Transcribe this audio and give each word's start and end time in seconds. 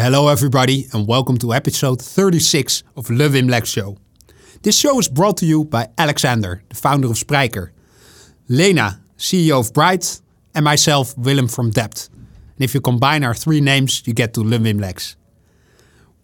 Hello, 0.00 0.28
everybody, 0.28 0.86
and 0.92 1.08
welcome 1.08 1.36
to 1.38 1.52
episode 1.52 2.00
36 2.00 2.84
of 2.96 3.08
LeWimLex 3.08 3.66
Show. 3.66 3.96
This 4.62 4.78
show 4.78 4.96
is 5.00 5.08
brought 5.08 5.38
to 5.38 5.44
you 5.44 5.64
by 5.64 5.88
Alexander, 5.98 6.62
the 6.68 6.76
founder 6.76 7.08
of 7.08 7.18
Spryker, 7.18 7.72
Lena, 8.46 9.00
CEO 9.18 9.58
of 9.58 9.74
Bright, 9.74 10.20
and 10.54 10.64
myself, 10.64 11.18
Willem 11.18 11.48
from 11.48 11.72
Dept. 11.72 12.10
And 12.10 12.60
if 12.60 12.74
you 12.74 12.80
combine 12.80 13.24
our 13.24 13.34
three 13.34 13.60
names, 13.60 14.06
you 14.06 14.14
get 14.14 14.34
to 14.34 14.40
LeWimLex. 14.40 15.16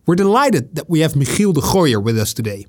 We're 0.06 0.14
delighted 0.14 0.76
that 0.76 0.88
we 0.88 1.00
have 1.00 1.14
Michiel 1.14 1.52
de 1.52 1.60
Gooijer 1.60 2.00
with 2.00 2.16
us 2.16 2.32
today. 2.32 2.66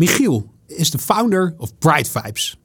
Michiel 0.00 0.48
is 0.70 0.90
the 0.90 0.98
founder 0.98 1.54
of 1.60 1.78
Bright 1.80 2.06
Vibes. 2.06 2.56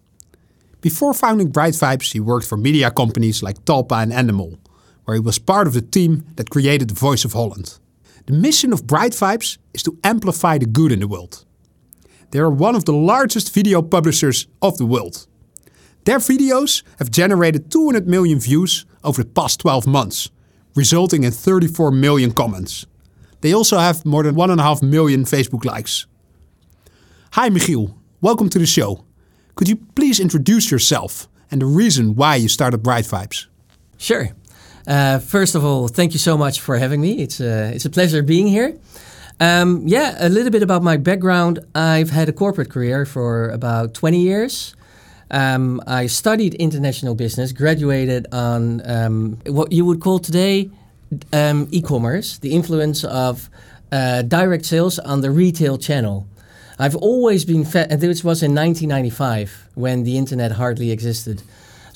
Before 0.80 1.14
founding 1.14 1.50
Bright 1.50 1.74
Vibes, 1.74 2.14
he 2.14 2.22
worked 2.22 2.48
for 2.48 2.56
media 2.56 2.90
companies 2.90 3.44
like 3.44 3.66
Talpa 3.66 4.02
and 4.02 4.14
Endemol, 4.14 4.60
where 5.08 5.16
he 5.16 5.22
was 5.22 5.40
part 5.40 5.68
of 5.68 5.74
the 5.74 5.82
team 5.82 6.26
that 6.36 6.50
created 6.50 6.90
the 6.90 6.94
Voice 6.94 7.24
of 7.24 7.32
Holland. 7.32 7.80
The 8.26 8.34
mission 8.34 8.74
of 8.74 8.86
Bright 8.86 9.14
Vibes 9.14 9.58
is 9.74 9.82
to 9.84 9.98
amplify 10.04 10.58
the 10.58 10.66
good 10.66 10.92
in 10.92 11.00
the 11.00 11.08
world. 11.08 11.46
They 12.32 12.40
are 12.40 12.50
one 12.50 12.76
of 12.76 12.84
the 12.84 12.92
largest 12.92 13.54
video 13.54 13.82
publishers 13.82 14.48
of 14.62 14.78
the 14.78 14.86
world. 14.86 15.26
Their 16.04 16.18
videos 16.18 16.84
have 17.00 17.10
generated 17.10 17.72
200 17.72 18.06
million 18.06 18.38
views 18.38 18.86
over 19.02 19.24
the 19.24 19.30
past 19.30 19.62
12 19.62 19.88
months, 19.88 20.30
resulting 20.76 21.24
in 21.24 21.32
34 21.32 21.90
million 21.92 22.34
comments. 22.34 22.86
They 23.40 23.54
also 23.54 23.78
have 23.78 24.06
more 24.06 24.24
than 24.24 24.36
1.5 24.36 24.84
million 24.84 25.24
Facebook 25.24 25.64
likes. 25.64 26.06
Hi, 27.32 27.50
Michiel. 27.50 27.96
Welcome 28.20 28.50
to 28.50 28.60
the 28.60 28.66
show. 28.66 29.06
Could 29.56 29.70
you 29.70 29.78
please 29.96 30.20
introduce 30.20 30.70
yourself 30.70 31.30
and 31.50 31.62
the 31.62 31.66
reason 31.66 32.16
why 32.16 32.36
you 32.36 32.50
started 32.50 32.84
Bright 32.84 33.06
Vibes? 33.06 33.46
Sure. 33.98 34.32
Uh, 34.88 35.20
first 35.20 35.54
of 35.54 35.66
all, 35.66 35.88
thank 35.90 36.14
you 36.14 36.20
so 36.20 36.38
much 36.38 36.62
for 36.62 36.78
having 36.78 37.02
me. 37.02 37.22
It's 37.22 37.40
a, 37.42 37.74
it's 37.74 37.86
a 37.86 37.90
pleasure 37.90 38.24
being 38.24 38.48
here. 38.48 38.78
Um, 39.40 39.84
yeah, 39.86 40.16
a 40.20 40.30
little 40.30 40.50
bit 40.50 40.64
about 40.64 40.82
my 40.82 40.98
background. 40.98 41.60
I've 41.76 42.10
had 42.10 42.30
a 42.30 42.34
corporate 42.34 42.70
career 42.70 43.06
for 43.06 43.50
about 43.50 43.94
20 43.94 44.20
years. 44.20 44.76
Um, 45.30 45.82
I 45.86 46.08
studied 46.08 46.54
international 46.56 47.14
business, 47.14 47.52
graduated 47.52 48.28
on 48.32 48.82
um, 48.90 49.38
what 49.46 49.72
you 49.74 49.86
would 49.86 50.00
call 50.00 50.20
today 50.20 50.70
um, 51.34 51.68
e 51.72 51.82
commerce, 51.82 52.38
the 52.38 52.54
influence 52.54 53.04
of 53.04 53.50
uh, 53.92 54.22
direct 54.22 54.66
sales 54.66 55.00
on 55.00 55.22
the 55.22 55.32
retail 55.32 55.78
channel. 55.78 56.28
I've 56.80 56.96
always 56.96 57.44
been, 57.44 57.66
fa- 57.66 57.88
and 57.90 58.00
this 58.00 58.24
was 58.24 58.42
in 58.42 58.56
1995 58.56 59.70
when 59.76 60.04
the 60.04 60.18
internet 60.18 60.54
hardly 60.54 60.92
existed. 60.92 61.42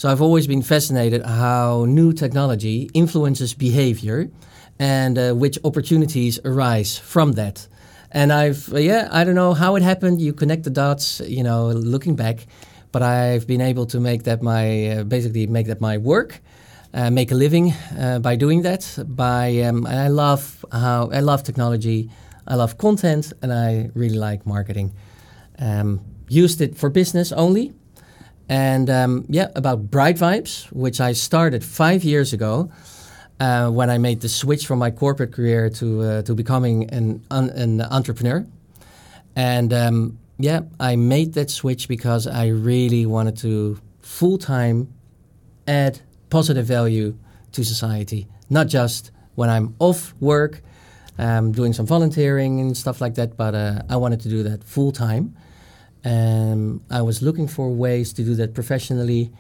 So 0.02 0.10
I've 0.10 0.24
always 0.24 0.48
been 0.48 0.64
fascinated 0.64 1.24
how 1.24 1.86
new 1.88 2.12
technology 2.12 2.90
influences 2.96 3.54
behavior 3.54 4.32
and 4.80 5.16
uh, 5.16 5.34
which 5.34 5.60
opportunities 5.64 6.40
arise 6.44 6.98
from 6.98 7.34
that. 7.34 7.68
And 8.12 8.34
I've, 8.34 8.74
uh, 8.74 8.78
yeah, 8.78 9.10
I 9.12 9.24
don't 9.24 9.36
know 9.36 9.54
how 9.54 9.76
it 9.76 9.84
happened. 9.84 10.20
You 10.20 10.34
connect 10.34 10.64
the 10.64 10.72
dots, 10.72 11.20
you 11.28 11.44
know, 11.44 11.68
looking 11.68 12.16
back, 12.16 12.48
but 12.92 13.04
I've 13.04 13.46
been 13.46 13.62
able 13.62 13.86
to 13.86 14.00
make 14.00 14.24
that 14.24 14.42
my, 14.42 14.88
uh, 14.88 15.04
basically 15.04 15.46
make 15.46 15.68
that 15.68 15.80
my 15.80 16.00
work. 16.00 16.42
Uh, 16.96 17.12
make 17.12 17.32
a 17.32 17.36
living 17.36 17.72
uh, 18.00 18.18
by 18.18 18.36
doing 18.36 18.64
that. 18.64 18.98
By 19.06 19.60
um, 19.60 19.86
I 19.86 20.08
love 20.08 20.66
how 20.72 21.12
I 21.14 21.20
love 21.20 21.44
technology. 21.44 22.10
I 22.48 22.56
love 22.56 22.80
content, 22.80 23.34
and 23.44 23.54
I 23.54 23.92
really 23.94 24.18
like 24.18 24.48
marketing. 24.48 24.94
Um, 25.60 26.02
used 26.28 26.60
it 26.60 26.76
for 26.76 26.90
business 26.90 27.32
only, 27.32 27.74
and 28.52 28.90
um, 28.90 29.26
yeah, 29.30 29.48
about 29.56 29.90
Bright 29.90 30.18
Vibes, 30.18 30.66
which 30.74 31.00
I 31.00 31.14
started 31.14 31.64
five 31.64 32.04
years 32.04 32.34
ago 32.34 32.70
uh, 33.40 33.70
when 33.70 33.90
I 33.90 33.98
made 33.98 34.20
the 34.20 34.28
switch 34.28 34.68
from 34.68 34.78
my 34.78 34.92
corporate 34.92 35.32
career 35.32 35.70
to 35.70 36.02
uh, 36.02 36.22
to 36.24 36.36
becoming 36.36 36.90
an 36.92 37.24
an 37.32 37.80
entrepreneur. 37.80 38.46
And 39.38 39.72
um, 39.72 40.20
yeah, 40.38 40.64
I 40.82 40.98
made 40.98 41.34
that 41.36 41.50
switch 41.50 41.88
because 41.88 42.28
I 42.28 42.48
really 42.48 43.06
wanted 43.06 43.38
to 43.38 43.80
full 44.02 44.38
time 44.38 44.94
add 45.66 46.02
positive 46.30 46.66
value 46.66 47.16
to 47.54 47.64
society, 47.64 48.28
not 48.50 48.68
just 48.68 49.12
when 49.36 49.50
I'm 49.50 49.76
off 49.80 50.14
work, 50.20 50.62
um, 51.18 51.54
doing 51.54 51.72
some 51.72 51.86
volunteering 51.86 52.60
and 52.60 52.76
stuff 52.76 53.00
like 53.00 53.16
that, 53.16 53.38
but 53.38 53.56
uh, 53.56 53.84
I 53.90 53.96
wanted 53.96 54.20
to 54.22 54.30
do 54.30 54.44
that 54.44 54.66
full 54.66 54.92
time. 54.92 55.38
And 56.04 56.82
I 56.90 57.02
was 57.02 57.22
looking 57.22 57.48
for 57.48 57.70
ways 57.70 58.14
to 58.14 58.24
do 58.24 58.36
that 58.36 58.54
professionally. 58.54 59.32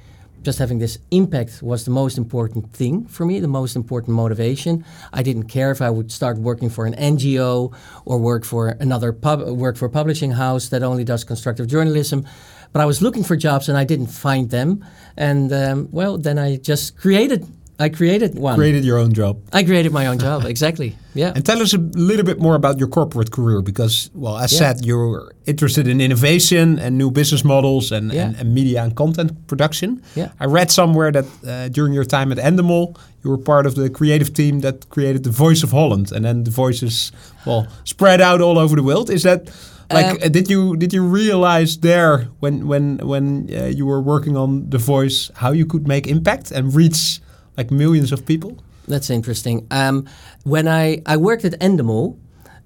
Just 0.43 0.57
having 0.57 0.79
this 0.79 0.97
impact 1.11 1.61
was 1.61 1.85
the 1.85 1.91
most 1.91 2.17
important 2.17 2.73
thing 2.73 3.05
for 3.05 3.25
me, 3.25 3.39
the 3.39 3.47
most 3.47 3.75
important 3.75 4.15
motivation. 4.15 4.83
I 5.13 5.21
didn't 5.21 5.43
care 5.43 5.69
if 5.71 5.81
I 5.81 5.91
would 5.91 6.11
start 6.11 6.37
working 6.37 6.69
for 6.69 6.85
an 6.87 6.95
NGO 6.95 7.73
or 8.05 8.17
work 8.17 8.43
for 8.43 8.69
another 8.69 9.13
pub, 9.13 9.47
work 9.49 9.77
for 9.77 9.85
a 9.85 9.89
publishing 9.89 10.31
house 10.31 10.69
that 10.69 10.81
only 10.81 11.03
does 11.03 11.23
constructive 11.23 11.67
journalism. 11.67 12.25
But 12.73 12.81
I 12.81 12.85
was 12.85 13.01
looking 13.01 13.23
for 13.23 13.35
jobs 13.35 13.69
and 13.69 13.77
I 13.77 13.83
didn't 13.83 14.07
find 14.07 14.49
them. 14.49 14.83
And 15.15 15.53
um, 15.53 15.89
well, 15.91 16.17
then 16.17 16.39
I 16.39 16.57
just 16.57 16.97
created. 16.97 17.47
I 17.85 17.89
created 17.89 18.31
one. 18.37 18.55
Created 18.55 18.83
your 18.85 18.97
own 19.03 19.11
job. 19.13 19.33
I 19.59 19.63
created 19.63 19.91
my 19.91 20.05
own 20.07 20.17
job. 20.19 20.45
Exactly. 20.53 20.95
Yeah. 21.15 21.33
And 21.35 21.43
tell 21.45 21.61
us 21.61 21.73
a 21.73 21.77
little 22.09 22.23
bit 22.25 22.39
more 22.39 22.55
about 22.55 22.77
your 22.79 22.87
corporate 22.89 23.31
career 23.31 23.61
because, 23.61 24.09
well, 24.13 24.37
as 24.37 24.51
Yeah. 24.51 24.59
said, 24.59 24.85
you're 24.85 25.31
interested 25.45 25.85
in 25.87 25.99
innovation 26.01 26.79
and 26.79 26.97
new 26.97 27.11
business 27.11 27.43
models 27.43 27.91
and, 27.91 28.11
Yeah. 28.11 28.25
and, 28.27 28.35
and 28.39 28.53
media 28.53 28.83
and 28.83 28.95
content 28.95 29.31
production. 29.47 30.01
Yeah. 30.15 30.29
I 30.43 30.45
read 30.45 30.71
somewhere 30.71 31.11
that 31.11 31.25
uh, 31.25 31.67
during 31.77 31.93
your 31.93 32.05
time 32.05 32.31
at 32.31 32.37
Endemol, 32.37 32.95
you 33.23 33.29
were 33.31 33.37
part 33.43 33.65
of 33.65 33.73
the 33.75 33.89
creative 33.89 34.29
team 34.33 34.61
that 34.61 34.75
created 34.89 35.23
the 35.23 35.31
Voice 35.31 35.63
of 35.63 35.71
Holland, 35.71 36.11
and 36.11 36.23
then 36.25 36.43
the 36.43 36.51
voices, 36.51 37.11
well, 37.45 37.65
spread 37.83 38.19
out 38.21 38.41
all 38.41 38.57
over 38.57 38.75
the 38.75 38.83
world. 38.83 39.09
Is 39.09 39.23
that 39.23 39.49
like? 39.93 40.23
Um, 40.25 40.31
did 40.31 40.49
you 40.49 40.75
did 40.77 40.93
you 40.93 41.03
realize 41.23 41.77
there 41.79 42.27
when 42.39 42.67
when 42.67 42.97
when 43.11 43.49
uh, 43.49 43.65
you 43.77 43.85
were 43.85 44.01
working 44.01 44.37
on 44.37 44.69
the 44.69 44.77
voice 44.79 45.31
how 45.35 45.53
you 45.53 45.65
could 45.65 45.87
make 45.87 46.07
impact 46.07 46.51
and 46.51 46.73
reach 46.75 47.19
like 47.57 47.71
millions 47.71 48.11
of 48.11 48.25
people? 48.25 48.57
That's 48.87 49.09
interesting. 49.09 49.67
Um, 49.71 50.07
when 50.43 50.67
I, 50.67 51.01
I 51.05 51.17
worked 51.17 51.45
at 51.45 51.53
Endemol, 51.59 52.17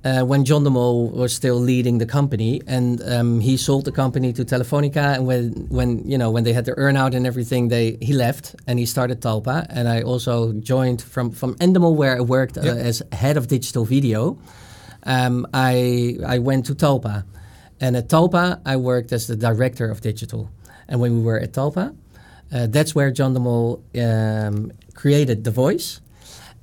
uh, 0.05 0.23
when 0.23 0.45
John 0.45 0.63
de 0.63 0.69
Mol 0.69 1.09
was 1.09 1.33
still 1.33 1.55
leading 1.55 1.97
the 1.97 2.05
company, 2.05 2.61
and 2.67 3.01
um, 3.09 3.39
he 3.39 3.57
sold 3.57 3.85
the 3.85 3.91
company 3.91 4.31
to 4.33 4.45
Telefonica, 4.45 5.15
and 5.15 5.25
when 5.25 5.67
when 5.69 6.07
you 6.07 6.15
know 6.15 6.29
when 6.29 6.43
they 6.43 6.53
had 6.53 6.65
their 6.65 6.75
earnout 6.75 7.15
and 7.15 7.25
everything, 7.25 7.69
they 7.69 7.97
he 8.01 8.13
left 8.13 8.55
and 8.67 8.77
he 8.77 8.85
started 8.85 9.19
Talpa, 9.19 9.65
and 9.67 9.87
I 9.87 10.03
also 10.03 10.53
joined 10.53 11.01
from 11.01 11.31
from 11.31 11.55
Endemol 11.55 11.95
where 11.95 12.15
I 12.15 12.21
worked 12.21 12.55
uh, 12.55 12.61
as 12.61 13.01
head 13.11 13.35
of 13.35 13.47
digital 13.47 13.83
video. 13.83 14.37
Um, 15.03 15.47
I 15.53 16.17
I 16.25 16.37
went 16.37 16.67
to 16.67 16.75
Talpa, 16.75 17.25
and 17.81 17.97
at 17.97 18.07
Talpa 18.07 18.61
I 18.63 18.75
worked 18.75 19.11
as 19.11 19.25
the 19.25 19.35
director 19.35 19.89
of 19.89 20.01
digital, 20.01 20.51
and 20.87 21.01
when 21.01 21.17
we 21.17 21.23
were 21.23 21.39
at 21.39 21.51
Talpa, 21.53 21.95
uh, 22.53 22.67
that's 22.67 22.93
where 22.95 23.11
John 23.11 23.33
de 23.33 23.39
Mol 23.39 23.83
um, 23.99 24.71
created 24.93 25.43
the 25.43 25.51
voice. 25.51 26.01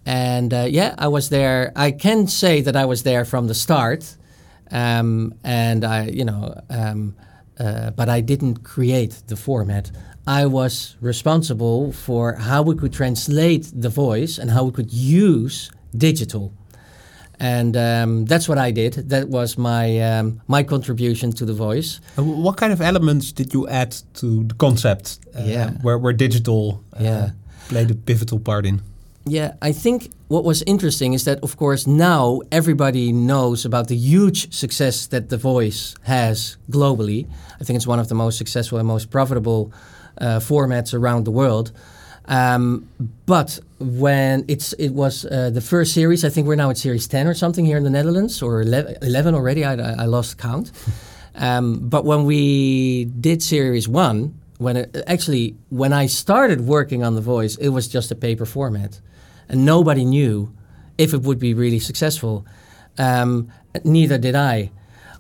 And 0.05 0.53
uh, 0.53 0.67
yeah, 0.69 0.95
I 0.99 1.09
was 1.09 1.29
there. 1.29 1.73
I 1.77 1.93
can 1.93 2.27
say 2.27 2.61
that 2.63 2.77
I 2.77 2.85
was 2.85 3.03
there 3.03 3.25
from 3.25 3.47
the 3.47 3.55
start, 3.55 4.17
um, 4.71 5.35
and 5.45 5.85
I, 5.85 6.09
you 6.09 6.25
know, 6.25 6.61
um, 6.71 7.15
uh, 7.59 7.91
but 7.91 8.09
I 8.09 8.21
didn't 8.21 8.65
create 8.65 9.23
the 9.29 9.37
format. 9.37 9.93
I 10.27 10.47
was 10.47 10.97
responsible 11.01 11.93
for 11.93 12.35
how 12.35 12.63
we 12.63 12.75
could 12.75 12.93
translate 12.93 13.71
the 13.75 13.89
voice 13.89 14.39
and 14.39 14.51
how 14.51 14.65
we 14.65 14.73
could 14.73 14.93
use 14.93 15.71
digital, 15.97 16.53
and 17.43 17.77
um, 17.77 18.25
that's 18.27 18.49
what 18.49 18.59
I 18.69 18.73
did. 18.73 19.09
That 19.11 19.29
was 19.29 19.57
my 19.59 20.19
um, 20.19 20.41
my 20.47 20.63
contribution 20.65 21.33
to 21.33 21.45
the 21.45 21.53
voice. 21.55 22.01
And 22.17 22.27
what 22.45 22.57
kind 22.57 22.73
of 22.73 22.81
elements 22.81 23.33
did 23.33 23.53
you 23.53 23.67
add 23.69 23.91
to 24.21 24.45
the 24.45 24.55
concept? 24.55 25.19
Uh, 25.35 25.43
Yeah. 25.45 25.71
where 25.83 25.99
where 25.99 26.17
digital 26.17 26.63
uh, 27.01 27.03
Yeah. 27.05 27.31
played 27.69 27.91
a 27.91 27.95
pivotal 27.95 28.39
part 28.39 28.65
in. 28.67 28.81
Yeah, 29.25 29.53
I 29.69 29.73
think 29.73 30.11
what 30.29 30.45
was 30.45 30.63
interesting 30.67 31.15
is 31.15 31.23
that, 31.25 31.39
of 31.43 31.57
course, 31.57 31.87
now 31.91 32.41
everybody 32.51 33.13
knows 33.13 33.65
about 33.65 33.87
the 33.87 33.95
huge 33.97 34.53
success 34.53 35.07
that 35.09 35.29
The 35.29 35.37
Voice 35.37 35.95
has 36.03 36.57
globally. 36.69 37.27
I 37.61 37.65
think 37.65 37.77
it's 37.77 37.87
one 37.87 38.01
of 38.01 38.07
the 38.09 38.15
most 38.15 38.37
successful 38.39 38.79
and 38.79 38.87
most 38.89 39.11
profitable 39.11 39.71
uh, 40.21 40.41
formats 40.41 40.93
around 40.95 41.25
the 41.25 41.31
world. 41.33 41.71
Um, 42.27 42.89
but 43.27 43.59
when 43.79 44.45
it's 44.49 44.73
it 44.75 44.91
was 44.91 45.25
uh, 45.25 45.51
the 45.51 45.61
first 45.61 45.93
series, 45.93 46.25
I 46.25 46.29
think 46.29 46.47
we're 46.47 46.57
now 46.57 46.71
at 46.71 46.79
series 46.79 47.09
ten 47.09 47.27
or 47.27 47.35
something 47.35 47.65
here 47.65 47.77
in 47.77 47.85
the 47.85 47.91
Netherlands, 47.91 48.43
or 48.43 48.63
11, 48.63 48.97
11 49.03 49.35
already. 49.35 49.65
I, 49.65 49.75
I 49.75 50.07
lost 50.07 50.39
count. 50.39 50.73
Um, 51.35 51.89
but 51.89 52.05
when 52.05 52.27
we 52.27 53.07
did 53.07 53.43
series 53.43 53.89
one, 53.89 54.39
when 54.59 54.77
it, 54.77 55.03
actually 55.07 55.57
when 55.71 55.93
I 55.93 56.05
started 56.05 56.61
working 56.61 57.03
on 57.03 57.15
The 57.15 57.23
Voice, 57.23 57.57
it 57.57 57.71
was 57.71 57.89
just 57.89 58.11
a 58.11 58.15
paper 58.15 58.45
format, 58.45 59.01
and 59.49 59.65
nobody 59.65 60.05
knew 60.05 60.53
if 60.99 61.15
it 61.15 61.23
would 61.23 61.39
be 61.39 61.55
really 61.55 61.79
successful. 61.79 62.47
Um, 62.99 63.49
neither 63.83 64.19
did 64.19 64.35
I. 64.35 64.71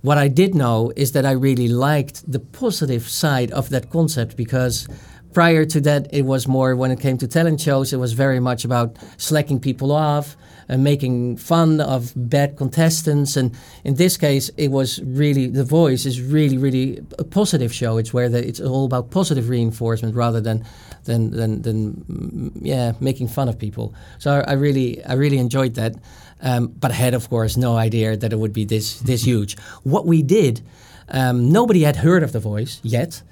What 0.02 0.18
I 0.18 0.28
did 0.28 0.54
know 0.54 0.92
is 0.96 1.12
that 1.12 1.24
I 1.24 1.30
really 1.30 1.68
liked 1.68 2.30
the 2.30 2.40
positive 2.40 3.08
side 3.08 3.50
of 3.52 3.70
that 3.70 3.88
concept 3.88 4.36
because 4.36 4.88
prior 5.32 5.64
to 5.64 5.80
that, 5.82 6.12
it 6.12 6.22
was 6.22 6.46
more 6.46 6.76
when 6.76 6.90
it 6.90 7.00
came 7.00 7.18
to 7.18 7.26
talent 7.26 7.60
shows, 7.60 7.92
it 7.92 7.98
was 7.98 8.12
very 8.12 8.40
much 8.40 8.64
about 8.64 8.96
slacking 9.16 9.60
people 9.60 9.92
off, 9.92 10.36
and 10.68 10.82
making 10.82 11.36
fun 11.36 11.80
of 11.80 12.12
bad 12.16 12.56
contestants. 12.56 13.36
And 13.36 13.54
in 13.84 13.96
this 13.96 14.16
case, 14.16 14.50
it 14.56 14.70
was 14.70 15.02
really 15.02 15.46
The 15.48 15.64
Voice 15.64 16.06
is 16.06 16.20
really, 16.20 16.56
really 16.56 17.04
a 17.18 17.24
positive 17.24 17.72
show. 17.74 17.98
It's 17.98 18.14
where 18.14 18.28
the, 18.28 18.46
it's 18.46 18.60
all 18.60 18.86
about 18.86 19.10
positive 19.10 19.48
reinforcement 19.48 20.14
rather 20.14 20.40
than 20.40 20.64
than 21.04 21.30
than, 21.30 21.62
than 21.62 21.92
mm, 22.08 22.52
yeah 22.62 22.92
making 23.00 23.28
fun 23.28 23.48
of 23.48 23.58
people. 23.58 23.94
So 24.18 24.30
I, 24.30 24.52
I 24.52 24.52
really 24.52 25.04
I 25.04 25.14
really 25.14 25.38
enjoyed 25.38 25.74
that. 25.74 25.94
Um, 26.40 26.68
but 26.68 26.90
I 26.90 26.94
had, 26.94 27.14
of 27.14 27.28
course, 27.28 27.56
no 27.56 27.76
idea 27.76 28.16
that 28.16 28.32
it 28.32 28.38
would 28.38 28.52
be 28.52 28.64
this 28.64 29.00
this 29.00 29.24
huge. 29.30 29.58
What 29.82 30.06
we 30.06 30.22
did, 30.22 30.62
um, 31.08 31.50
nobody 31.52 31.82
had 31.82 31.96
heard 31.96 32.22
of 32.22 32.32
The 32.32 32.40
Voice 32.40 32.80
yet. 32.82 33.22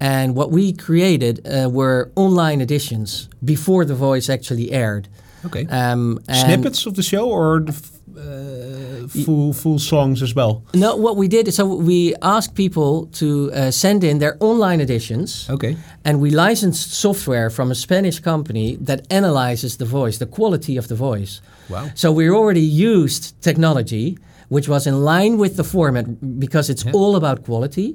And 0.00 0.34
what 0.36 0.50
we 0.50 0.72
created 0.72 1.46
uh, 1.46 1.68
were 1.70 2.10
online 2.16 2.60
editions 2.60 3.28
before 3.44 3.84
The 3.84 3.94
Voice 3.94 4.28
actually 4.28 4.70
aired. 4.72 5.08
Okay. 5.46 5.66
Um, 5.66 6.18
and- 6.28 6.36
Snippets 6.36 6.86
of 6.86 6.94
the 6.94 7.02
show 7.02 7.28
or 7.28 7.60
the 7.60 7.72
f- 7.72 7.90
uh, 8.16 9.24
full 9.24 9.52
full 9.52 9.78
songs 9.78 10.22
as 10.22 10.34
well? 10.34 10.62
No, 10.72 10.96
what 10.96 11.16
we 11.16 11.28
did 11.28 11.48
is 11.48 11.56
so 11.56 11.66
we 11.66 12.14
asked 12.22 12.54
people 12.54 13.06
to 13.12 13.50
uh, 13.52 13.70
send 13.70 14.04
in 14.04 14.18
their 14.18 14.36
online 14.40 14.80
editions, 14.80 15.46
Okay. 15.50 15.76
and 16.04 16.20
we 16.20 16.30
licensed 16.30 16.92
software 16.92 17.50
from 17.50 17.70
a 17.70 17.74
Spanish 17.74 18.20
company 18.20 18.76
that 18.86 19.00
analyzes 19.10 19.76
the 19.76 19.84
voice, 19.84 20.18
the 20.18 20.26
quality 20.26 20.78
of 20.78 20.86
the 20.86 20.94
voice. 20.94 21.40
Wow. 21.68 21.90
So 21.94 22.12
we 22.12 22.30
already 22.30 22.60
used 22.94 23.34
technology 23.42 24.16
which 24.48 24.68
was 24.68 24.86
in 24.86 25.02
line 25.04 25.38
with 25.38 25.56
the 25.56 25.64
format 25.64 26.04
because 26.38 26.68
it's 26.70 26.84
all 26.92 27.16
about 27.16 27.44
quality. 27.44 27.94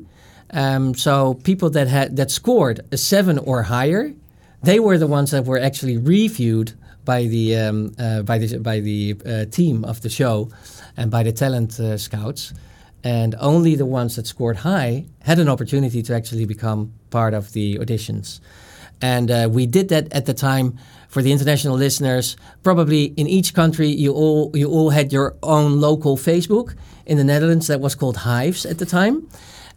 Um, 0.51 0.96
so 0.96 1.36
people 1.36 1.69
that 1.72 1.88
had 1.88 2.16
that 2.18 2.31
scored 2.31 2.81
a 2.92 2.98
seven 2.98 3.38
or 3.38 3.63
higher, 3.63 4.13
they 4.63 4.80
were 4.80 4.98
the 4.98 5.07
ones 5.07 5.31
that 5.31 5.46
were 5.46 5.60
actually 5.60 5.98
reviewed 5.98 6.74
by 7.06 7.24
the 7.24 7.56
um, 7.57 7.94
uh, 8.00 8.22
by 8.24 8.38
the 8.38 8.57
by 8.57 8.80
the 8.80 9.16
uh, 9.25 9.46
team 9.46 9.86
of 9.86 10.01
the 10.01 10.10
show 10.10 10.50
and 10.98 11.12
by 11.12 11.24
the 11.24 11.31
talent 11.31 11.80
uh, 11.80 11.98
scouts. 11.98 12.54
And 13.01 13.36
only 13.40 13.75
the 13.75 13.86
ones 13.86 14.18
that 14.18 14.28
scored 14.28 14.57
high 14.57 15.06
had 15.22 15.40
an 15.40 15.48
opportunity 15.48 16.04
to 16.04 16.13
actually 16.13 16.46
become 16.46 16.92
part 17.10 17.34
of 17.34 17.54
the 17.54 17.78
auditions. 17.78 18.42
And 19.01 19.31
uh, 19.31 19.48
we 19.50 19.66
did 19.66 19.88
that 19.90 20.12
at 20.12 20.25
the 20.25 20.34
time 20.34 20.78
for 21.07 21.22
the 21.22 21.31
international 21.31 21.78
listeners. 21.78 22.36
Probably 22.62 23.06
in 23.06 23.28
each 23.28 23.54
country, 23.54 23.88
you 23.88 24.13
all 24.13 24.51
you 24.54 24.69
all 24.69 24.90
had 24.90 25.13
your 25.13 25.36
own 25.42 25.80
local 25.80 26.18
Facebook. 26.18 26.75
In 27.06 27.18
the 27.18 27.24
Netherlands, 27.24 27.68
that 27.68 27.80
was 27.80 27.96
called 27.96 28.18
Hyves 28.18 28.66
at 28.66 28.78
the 28.78 28.86
time. 28.86 29.28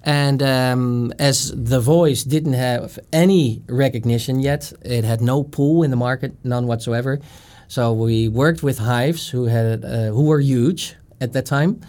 And 0.05 0.43
um, 0.43 1.13
as 1.19 1.53
The 1.55 1.81
Voice 1.81 2.25
didn't 2.25 2.55
have 2.55 2.99
any 3.13 3.63
recognition 3.69 4.41
yet, 4.41 4.73
it 4.83 5.05
had 5.05 5.21
no 5.21 5.45
pull 5.45 5.83
in 5.83 5.91
the 5.91 5.97
market, 5.97 6.33
none 6.45 6.67
whatsoever. 6.67 7.21
So 7.69 7.93
we 7.93 8.29
worked 8.29 8.63
with 8.63 8.79
Hyves, 8.79 9.29
who 9.29 9.45
had 9.45 9.85
uh, 9.85 10.07
who 10.09 10.25
were 10.25 10.41
huge 10.41 10.97
at 11.21 11.33
that 11.33 11.47
time, 11.47 11.81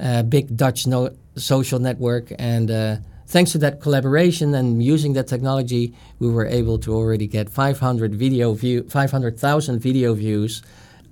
uh, 0.00 0.22
big 0.22 0.56
Dutch 0.56 0.86
no- 0.86 1.14
social 1.36 1.78
network, 1.78 2.32
and 2.38 2.70
uh, 2.70 2.96
thanks 3.26 3.52
to 3.52 3.58
that 3.58 3.80
collaboration 3.80 4.54
and 4.54 4.82
using 4.82 5.12
that 5.12 5.28
technology, 5.28 5.94
we 6.18 6.28
were 6.28 6.46
able 6.46 6.78
to 6.78 6.94
already 6.94 7.26
get 7.26 7.50
500 7.50 8.14
video 8.14 8.54
view, 8.54 8.84
500,000 8.88 9.78
video 9.78 10.14
views 10.14 10.62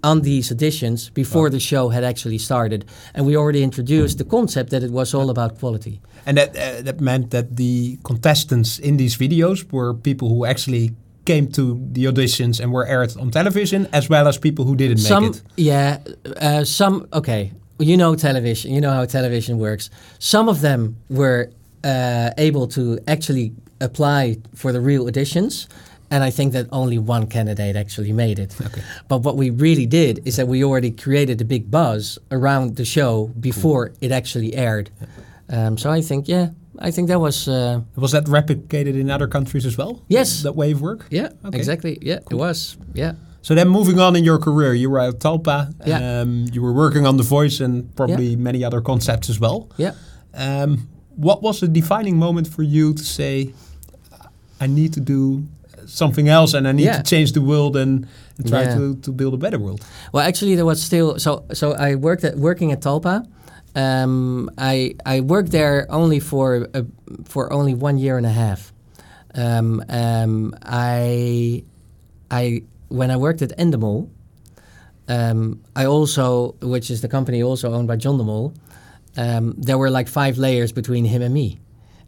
on 0.06 0.22
these 0.22 0.52
editions 0.52 1.10
before 1.10 1.50
the 1.50 1.60
show 1.60 1.88
had 1.90 2.04
actually 2.04 2.38
started, 2.38 2.84
and 3.14 3.26
we 3.26 3.36
already 3.36 3.62
introduced 3.62 4.18
the 4.18 4.24
concept 4.24 4.70
that 4.70 4.82
it 4.82 4.90
was 4.90 5.14
all 5.14 5.28
about 5.30 5.58
quality. 5.58 6.00
And 6.26 6.36
that 6.36 6.50
uh, 6.56 6.82
that 6.82 7.00
meant 7.00 7.30
that 7.30 7.56
the 7.56 7.98
contestants 8.02 8.78
in 8.78 8.96
these 8.96 9.18
videos 9.18 9.70
were 9.72 9.94
people 9.94 10.28
who 10.28 10.44
actually 10.46 10.90
came 11.24 11.48
to 11.48 11.62
the 11.92 12.04
auditions 12.06 12.60
and 12.60 12.72
were 12.72 12.86
aired 12.86 13.16
on 13.16 13.30
television, 13.30 13.88
as 13.92 14.08
well 14.08 14.26
as 14.28 14.38
people 14.38 14.64
who 14.64 14.76
didn't 14.76 14.98
some, 14.98 15.24
make 15.24 15.36
it. 15.36 15.42
yeah, 15.56 15.98
uh, 16.40 16.64
some. 16.64 17.06
Okay, 17.12 17.52
you 17.78 17.96
know 17.96 18.14
television. 18.14 18.72
You 18.74 18.80
know 18.80 18.92
how 18.92 19.04
television 19.06 19.58
works. 19.58 19.90
Some 20.18 20.48
of 20.48 20.60
them 20.60 20.96
were 21.08 21.50
uh, 21.84 22.30
able 22.38 22.66
to 22.68 22.98
actually 23.06 23.52
apply 23.80 24.36
for 24.54 24.72
the 24.72 24.80
real 24.80 25.04
auditions. 25.06 25.68
And 26.10 26.22
I 26.24 26.30
think 26.30 26.52
that 26.52 26.66
only 26.70 26.98
one 26.98 27.26
candidate 27.26 27.74
actually 27.76 28.12
made 28.12 28.38
it. 28.38 28.54
Okay. 28.60 28.82
But 29.08 29.18
what 29.22 29.36
we 29.36 29.50
really 29.50 29.86
did 29.86 30.20
is 30.24 30.36
that 30.36 30.46
we 30.48 30.62
already 30.64 30.90
created 30.92 31.40
a 31.40 31.44
big 31.44 31.70
buzz 31.70 32.18
around 32.30 32.76
the 32.76 32.84
show 32.84 33.30
before 33.40 33.92
it 34.00 34.12
actually 34.12 34.54
aired. 34.54 34.90
Um, 35.48 35.76
so 35.78 35.90
I 35.90 36.02
think, 36.02 36.28
yeah, 36.28 36.50
I 36.78 36.90
think 36.92 37.08
that 37.08 37.18
was, 37.20 37.48
uh, 37.48 37.80
Was 37.96 38.12
that 38.12 38.24
replicated 38.26 38.94
in 39.00 39.10
other 39.10 39.26
countries 39.28 39.66
as 39.66 39.76
well? 39.76 40.02
Yes. 40.08 40.42
That 40.42 40.54
way 40.56 40.72
of 40.72 40.80
work? 40.80 41.06
yeah, 41.10 41.30
Okay. 41.44 41.58
exactly. 41.58 41.98
Yeah, 42.02 42.18
it 42.30 42.34
was. 42.36 42.76
Yeah. 42.94 43.12
So 43.42 43.54
then 43.54 43.68
moving 43.68 43.98
on 44.00 44.16
in 44.16 44.24
your 44.24 44.38
career, 44.38 44.74
you 44.74 44.90
were 44.90 45.00
at 45.00 45.18
Talpa. 45.20 45.72
Yeah. 45.86 46.20
Um, 46.20 46.46
you 46.52 46.62
were 46.62 46.72
working 46.72 47.06
on 47.06 47.16
The 47.16 47.22
Voice 47.22 47.60
and 47.60 47.94
probably 47.96 48.36
many 48.36 48.64
other 48.64 48.80
concepts 48.80 49.30
as 49.30 49.38
well. 49.40 49.68
Yeah. 49.76 49.92
Um, 50.34 50.88
what 51.16 51.42
was 51.42 51.60
the 51.60 51.68
defining 51.68 52.16
moment 52.18 52.48
for 52.48 52.62
you 52.64 52.92
to 52.94 53.02
say, 53.04 53.54
I 54.60 54.66
need 54.66 54.92
to 54.94 55.00
do 55.00 55.46
something 55.86 56.28
else 56.28 56.54
and 56.54 56.66
I 56.68 56.72
need 56.72 56.84
Yeah. 56.84 56.96
to 56.98 57.02
change 57.02 57.32
the 57.32 57.40
world 57.40 57.76
and, 57.76 58.06
and 58.38 58.48
try 58.48 58.62
Yeah. 58.62 58.74
to, 58.74 58.96
to 59.02 59.12
build 59.12 59.34
a 59.34 59.36
better 59.36 59.58
world? 59.58 59.80
Well, 60.12 60.26
actually, 60.26 60.54
there 60.56 60.66
was 60.66 60.82
still 60.82 61.18
so. 61.18 61.44
So 61.52 61.72
I 61.72 61.94
worked 61.94 62.24
at 62.24 62.36
working 62.36 62.72
at 62.72 62.80
Talpa. 62.80 63.26
Um, 63.74 64.50
I 64.58 64.94
I 65.04 65.20
worked 65.20 65.50
there 65.50 65.86
only 65.90 66.20
for 66.20 66.68
uh, 66.74 66.82
for 67.24 67.52
only 67.52 67.74
one 67.74 67.98
year 67.98 68.16
and 68.16 68.26
a 68.26 68.32
half. 68.32 68.72
Um, 69.34 69.82
um, 69.88 70.54
I 70.62 71.62
I 72.30 72.62
when 72.88 73.10
I 73.10 73.16
worked 73.16 73.42
at 73.42 73.50
Endemol, 73.58 74.08
um, 75.08 75.60
I 75.74 75.84
also, 75.86 76.54
which 76.62 76.90
is 76.90 77.00
the 77.00 77.08
company 77.08 77.42
also 77.42 77.72
owned 77.72 77.88
by 77.88 77.96
John 77.96 78.16
de 78.18 78.24
Mol, 78.24 78.54
um, 79.16 79.54
there 79.58 79.76
were 79.78 79.90
like 79.90 80.08
five 80.08 80.38
layers 80.38 80.72
between 80.72 81.04
him 81.04 81.22
and 81.22 81.32
me. 81.34 81.58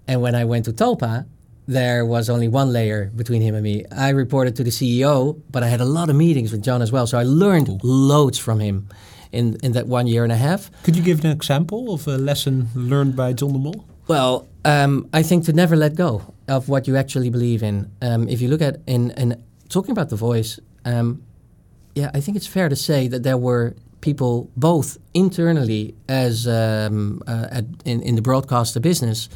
And 0.06 0.22
when 0.22 0.34
I 0.34 0.44
went 0.44 0.64
to 0.64 0.72
Talpa, 0.72 1.26
there 1.68 2.06
was 2.06 2.30
only 2.30 2.48
one 2.48 2.72
layer 2.72 3.12
between 3.14 3.42
him 3.42 3.54
and 3.54 3.62
me. 3.62 3.84
I 3.92 4.08
reported 4.08 4.56
to 4.56 4.64
the 4.64 4.70
CEO, 4.70 5.40
but 5.50 5.62
I 5.62 5.68
had 5.68 5.82
a 5.82 5.84
lot 5.84 6.08
of 6.08 6.16
meetings 6.16 6.50
with 6.50 6.62
John 6.64 6.80
as 6.80 6.90
well. 6.90 7.06
So 7.06 7.18
I 7.18 7.24
learned 7.24 7.84
loads 7.84 8.38
from 8.38 8.58
him 8.58 8.88
in, 9.32 9.58
in 9.62 9.72
that 9.72 9.86
one 9.86 10.06
year 10.06 10.24
and 10.24 10.32
a 10.32 10.36
half. 10.36 10.70
Could 10.82 10.96
you 10.96 11.02
give 11.02 11.22
an 11.24 11.30
example 11.30 11.92
of 11.92 12.08
a 12.08 12.16
lesson 12.16 12.68
learned 12.74 13.14
by 13.14 13.34
John 13.34 13.52
de 13.52 13.58
Mol? 13.58 13.84
Well, 14.08 14.48
um, 14.64 15.10
I 15.12 15.22
think 15.22 15.44
to 15.44 15.52
never 15.52 15.76
let 15.76 15.94
go 15.94 16.34
of 16.48 16.70
what 16.70 16.88
you 16.88 16.96
actually 16.96 17.28
believe 17.28 17.62
in. 17.62 17.90
Um, 18.00 18.26
if 18.28 18.40
you 18.40 18.48
look 18.48 18.62
at 18.62 18.80
in, 18.86 19.10
in 19.10 19.42
talking 19.68 19.90
about 19.90 20.08
the 20.08 20.16
voice, 20.16 20.58
um, 20.86 21.22
yeah, 21.94 22.10
I 22.14 22.20
think 22.20 22.38
it's 22.38 22.46
fair 22.46 22.70
to 22.70 22.76
say 22.76 23.08
that 23.08 23.22
there 23.24 23.36
were 23.36 23.74
people 24.00 24.50
both 24.56 24.96
internally 25.12 25.94
as 26.08 26.48
um, 26.48 27.20
uh, 27.26 27.48
at, 27.50 27.64
in 27.84 28.00
in 28.02 28.14
the 28.14 28.22
broadcaster 28.22 28.80
business 28.80 29.28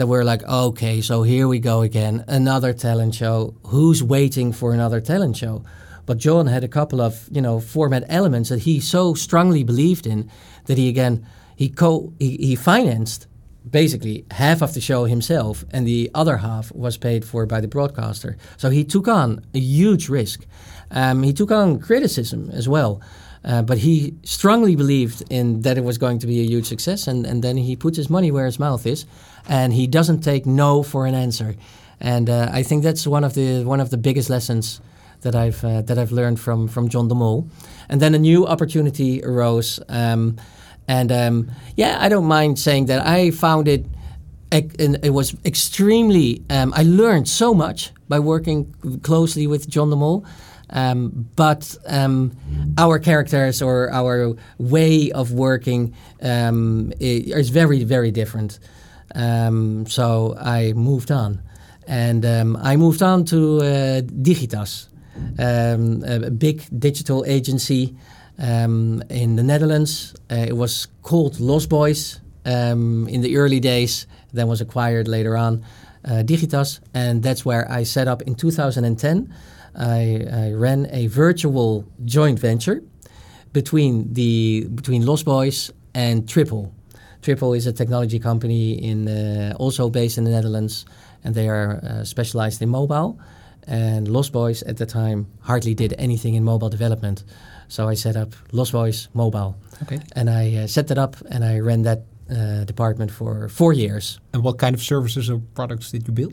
that 0.00 0.06
were 0.06 0.24
like, 0.24 0.42
okay, 0.44 1.02
so 1.02 1.22
here 1.22 1.46
we 1.46 1.58
go 1.58 1.82
again, 1.82 2.24
another 2.26 2.72
talent 2.72 3.14
show. 3.14 3.52
Who's 3.66 4.02
waiting 4.02 4.50
for 4.50 4.72
another 4.72 4.98
talent 4.98 5.36
show? 5.36 5.62
But 6.06 6.16
John 6.16 6.46
had 6.46 6.64
a 6.64 6.68
couple 6.68 7.02
of 7.02 7.28
you 7.30 7.42
know 7.42 7.60
format 7.60 8.04
elements 8.08 8.48
that 8.48 8.60
he 8.60 8.80
so 8.80 9.12
strongly 9.12 9.62
believed 9.62 10.06
in 10.06 10.30
that 10.64 10.78
he 10.78 10.88
again 10.88 11.26
he 11.54 11.68
co 11.68 12.14
he, 12.18 12.38
he 12.38 12.56
financed 12.56 13.26
basically 13.70 14.24
half 14.30 14.62
of 14.62 14.72
the 14.72 14.80
show 14.80 15.04
himself, 15.04 15.66
and 15.70 15.86
the 15.86 16.10
other 16.14 16.38
half 16.38 16.72
was 16.72 16.96
paid 16.96 17.22
for 17.22 17.44
by 17.44 17.60
the 17.60 17.68
broadcaster. 17.68 18.38
So 18.56 18.70
he 18.70 18.84
took 18.84 19.06
on 19.06 19.44
a 19.52 19.60
huge 19.60 20.08
risk. 20.08 20.46
Um, 20.90 21.24
he 21.24 21.34
took 21.34 21.50
on 21.50 21.78
criticism 21.78 22.48
as 22.54 22.66
well. 22.66 23.02
Uh, 23.42 23.62
but 23.62 23.78
he 23.78 24.14
strongly 24.22 24.76
believed 24.76 25.22
in 25.30 25.62
that 25.62 25.78
it 25.78 25.84
was 25.84 25.96
going 25.96 26.18
to 26.18 26.26
be 26.26 26.40
a 26.40 26.44
huge 26.44 26.66
success, 26.66 27.06
and, 27.06 27.26
and 27.26 27.42
then 27.42 27.56
he 27.56 27.74
puts 27.74 27.96
his 27.96 28.10
money 28.10 28.30
where 28.30 28.44
his 28.44 28.58
mouth 28.58 28.86
is, 28.86 29.06
and 29.48 29.72
he 29.72 29.86
doesn't 29.86 30.20
take 30.20 30.44
no 30.44 30.82
for 30.82 31.06
an 31.06 31.14
answer. 31.14 31.54
And 32.00 32.28
uh, 32.28 32.50
I 32.52 32.62
think 32.62 32.82
that's 32.82 33.06
one 33.06 33.24
of 33.24 33.34
the 33.34 33.64
one 33.64 33.80
of 33.80 33.90
the 33.90 33.96
biggest 33.96 34.30
lessons 34.30 34.80
that 35.22 35.34
I've 35.34 35.64
uh, 35.64 35.82
that 35.82 35.98
I've 35.98 36.12
learned 36.12 36.38
from 36.38 36.68
from 36.68 36.88
John 36.88 37.08
de 37.08 37.14
Mol. 37.14 37.48
And 37.88 38.00
then 38.00 38.14
a 38.14 38.18
new 38.18 38.46
opportunity 38.46 39.22
arose, 39.24 39.80
um, 39.88 40.36
and 40.86 41.10
um, 41.10 41.50
yeah, 41.76 41.98
I 42.00 42.08
don't 42.08 42.26
mind 42.26 42.58
saying 42.58 42.86
that 42.86 43.06
I 43.06 43.30
found 43.30 43.68
it. 43.68 43.84
It 44.52 45.12
was 45.12 45.36
extremely. 45.44 46.42
Um, 46.50 46.72
I 46.74 46.82
learned 46.82 47.28
so 47.28 47.54
much 47.54 47.92
by 48.08 48.18
working 48.18 48.74
closely 49.02 49.46
with 49.46 49.68
John 49.68 49.90
de 49.90 49.96
Mol. 49.96 50.24
Um, 50.72 51.28
but 51.36 51.76
um, 51.86 52.32
our 52.78 52.98
characters 52.98 53.60
or 53.62 53.90
our 53.92 54.34
way 54.58 55.10
of 55.12 55.32
working 55.32 55.94
um, 56.22 56.92
is 57.00 57.50
very, 57.50 57.84
very 57.84 58.10
different. 58.10 58.58
Um, 59.14 59.86
so 59.86 60.36
I 60.38 60.72
moved 60.74 61.10
on. 61.10 61.42
And 61.86 62.24
um, 62.24 62.56
I 62.62 62.76
moved 62.76 63.02
on 63.02 63.24
to 63.26 63.58
uh, 63.58 64.00
Digitas, 64.02 64.86
um, 65.40 66.04
a 66.04 66.30
big 66.30 66.62
digital 66.78 67.24
agency 67.26 67.96
in 68.38 69.36
the 69.36 69.42
Netherlands. 69.42 70.14
Uh, 70.30 70.46
it 70.48 70.56
was 70.56 70.86
called 71.02 71.40
Lost 71.40 71.68
Boys 71.68 72.20
in 72.44 73.20
the 73.22 73.36
early 73.36 73.58
days, 73.58 74.06
then 74.32 74.46
was 74.46 74.60
acquired 74.60 75.08
later 75.08 75.36
on, 75.36 75.64
uh, 76.04 76.22
Digitas. 76.24 76.78
And 76.94 77.24
that's 77.24 77.44
where 77.44 77.68
I 77.70 77.82
set 77.82 78.06
up 78.06 78.22
in 78.22 78.36
2010. 78.36 79.34
I, 79.74 80.26
I 80.32 80.52
ran 80.52 80.86
a 80.90 81.06
virtual 81.08 81.84
joint 82.04 82.38
venture 82.38 82.82
between 83.52 84.12
the 84.12 84.66
between 84.74 85.04
Lost 85.06 85.24
Boys 85.24 85.72
and 85.94 86.28
Triple. 86.28 86.72
Triple 87.22 87.52
is 87.56 87.66
a 87.66 87.72
technology 87.72 88.18
company 88.18 88.72
in 88.72 89.08
uh, 89.08 89.54
also 89.58 89.90
based 89.90 90.18
in 90.18 90.24
the 90.24 90.30
Netherlands, 90.30 90.86
and 91.24 91.34
they 91.34 91.48
are 91.48 91.80
uh, 91.82 92.04
specialized 92.04 92.62
in 92.62 92.68
mobile. 92.68 93.18
And 93.66 94.08
Lost 94.08 94.32
Boys 94.32 94.62
at 94.62 94.76
the 94.76 94.86
time 94.86 95.26
hardly 95.40 95.74
did 95.74 95.94
anything 95.98 96.34
in 96.34 96.44
mobile 96.44 96.70
development, 96.70 97.24
so 97.68 97.88
I 97.90 97.94
set 97.96 98.16
up 98.16 98.34
Lost 98.52 98.72
Boys 98.72 99.08
Mobile, 99.12 99.54
Okay. 99.82 100.00
and 100.16 100.28
I 100.30 100.62
uh, 100.64 100.66
set 100.66 100.86
that 100.88 100.98
up 100.98 101.16
and 101.30 101.44
I 101.44 101.58
ran 101.60 101.82
that 101.82 101.98
uh, 102.30 102.64
department 102.64 103.10
for 103.10 103.48
four 103.48 103.72
years. 103.74 104.18
And 104.32 104.42
what 104.42 104.58
kind 104.58 104.74
of 104.74 104.82
services 104.82 105.28
or 105.28 105.40
products 105.54 105.90
did 105.90 106.06
you 106.08 106.14
build? 106.14 106.32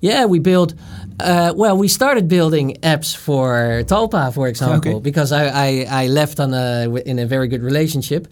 Yeah, 0.00 0.26
we 0.26 0.38
built. 0.38 0.74
Uh, 1.20 1.52
well, 1.56 1.76
we 1.78 1.88
started 1.88 2.28
building 2.28 2.76
apps 2.82 3.16
for 3.16 3.82
Talpa, 3.86 4.32
for 4.34 4.48
example, 4.48 4.92
Okay. 4.96 5.00
because 5.00 5.32
I, 5.32 5.46
I, 5.46 5.86
I 6.04 6.06
left 6.08 6.40
on 6.40 6.52
a 6.54 6.86
in 7.06 7.18
a 7.18 7.26
very 7.26 7.48
good 7.48 7.62
relationship. 7.62 8.28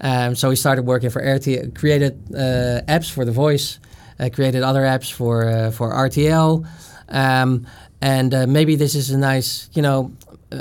Um, 0.00 0.34
so 0.34 0.48
we 0.50 0.56
started 0.56 0.84
working 0.84 1.10
for 1.10 1.22
RTL, 1.22 1.74
created 1.74 2.12
uh, 2.34 2.82
apps 2.86 3.10
for 3.10 3.24
the 3.24 3.32
voice, 3.32 3.78
uh, 4.20 4.28
created 4.32 4.62
other 4.62 4.82
apps 4.82 5.10
for 5.10 5.48
uh, 5.48 5.70
for 5.70 5.90
RTL, 5.92 6.66
um, 7.08 7.66
and 8.02 8.34
uh, 8.34 8.46
maybe 8.46 8.76
this 8.76 8.94
is 8.94 9.10
a 9.10 9.16
nice, 9.18 9.70
you 9.72 9.80
know, 9.82 10.12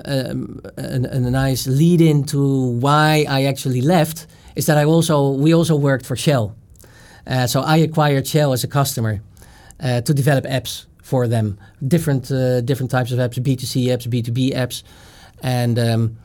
um, 0.06 0.62
a, 0.78 0.84
a 1.12 1.20
nice 1.20 1.68
lead 1.68 2.00
into 2.00 2.80
why 2.80 3.26
I 3.28 3.44
actually 3.46 3.82
left. 3.82 4.28
Is 4.56 4.66
that 4.68 4.78
I 4.78 4.86
also 4.86 5.32
we 5.32 5.54
also 5.54 5.76
worked 5.76 6.06
for 6.06 6.16
Shell, 6.16 6.56
uh, 7.28 7.46
so 7.48 7.60
I 7.60 7.78
acquired 7.84 8.26
Shell 8.26 8.54
as 8.54 8.64
a 8.64 8.68
customer 8.70 9.20
uh, 9.80 10.02
to 10.02 10.14
develop 10.14 10.46
apps 10.46 10.86
for 11.02 11.28
them, 11.28 11.60
different 11.86 12.32
uh, 12.32 12.62
different 12.62 12.92
types 12.92 13.12
of 13.12 13.20
apps, 13.20 13.40
B2C 13.40 13.86
apps, 13.88 14.08
B2B 14.08 14.54
apps, 14.54 14.84
and 15.44 15.78
um, 15.78 16.18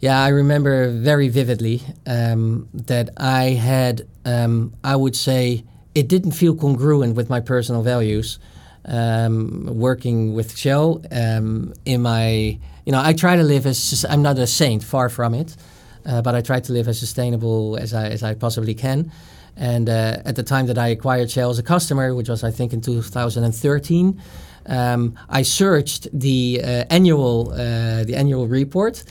yeah, 0.00 0.22
I 0.22 0.28
remember 0.28 0.90
very 0.90 1.28
vividly 1.28 1.80
um, 2.06 2.68
that 2.74 3.08
I 3.16 3.50
had, 3.52 4.06
um, 4.26 4.74
I 4.84 4.96
would 4.96 5.16
say, 5.16 5.64
it 5.94 6.08
didn't 6.08 6.32
feel 6.32 6.54
congruent 6.54 7.14
with 7.14 7.30
my 7.30 7.40
personal 7.40 7.82
values. 7.82 8.38
Um, 8.86 9.64
working 9.64 10.34
with 10.34 10.58
Shell 10.58 11.00
um, 11.10 11.72
in 11.86 12.02
my, 12.02 12.58
you 12.84 12.92
know, 12.92 13.00
I 13.02 13.14
try 13.14 13.36
to 13.36 13.42
live 13.42 13.64
as 13.64 14.04
I'm 14.10 14.20
not 14.20 14.38
a 14.38 14.46
saint, 14.46 14.84
far 14.84 15.08
from 15.08 15.32
it, 15.32 15.56
uh, 16.04 16.20
but 16.20 16.34
I 16.34 16.42
try 16.42 16.60
to 16.60 16.72
live 16.74 16.86
as 16.86 16.98
sustainable 16.98 17.78
as 17.78 17.94
I 17.94 18.08
as 18.08 18.22
I 18.22 18.34
possibly 18.34 18.74
can. 18.74 19.10
And 19.56 19.88
uh, 19.88 20.16
at 20.24 20.36
the 20.36 20.42
time 20.42 20.66
that 20.66 20.78
I 20.78 20.88
acquired 20.88 21.30
Shell 21.30 21.50
as 21.50 21.58
a 21.58 21.62
customer, 21.62 22.14
which 22.14 22.28
was 22.28 22.42
I 22.42 22.50
think 22.50 22.72
in 22.72 22.80
2013, 22.80 24.20
um, 24.66 25.14
I 25.28 25.42
searched 25.42 26.08
the 26.12 26.60
uh, 26.62 26.84
annual 26.90 27.50
uh, 27.52 28.04
the 28.04 28.14
annual 28.16 28.48
report, 28.48 29.04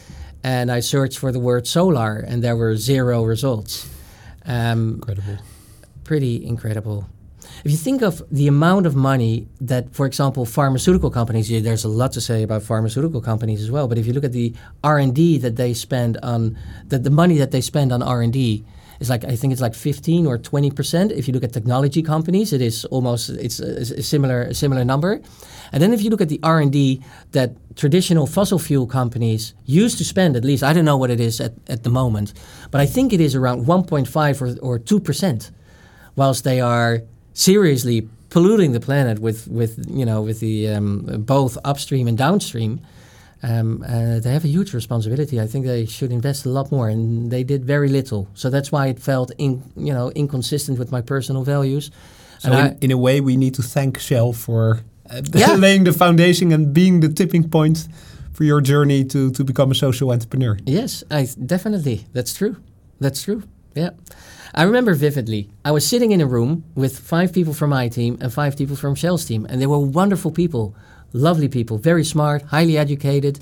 and 0.43 0.71
I 0.71 0.81
searched 0.81 1.19
for 1.19 1.31
the 1.31 1.39
word 1.39 1.67
solar, 1.67 2.17
and 2.17 2.43
there 2.43 2.55
were 2.55 2.75
zero 2.75 3.23
results. 3.23 3.89
Um, 4.45 4.95
Incredible. 4.95 5.38
pretty 6.03 6.45
incredible. 6.45 7.07
If 7.63 7.71
you 7.71 7.77
think 7.77 8.01
of 8.01 8.21
the 8.29 8.47
amount 8.47 8.85
of 8.85 8.95
money 8.95 9.47
that, 9.62 9.93
for 9.95 10.05
example, 10.05 10.45
pharmaceutical 10.45 11.09
companies, 11.09 11.47
there's 11.50 11.85
a 11.85 11.88
lot 11.88 12.12
to 12.13 12.21
say 12.21 12.43
about 12.43 12.63
pharmaceutical 12.63 13.21
companies 13.21 13.62
as 13.62 13.71
well. 13.71 13.88
But 13.88 13.97
if 13.97 14.05
you 14.05 14.12
look 14.12 14.25
at 14.25 14.33
the 14.33 14.53
R 14.83 14.97
and 14.97 15.15
D 15.15 15.38
that 15.38 15.55
they 15.55 15.73
spend 15.73 16.17
on, 16.17 16.57
that 16.88 17.03
the 17.03 17.09
money 17.09 17.38
that 17.38 17.51
they 17.51 17.62
spend 17.62 17.93
on 17.93 18.01
R 18.01 18.21
and 18.21 18.33
D 18.33 18.65
is 19.03 19.10
like 19.10 19.24
I 19.25 19.36
think 19.36 19.53
it's 19.53 19.62
like 19.62 19.75
15 19.75 20.25
or 20.25 20.38
20 20.38 20.72
percent. 20.72 21.12
If 21.12 21.27
you 21.27 21.33
look 21.33 21.43
at 21.43 21.53
technology 21.53 22.01
companies, 22.01 22.53
it 22.53 22.62
is 22.62 22.86
almost 22.86 23.29
it's 23.29 23.60
a, 23.60 24.00
a 24.00 24.03
similar 24.03 24.41
a 24.43 24.53
similar 24.53 24.83
number. 24.83 25.22
And 25.72 25.81
then 25.81 25.93
if 25.93 26.01
you 26.01 26.10
look 26.10 26.22
at 26.22 26.29
the 26.29 26.39
R 26.43 26.60
and 26.60 26.72
D 26.72 27.01
that 27.31 27.51
traditional 27.75 28.25
fossil 28.27 28.60
fuel 28.60 28.88
companies 28.88 29.53
used 29.65 29.98
to 29.98 30.05
spend, 30.05 30.36
at 30.36 30.43
least 30.43 30.63
I 30.63 30.74
don't 30.74 30.86
know 30.86 30.98
what 30.98 31.12
it 31.12 31.19
is 31.19 31.41
at, 31.41 31.53
at 31.67 31.83
the 31.83 31.89
moment, 31.89 32.33
but 32.72 32.79
I 32.81 32.86
think 32.86 33.13
it 33.13 33.22
is 33.22 33.36
around 33.36 33.65
1.5 33.65 34.60
or, 34.62 34.79
2 34.79 35.00
percent 35.00 35.51
whilst 36.15 36.43
they 36.43 36.62
are 36.62 37.01
seriously 37.33 38.07
polluting 38.29 38.72
the 38.72 38.79
planet 38.79 39.19
with, 39.19 39.48
with 39.48 39.74
you 39.89 40.05
know 40.05 40.22
with 40.22 40.39
the 40.39 40.69
um, 40.69 41.24
both 41.25 41.57
upstream 41.65 42.07
and 42.07 42.17
downstream, 42.17 42.79
um, 43.43 43.83
uh, 43.83 44.19
they 44.19 44.31
have 44.31 44.45
a 44.45 44.47
huge 44.47 44.73
responsibility. 44.73 45.39
I 45.41 45.47
think 45.47 45.65
they 45.65 45.85
should 45.85 46.12
invest 46.12 46.45
a 46.45 46.50
lot 46.50 46.71
more, 46.71 46.88
and 46.89 47.29
they 47.31 47.43
did 47.43 47.65
very 47.65 47.89
little. 47.89 48.27
So 48.33 48.50
that's 48.50 48.71
why 48.71 48.88
it 48.88 49.00
felt 49.00 49.31
in, 49.38 49.62
you 49.75 49.93
know 49.93 50.12
inconsistent 50.15 50.79
with 50.79 50.91
my 50.91 51.01
personal 51.01 51.43
values. 51.43 51.91
So 52.39 52.51
And 52.51 52.71
in, 52.77 52.77
in 52.85 52.91
a 52.91 52.97
way, 52.97 53.21
we 53.21 53.35
need 53.38 53.53
to 53.55 53.62
thank 53.63 54.00
Shell 54.00 54.33
for 54.33 54.79
uh, 55.09 55.21
Yeah. 55.33 55.55
laying 55.55 55.83
the 55.85 55.93
foundation 55.93 56.51
and 56.51 56.73
being 56.73 57.01
the 57.01 57.09
tipping 57.09 57.50
point 57.50 57.88
for 58.33 58.43
your 58.45 58.62
journey 58.62 59.05
to, 59.05 59.31
to 59.31 59.43
become 59.43 59.71
a 59.71 59.75
social 59.75 60.12
entrepreneur. 60.12 60.57
Yes, 60.65 61.03
I 61.12 61.27
definitely. 61.45 62.05
That's 62.13 62.33
true. 62.33 62.55
That's 63.00 63.21
true. 63.23 63.43
Yeah. 63.75 63.91
I 64.55 64.63
remember 64.63 64.93
vividly. 64.95 65.50
I 65.65 65.71
was 65.71 65.85
sitting 65.88 66.12
in 66.12 66.21
a 66.21 66.25
room 66.27 66.63
with 66.75 67.00
five 67.00 67.31
people 67.33 67.53
from 67.53 67.69
my 67.71 67.89
team 67.89 68.17
and 68.21 68.31
five 68.31 68.55
people 68.55 68.75
from 68.75 68.95
Shell's 68.95 69.25
team, 69.25 69.45
and 69.50 69.59
they 69.62 69.67
were 69.67 69.79
wonderful 69.79 70.31
people, 70.31 70.75
lovely 71.13 71.48
people, 71.48 71.77
very 71.77 72.03
smart, 72.03 72.41
highly 72.41 72.77
educated, 72.77 73.39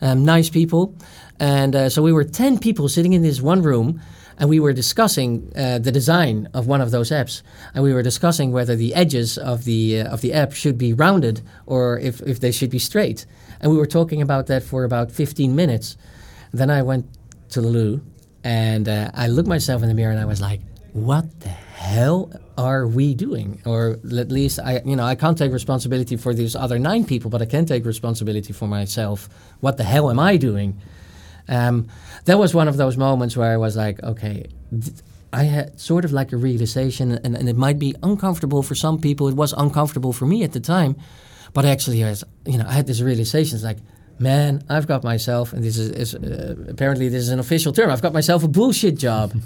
um, 0.00 0.24
nice 0.24 0.48
people. 0.48 0.94
And 1.40 1.74
uh, 1.76 1.88
so 1.88 2.02
we 2.02 2.12
were 2.12 2.24
10 2.24 2.58
people 2.58 2.88
sitting 2.88 3.12
in 3.12 3.22
this 3.22 3.40
one 3.40 3.62
room, 3.62 4.00
and 4.38 4.48
we 4.48 4.60
were 4.60 4.72
discussing 4.72 5.52
uh, 5.56 5.78
the 5.78 5.90
design 5.90 6.48
of 6.54 6.66
one 6.66 6.80
of 6.80 6.92
those 6.92 7.10
apps. 7.10 7.42
And 7.74 7.82
we 7.82 7.92
were 7.92 8.02
discussing 8.02 8.52
whether 8.52 8.76
the 8.76 8.94
edges 8.94 9.36
of 9.36 9.64
the, 9.64 10.00
uh, 10.00 10.12
of 10.12 10.20
the 10.20 10.32
app 10.32 10.52
should 10.52 10.78
be 10.78 10.92
rounded 10.92 11.42
or 11.66 11.98
if, 11.98 12.20
if 12.22 12.38
they 12.38 12.52
should 12.52 12.70
be 12.70 12.78
straight. 12.78 13.26
And 13.60 13.72
we 13.72 13.78
were 13.78 13.86
talking 13.86 14.22
about 14.22 14.46
that 14.46 14.62
for 14.62 14.84
about 14.84 15.10
15 15.10 15.56
minutes. 15.56 15.96
Then 16.52 16.70
I 16.70 16.82
went 16.82 17.06
to 17.50 17.60
the 17.60 17.68
loo 17.68 18.00
and 18.44 18.88
uh, 18.88 19.10
I 19.12 19.26
looked 19.26 19.48
myself 19.48 19.82
in 19.82 19.88
the 19.88 19.94
mirror 19.94 20.12
and 20.12 20.20
I 20.20 20.24
was 20.24 20.40
like, 20.40 20.60
what 20.92 21.40
the 21.40 21.50
hell 21.78 22.30
are 22.56 22.86
we 22.86 23.14
doing? 23.14 23.62
Or 23.64 23.98
at 24.18 24.30
least 24.30 24.58
I, 24.58 24.82
you 24.84 24.96
know, 24.96 25.04
I 25.04 25.14
can't 25.14 25.38
take 25.38 25.52
responsibility 25.52 26.16
for 26.16 26.34
these 26.34 26.56
other 26.56 26.78
nine 26.78 27.04
people, 27.04 27.30
but 27.30 27.40
I 27.40 27.46
can 27.46 27.66
take 27.66 27.84
responsibility 27.84 28.52
for 28.52 28.66
myself. 28.66 29.28
What 29.60 29.76
the 29.76 29.84
hell 29.84 30.10
am 30.10 30.18
I 30.18 30.36
doing? 30.36 30.80
Um, 31.48 31.86
that 32.24 32.38
was 32.38 32.52
one 32.52 32.68
of 32.68 32.76
those 32.76 32.96
moments 32.96 33.36
where 33.36 33.52
I 33.52 33.56
was 33.56 33.76
like, 33.76 34.02
okay, 34.02 34.46
I 35.32 35.44
had 35.44 35.78
sort 35.80 36.04
of 36.04 36.12
like 36.12 36.32
a 36.32 36.36
realization, 36.36 37.12
and, 37.12 37.36
and 37.36 37.48
it 37.48 37.56
might 37.56 37.78
be 37.78 37.94
uncomfortable 38.02 38.62
for 38.62 38.74
some 38.74 38.98
people. 39.00 39.28
It 39.28 39.36
was 39.36 39.52
uncomfortable 39.52 40.12
for 40.12 40.26
me 40.26 40.42
at 40.42 40.52
the 40.52 40.60
time, 40.60 40.96
but 41.54 41.64
actually, 41.64 42.04
I 42.04 42.10
was, 42.10 42.24
you 42.44 42.58
know, 42.58 42.66
I 42.66 42.72
had 42.72 42.86
this 42.86 43.00
realization. 43.00 43.54
It's 43.54 43.64
like, 43.64 43.78
man, 44.18 44.64
I've 44.68 44.88
got 44.88 45.04
myself, 45.04 45.52
and 45.52 45.62
this 45.62 45.78
is, 45.78 45.90
is 45.90 46.14
uh, 46.14 46.56
apparently 46.68 47.08
this 47.08 47.22
is 47.22 47.30
an 47.30 47.38
official 47.38 47.72
term. 47.72 47.88
I've 47.88 48.02
got 48.02 48.12
myself 48.12 48.42
a 48.42 48.48
bullshit 48.48 48.98
job. 48.98 49.32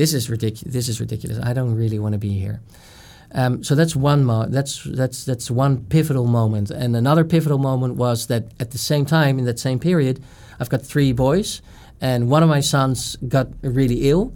this 0.00 0.14
is 0.14 0.30
ridiculous. 0.30 0.72
This 0.72 0.88
is 0.88 0.98
ridiculous. 0.98 1.38
I 1.42 1.52
don't 1.52 1.74
really 1.74 1.98
want 1.98 2.14
to 2.14 2.18
be 2.18 2.32
here. 2.38 2.62
Um, 3.34 3.62
so 3.62 3.74
that's 3.74 3.94
one 3.94 4.24
mo- 4.24 4.48
that's 4.48 4.82
that's 4.84 5.26
that's 5.26 5.50
one 5.50 5.84
pivotal 5.84 6.26
moment, 6.26 6.70
and 6.70 6.96
another 6.96 7.22
pivotal 7.22 7.58
moment 7.58 7.96
was 7.96 8.26
that 8.28 8.44
at 8.58 8.70
the 8.70 8.78
same 8.78 9.04
time 9.04 9.38
in 9.38 9.44
that 9.44 9.58
same 9.58 9.78
period, 9.78 10.24
I've 10.58 10.70
got 10.70 10.80
three 10.80 11.12
boys, 11.12 11.60
and 12.00 12.30
one 12.30 12.42
of 12.42 12.48
my 12.48 12.60
sons 12.60 13.16
got 13.28 13.48
really 13.60 14.08
ill, 14.08 14.32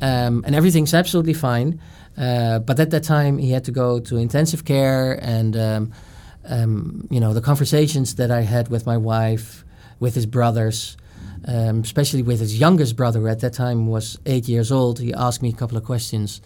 um, 0.00 0.44
and 0.46 0.54
everything's 0.54 0.94
absolutely 0.94 1.34
fine, 1.34 1.80
uh, 2.16 2.60
but 2.60 2.78
at 2.78 2.90
that 2.90 3.02
time 3.02 3.38
he 3.38 3.50
had 3.50 3.64
to 3.64 3.72
go 3.72 3.98
to 3.98 4.18
intensive 4.18 4.64
care, 4.64 5.18
and 5.20 5.56
um, 5.56 5.92
um, 6.46 7.08
you 7.10 7.18
know 7.18 7.34
the 7.34 7.42
conversations 7.42 8.14
that 8.14 8.30
I 8.30 8.42
had 8.42 8.68
with 8.68 8.86
my 8.86 8.96
wife, 8.96 9.64
with 9.98 10.14
his 10.14 10.26
brothers. 10.26 10.96
Um, 11.46 11.80
especially 11.80 12.22
with 12.22 12.40
his 12.40 12.58
youngest 12.58 12.96
brother, 12.96 13.20
who 13.20 13.28
at 13.28 13.40
that 13.40 13.52
time 13.52 13.86
was 13.86 14.18
eight 14.26 14.48
years 14.48 14.72
old, 14.72 14.98
he 14.98 15.14
asked 15.14 15.42
me 15.42 15.50
a 15.50 15.54
couple 15.54 15.76
of 15.76 15.84
questions 15.84 16.40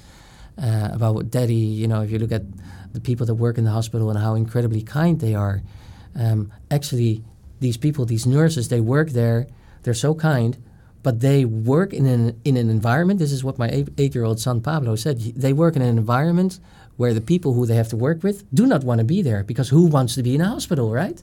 uh, 0.63 0.91
about 0.93 1.15
what 1.15 1.31
daddy, 1.31 1.55
you 1.55 1.89
know, 1.89 2.03
if 2.03 2.11
you 2.11 2.19
look 2.19 2.33
at 2.33 2.43
the 2.93 3.01
people 3.01 3.27
that 3.27 3.35
work 3.35 3.59
in 3.59 3.65
the 3.65 3.71
hospital 3.71 4.11
and 4.11 4.19
how 4.19 4.35
incredibly 4.35 4.83
kind 4.83 5.21
they 5.21 5.35
are. 5.35 5.63
Um, 6.15 6.53
actually, 6.71 7.25
these 7.61 7.77
people, 7.77 8.05
these 8.05 8.27
nurses, 8.27 8.69
they 8.69 8.81
work 8.81 9.11
there, 9.11 9.47
they're 9.83 9.95
so 9.95 10.15
kind, 10.15 10.59
but 11.03 11.21
they 11.21 11.45
work 11.45 11.93
in 11.93 12.07
an, 12.07 12.41
in 12.45 12.57
an 12.57 12.71
environment. 12.71 13.19
This 13.19 13.33
is 13.33 13.43
what 13.43 13.59
my 13.59 13.69
eight, 13.71 13.89
eight 13.99 14.15
year 14.15 14.25
old 14.25 14.41
son 14.41 14.61
Pablo 14.61 14.95
said. 14.95 15.19
They 15.21 15.53
work 15.53 15.75
in 15.75 15.83
an 15.83 15.99
environment 15.99 16.61
where 16.97 17.15
the 17.15 17.21
people 17.21 17.55
who 17.55 17.67
they 17.67 17.75
have 17.75 17.89
to 17.89 17.97
work 17.97 18.23
with 18.23 18.45
do 18.55 18.67
not 18.67 18.85
want 18.85 18.99
to 18.99 19.05
be 19.05 19.23
there 19.23 19.43
because 19.43 19.71
who 19.71 19.87
wants 19.87 20.15
to 20.15 20.23
be 20.23 20.35
in 20.35 20.41
a 20.41 20.49
hospital, 20.49 20.93
right? 20.93 21.23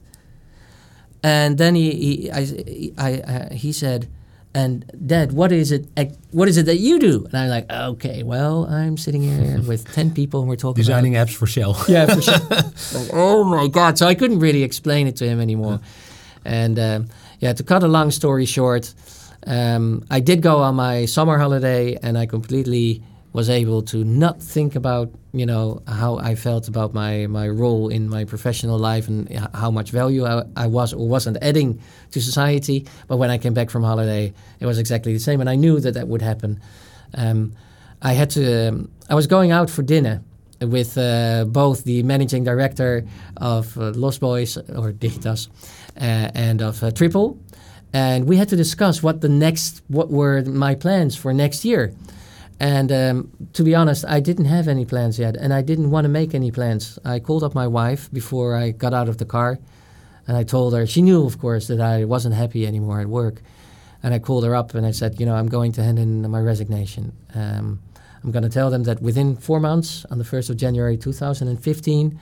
And 1.22 1.58
then 1.58 1.74
he, 1.74 1.90
he, 1.92 2.30
I, 2.32 2.94
I, 2.98 3.08
I, 3.50 3.54
he 3.54 3.72
said, 3.72 4.08
and 4.52 4.90
Dad, 5.06 5.32
what 5.32 5.52
is 5.52 5.70
it? 5.70 5.86
What 6.32 6.48
is 6.48 6.56
it 6.58 6.66
that 6.66 6.78
you 6.78 6.98
do? 6.98 7.24
And 7.26 7.34
I'm 7.34 7.48
like, 7.48 7.70
okay, 7.70 8.24
well, 8.24 8.66
I'm 8.66 8.96
sitting 8.96 9.22
here 9.22 9.60
with 9.68 9.92
ten 9.92 10.10
people, 10.12 10.40
and 10.40 10.48
we're 10.48 10.56
talking 10.56 10.80
Designing 10.80 11.12
apps 11.12 11.34
for 11.34 11.46
Shell. 11.46 11.76
Yeah, 11.88 12.06
for 12.06 12.20
sure. 12.20 12.34
Like, 13.00 13.10
oh 13.12 13.44
my 13.44 13.68
God! 13.68 13.96
So 13.96 14.06
I 14.08 14.14
couldn't 14.16 14.40
really 14.40 14.64
explain 14.64 15.06
it 15.06 15.16
to 15.16 15.24
him 15.26 15.40
anymore. 15.40 15.80
And 16.44 16.78
um, 16.78 17.08
yeah, 17.38 17.52
to 17.52 17.62
cut 17.62 17.84
a 17.84 17.88
long 17.88 18.10
story 18.10 18.44
short, 18.44 18.92
um, 19.46 20.04
I 20.10 20.18
did 20.18 20.42
go 20.42 20.58
on 20.62 20.74
my 20.74 21.04
summer 21.06 21.38
holiday, 21.38 21.96
and 22.02 22.18
I 22.18 22.26
completely 22.26 23.04
was 23.32 23.48
able 23.48 23.82
to 23.82 24.02
not 24.04 24.42
think 24.42 24.74
about 24.74 25.10
you 25.32 25.46
know 25.46 25.82
how 25.86 26.18
I 26.18 26.34
felt 26.34 26.68
about 26.68 26.92
my 26.94 27.26
my 27.26 27.48
role 27.48 27.88
in 27.88 28.08
my 28.08 28.24
professional 28.24 28.78
life 28.78 29.06
and 29.08 29.28
how 29.54 29.70
much 29.70 29.90
value 29.90 30.26
I, 30.26 30.42
I 30.56 30.66
was 30.66 30.92
or 30.92 31.06
wasn't 31.08 31.38
adding 31.40 31.80
to 32.10 32.20
society. 32.20 32.86
But 33.06 33.18
when 33.18 33.30
I 33.30 33.38
came 33.38 33.54
back 33.54 33.70
from 33.70 33.84
holiday, 33.84 34.32
it 34.58 34.66
was 34.66 34.78
exactly 34.78 35.12
the 35.12 35.20
same, 35.20 35.40
and 35.40 35.48
I 35.48 35.54
knew 35.54 35.78
that 35.80 35.94
that 35.94 36.08
would 36.08 36.22
happen. 36.22 36.60
Um, 37.14 37.52
I 38.02 38.14
had 38.14 38.30
to. 38.30 38.68
Um, 38.68 38.90
I 39.08 39.14
was 39.14 39.26
going 39.26 39.52
out 39.52 39.70
for 39.70 39.82
dinner 39.82 40.22
with 40.60 40.98
uh, 40.98 41.44
both 41.46 41.84
the 41.84 42.02
managing 42.02 42.44
director 42.44 43.04
of 43.36 43.76
uh, 43.78 43.90
Lost 43.90 44.20
Boys 44.20 44.56
or 44.56 44.92
Digitas 45.02 45.48
uh, 45.96 46.30
and 46.34 46.62
of 46.62 46.82
uh, 46.82 46.90
Triple, 46.90 47.38
and 47.92 48.26
we 48.26 48.36
had 48.36 48.48
to 48.48 48.56
discuss 48.56 49.02
what 49.02 49.20
the 49.20 49.28
next, 49.28 49.82
what 49.86 50.10
were 50.10 50.42
my 50.42 50.74
plans 50.74 51.14
for 51.14 51.32
next 51.32 51.64
year. 51.64 51.94
And 52.60 52.92
um, 52.92 53.30
to 53.54 53.64
be 53.64 53.74
honest, 53.74 54.04
I 54.06 54.20
didn't 54.20 54.44
have 54.44 54.68
any 54.68 54.84
plans 54.84 55.18
yet, 55.18 55.34
and 55.36 55.52
I 55.52 55.62
didn't 55.62 55.90
want 55.90 56.04
to 56.04 56.10
make 56.10 56.34
any 56.34 56.50
plans. 56.50 56.98
I 57.04 57.18
called 57.18 57.42
up 57.42 57.54
my 57.54 57.66
wife 57.66 58.12
before 58.12 58.54
I 58.54 58.70
got 58.70 58.92
out 58.92 59.08
of 59.08 59.16
the 59.16 59.24
car, 59.24 59.58
and 60.26 60.36
I 60.36 60.44
told 60.44 60.74
her. 60.74 60.86
She 60.86 61.00
knew, 61.00 61.24
of 61.24 61.38
course, 61.38 61.68
that 61.68 61.80
I 61.80 62.04
wasn't 62.04 62.34
happy 62.34 62.66
anymore 62.66 63.00
at 63.00 63.06
work, 63.06 63.40
and 64.02 64.12
I 64.12 64.18
called 64.18 64.44
her 64.44 64.54
up 64.54 64.74
and 64.74 64.86
I 64.86 64.90
said, 64.92 65.18
you 65.18 65.26
know, 65.26 65.34
I'm 65.34 65.48
going 65.48 65.72
to 65.72 65.82
hand 65.82 65.98
in 65.98 66.28
my 66.30 66.40
resignation. 66.40 67.12
Um, 67.34 67.80
I'm 68.22 68.30
going 68.30 68.42
to 68.42 68.50
tell 68.50 68.70
them 68.70 68.84
that 68.84 69.00
within 69.00 69.36
four 69.36 69.60
months, 69.60 70.04
on 70.10 70.18
the 70.18 70.24
1st 70.24 70.50
of 70.50 70.56
January 70.56 70.96
2015, 70.96 72.20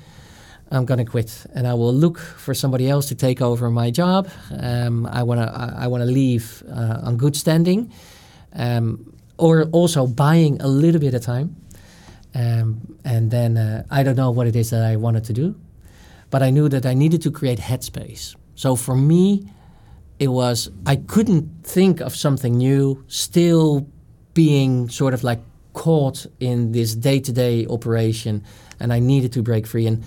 I'm 0.71 0.85
going 0.85 0.99
to 0.99 1.05
quit 1.05 1.47
and 1.55 1.67
I 1.67 1.75
will 1.75 1.95
look 1.95 2.19
for 2.19 2.55
somebody 2.55 2.89
else 2.89 3.07
to 3.07 3.15
take 3.15 3.41
over 3.41 3.71
my 3.71 3.91
job. 3.91 4.29
Um, 4.51 5.07
I 5.07 5.23
want 5.23 5.41
to 5.41 5.51
I, 5.51 5.85
I 5.85 5.87
want 5.87 6.03
to 6.03 6.07
leave 6.11 6.63
uh, 6.69 7.01
on 7.03 7.17
good 7.17 7.35
standing, 7.35 7.93
um, 8.53 9.15
or 9.39 9.65
also 9.73 10.07
buying 10.07 10.61
a 10.61 10.69
little 10.69 11.01
bit 11.01 11.15
of 11.15 11.23
time. 11.23 11.57
Um, 12.35 12.99
and 13.05 13.31
then 13.31 13.57
uh, 13.57 13.85
I 13.91 14.03
don't 14.03 14.17
know 14.17 14.31
what 14.31 14.47
it 14.47 14.55
is 14.55 14.71
that 14.71 14.85
I 14.85 14.97
wanted 14.97 15.25
to 15.25 15.33
do, 15.33 15.55
but 16.31 16.43
I 16.43 16.51
knew 16.51 16.69
that 16.69 16.85
I 16.85 16.95
needed 16.95 17.23
to 17.23 17.31
create 17.31 17.59
headspace. 17.59 18.37
So 18.55 18.77
for 18.77 18.95
me, 18.95 19.51
it 20.19 20.29
was 20.29 20.71
I 20.85 20.97
couldn't 20.97 21.49
think 21.63 22.01
of 22.01 22.15
something 22.15 22.57
new, 22.57 23.05
still 23.07 23.87
being 24.35 24.89
sort 24.89 25.15
of 25.15 25.25
like 25.25 25.41
caught 25.73 26.27
in 26.41 26.73
this 26.73 26.95
day-to-day 26.95 27.67
operation, 27.67 28.43
and 28.81 28.93
I 28.93 28.99
needed 28.99 29.33
to 29.33 29.43
break 29.43 29.67
free. 29.67 29.87
And 29.87 30.05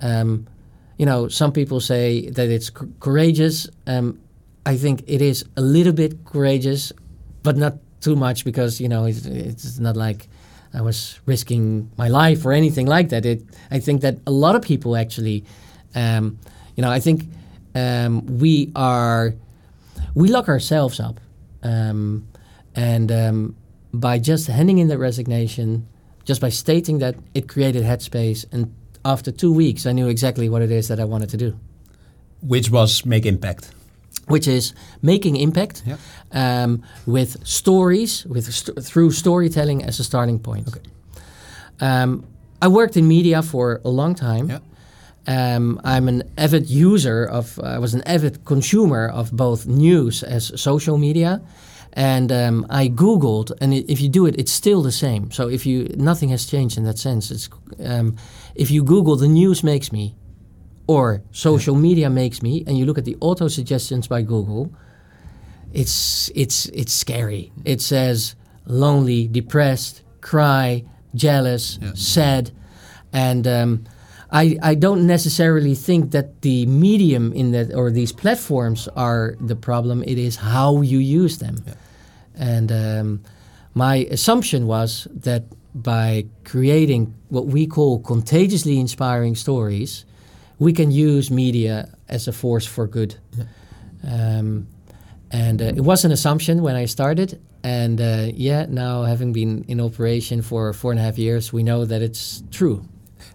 um, 0.00 0.46
you 0.98 1.06
know, 1.06 1.28
some 1.28 1.52
people 1.52 1.80
say 1.80 2.28
that 2.30 2.48
it's 2.48 2.66
c- 2.66 2.86
courageous. 3.00 3.68
Um, 3.86 4.20
I 4.66 4.76
think 4.76 5.02
it 5.06 5.22
is 5.22 5.44
a 5.56 5.60
little 5.60 5.92
bit 5.92 6.24
courageous, 6.24 6.92
but 7.42 7.56
not 7.56 7.74
too 8.04 8.16
much 8.16 8.44
because 8.44 8.80
you 8.80 8.88
know 8.88 9.06
it's, 9.06 9.26
it's 9.26 9.78
not 9.78 9.96
like 9.96 10.28
I 10.74 10.80
was 10.80 11.20
risking 11.26 11.90
my 11.96 12.08
life 12.08 12.44
or 12.44 12.52
anything 12.52 12.86
like 12.86 13.08
that. 13.08 13.24
It, 13.24 13.42
I 13.70 13.80
think 13.80 14.02
that 14.02 14.16
a 14.26 14.30
lot 14.30 14.54
of 14.56 14.62
people 14.62 14.96
actually, 14.96 15.44
um, 15.94 16.38
you 16.76 16.82
know, 16.82 16.90
I 16.90 17.00
think 17.00 17.24
um, 17.74 18.38
we 18.38 18.72
are 18.74 19.34
we 20.14 20.28
lock 20.28 20.48
ourselves 20.48 21.00
up, 21.00 21.20
um, 21.62 22.26
and 22.74 23.10
um, 23.10 23.56
by 23.92 24.18
just 24.18 24.48
handing 24.48 24.78
in 24.78 24.88
the 24.88 24.98
resignation, 24.98 25.86
just 26.24 26.40
by 26.40 26.50
stating 26.50 26.98
that, 26.98 27.14
it 27.34 27.48
created 27.48 27.84
headspace. 27.84 28.44
And 28.52 28.74
after 29.04 29.30
two 29.32 29.52
weeks, 29.52 29.86
I 29.86 29.92
knew 29.92 30.08
exactly 30.08 30.48
what 30.48 30.62
it 30.62 30.70
is 30.70 30.88
that 30.88 30.98
I 30.98 31.04
wanted 31.04 31.30
to 31.30 31.36
do, 31.36 31.58
Which 32.42 32.70
was 32.70 33.06
make 33.06 33.26
impact. 33.26 33.70
Which 34.28 34.46
is 34.48 34.74
making 35.02 35.36
impact 35.36 35.82
Yeah. 35.86 35.96
um, 36.32 36.82
with 37.06 37.36
stories, 37.46 38.24
with 38.26 38.52
st- 38.52 38.82
through 38.84 39.10
storytelling 39.12 39.84
as 39.84 40.00
a 40.00 40.04
starting 40.04 40.38
point. 40.38 40.68
Okay. 40.68 40.80
Um, 41.80 42.24
I 42.62 42.68
worked 42.68 42.96
in 42.96 43.06
media 43.06 43.42
for 43.42 43.80
a 43.84 43.88
long 43.90 44.14
time. 44.14 44.48
Yeah. 44.48 44.58
Um, 45.26 45.80
I'm 45.84 46.08
an 46.08 46.22
avid 46.36 46.68
user 46.68 47.24
of. 47.24 47.58
I 47.58 47.78
was 47.78 47.94
an 47.94 48.02
avid 48.06 48.44
consumer 48.44 49.08
of 49.08 49.30
both 49.32 49.66
news 49.66 50.22
as 50.22 50.52
social 50.60 50.98
media, 50.98 51.40
and 51.94 52.30
um, 52.30 52.66
I 52.68 52.88
googled. 52.88 53.50
And 53.60 53.72
i- 53.72 53.84
if 53.88 54.00
you 54.02 54.08
do 54.10 54.26
it, 54.26 54.34
it's 54.38 54.52
still 54.52 54.82
the 54.82 54.92
same. 54.92 55.30
So 55.30 55.48
if 55.48 55.64
you 55.64 55.88
nothing 55.96 56.28
has 56.30 56.44
changed 56.46 56.76
in 56.78 56.84
that 56.84 56.98
sense. 56.98 57.30
It's 57.30 57.48
um, 57.84 58.16
if 58.54 58.70
you 58.70 58.84
Google 58.84 59.16
the 59.16 59.28
news 59.28 59.62
makes 59.62 59.90
me, 59.92 60.14
or 60.86 61.22
social 61.32 61.74
media 61.76 62.10
makes 62.10 62.42
me, 62.42 62.62
and 62.66 62.76
you 62.78 62.84
look 62.86 62.98
at 62.98 63.04
the 63.04 63.16
auto 63.20 63.48
suggestions 63.48 64.06
by 64.08 64.22
Google, 64.22 64.70
it's 65.72 66.30
it's 66.34 66.66
it's 66.66 66.92
scary. 66.92 67.52
It 67.64 67.80
says 67.80 68.34
lonely, 68.66 69.28
depressed, 69.28 70.02
cry, 70.20 70.84
jealous, 71.14 71.78
Yeah. 71.82 71.92
sad, 71.94 72.50
and 73.12 73.46
um, 73.46 73.84
I 74.30 74.58
I 74.62 74.74
don't 74.74 75.06
necessarily 75.06 75.74
think 75.74 76.10
that 76.12 76.42
the 76.42 76.66
medium 76.66 77.32
in 77.32 77.52
that 77.52 77.74
or 77.74 77.90
these 77.90 78.12
platforms 78.12 78.88
are 78.94 79.36
the 79.40 79.56
problem. 79.56 80.02
It 80.02 80.18
is 80.18 80.36
how 80.36 80.82
you 80.82 80.98
use 80.98 81.38
them, 81.38 81.64
and 82.38 82.70
um, 82.70 83.20
my 83.74 84.06
assumption 84.10 84.66
was 84.66 85.08
that 85.24 85.42
by 85.74 86.24
creating 86.44 87.14
what 87.30 87.46
we 87.46 87.66
call 87.66 87.98
contagiously 87.98 88.78
inspiring 88.78 89.34
stories, 89.34 90.04
we 90.58 90.72
can 90.72 90.90
use 90.90 91.30
media 91.30 91.88
as 92.08 92.28
a 92.28 92.32
force 92.32 92.66
for 92.66 92.86
good. 92.86 93.16
Um, 94.06 94.66
and 95.30 95.60
uh, 95.60 95.64
it 95.64 95.80
was 95.80 96.04
an 96.04 96.12
assumption 96.12 96.62
when 96.62 96.76
I 96.76 96.86
started. 96.86 97.40
And 97.62 98.00
uh, 98.00 98.26
yeah, 98.34 98.66
now 98.68 99.04
having 99.04 99.32
been 99.32 99.64
in 99.68 99.80
operation 99.80 100.42
for 100.42 100.72
four 100.72 100.92
and 100.92 101.00
a 101.00 101.02
half 101.02 101.18
years, 101.18 101.52
we 101.52 101.62
know 101.62 101.84
that 101.84 102.02
it's 102.02 102.42
true. 102.50 102.84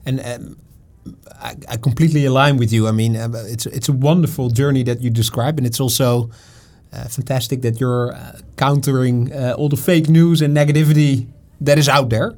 And 0.05 0.19
um, 0.23 0.57
I, 1.41 1.55
I 1.67 1.77
completely 1.77 2.25
align 2.25 2.57
with 2.57 2.71
you. 2.71 2.87
I 2.87 2.91
mean, 2.91 3.15
uh, 3.15 3.29
it's 3.47 3.65
it's 3.65 3.89
a 3.89 3.93
wonderful 3.93 4.49
journey 4.49 4.83
that 4.83 5.01
you 5.01 5.09
describe, 5.09 5.57
and 5.57 5.65
it's 5.65 5.79
also 5.79 6.29
uh, 6.93 7.07
fantastic 7.07 7.61
that 7.61 7.79
you're 7.79 8.13
uh, 8.13 8.39
countering 8.55 9.33
uh, 9.33 9.55
all 9.57 9.69
the 9.69 9.77
fake 9.77 10.09
news 10.09 10.41
and 10.41 10.55
negativity 10.55 11.27
that 11.61 11.77
is 11.77 11.89
out 11.89 12.09
there. 12.09 12.33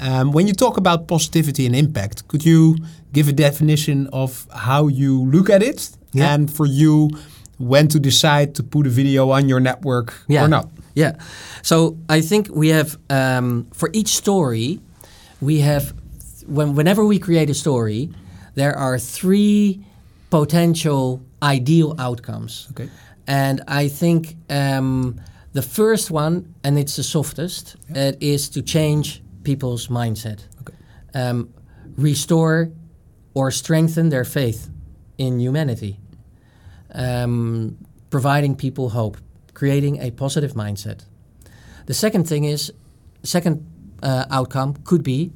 Um, 0.00 0.32
when 0.32 0.46
you 0.46 0.52
talk 0.54 0.76
about 0.76 1.06
positivity 1.08 1.66
and 1.66 1.74
impact, 1.74 2.28
could 2.28 2.44
you 2.44 2.76
give 3.12 3.28
a 3.28 3.32
definition 3.32 4.08
of 4.12 4.46
how 4.52 4.88
you 4.88 5.24
look 5.30 5.48
at 5.50 5.62
it, 5.62 5.90
Yeah. 6.12 6.34
and 6.34 6.50
for 6.50 6.66
you, 6.66 7.10
when 7.58 7.88
to 7.88 7.98
decide 7.98 8.54
to 8.54 8.62
put 8.62 8.86
a 8.86 8.90
video 8.90 9.30
on 9.30 9.48
your 9.48 9.60
network 9.60 10.12
or 10.28 10.48
not? 10.48 10.68
Yeah. 10.94 11.12
So 11.62 11.96
I 12.08 12.20
think 12.22 12.48
we 12.54 12.68
have 12.68 12.98
um, 13.10 13.66
for 13.72 13.88
each 13.92 14.08
story, 14.16 14.80
we 15.40 15.60
have 15.60 15.92
when 16.46 16.74
whenever 16.74 17.04
we 17.04 17.18
create 17.18 17.50
a 17.50 17.54
story, 17.54 18.08
there 18.54 18.76
are 18.78 18.98
three 18.98 19.80
potential 20.30 21.20
ideal 21.42 21.94
outcomes. 21.98 22.68
Okay. 22.72 22.88
And 23.26 23.60
I 23.68 23.88
think 23.88 24.36
um, 24.50 25.20
the 25.56 25.62
first 25.62 26.10
one, 26.10 26.54
and 26.62 26.78
it's 26.78 26.96
the 26.96 27.02
softest, 27.02 27.76
it 27.88 28.18
is 28.20 28.50
to 28.50 28.60
change 28.60 29.22
people's 29.42 29.88
mindset, 29.88 30.40
Okay. 30.60 30.74
um, 31.14 31.48
restore 31.96 32.70
or 33.32 33.50
strengthen 33.50 34.10
their 34.10 34.24
faith 34.24 34.68
in 35.16 35.40
humanity, 35.40 35.98
um, 36.92 37.76
providing 38.10 38.54
people 38.54 38.90
hope, 38.90 39.16
creating 39.54 39.98
a 40.02 40.10
positive 40.10 40.52
mindset. 40.52 41.06
The 41.86 41.94
second 41.94 42.28
thing 42.28 42.44
is, 42.44 42.70
second 43.22 43.64
uh, 44.02 44.26
outcome 44.30 44.74
could 44.84 45.02
be 45.02 45.32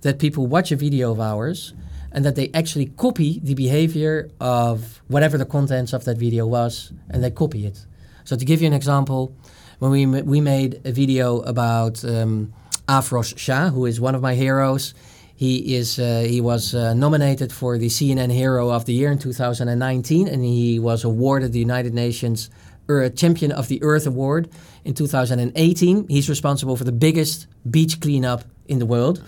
that 0.00 0.18
people 0.18 0.46
watch 0.46 0.72
a 0.72 0.76
video 0.76 1.12
of 1.12 1.20
ours 1.20 1.74
and 2.10 2.24
that 2.24 2.36
they 2.36 2.48
actually 2.54 2.86
copy 2.96 3.38
the 3.44 3.54
behavior 3.54 4.30
of 4.40 5.02
whatever 5.08 5.36
the 5.36 5.44
contents 5.44 5.92
of 5.92 6.04
that 6.04 6.16
video 6.16 6.46
was 6.46 6.90
and 7.10 7.22
they 7.22 7.30
copy 7.30 7.66
it. 7.66 7.84
So 8.24 8.36
to 8.36 8.44
give 8.44 8.62
you 8.62 8.66
an 8.66 8.74
example, 8.74 9.32
when 9.78 9.90
we 9.90 10.06
we 10.06 10.40
made 10.40 10.80
a 10.84 10.92
video 10.92 11.40
about 11.40 12.04
um, 12.04 12.52
Afroz 12.88 13.36
Shah, 13.36 13.70
who 13.70 13.86
is 13.86 14.00
one 14.00 14.14
of 14.14 14.22
my 14.22 14.34
heroes, 14.34 14.94
he 15.34 15.76
is 15.76 15.98
uh, 15.98 16.26
he 16.28 16.40
was 16.40 16.74
uh, 16.74 16.94
nominated 16.94 17.52
for 17.52 17.78
the 17.78 17.86
CNN 17.88 18.32
Hero 18.32 18.70
of 18.70 18.86
the 18.86 18.92
Year 18.92 19.12
in 19.12 19.18
2019, 19.18 20.26
and 20.26 20.44
he 20.44 20.78
was 20.78 21.04
awarded 21.04 21.52
the 21.52 21.60
United 21.60 21.94
Nations 21.94 22.50
Earth 22.88 23.14
Champion 23.16 23.52
of 23.52 23.68
the 23.68 23.80
Earth 23.82 24.06
Award 24.06 24.50
in 24.84 24.94
2018. 24.94 26.08
He's 26.08 26.28
responsible 26.28 26.76
for 26.76 26.84
the 26.84 26.92
biggest 26.92 27.46
beach 27.70 28.00
cleanup 28.00 28.44
in 28.66 28.78
the 28.80 28.86
world 28.86 29.22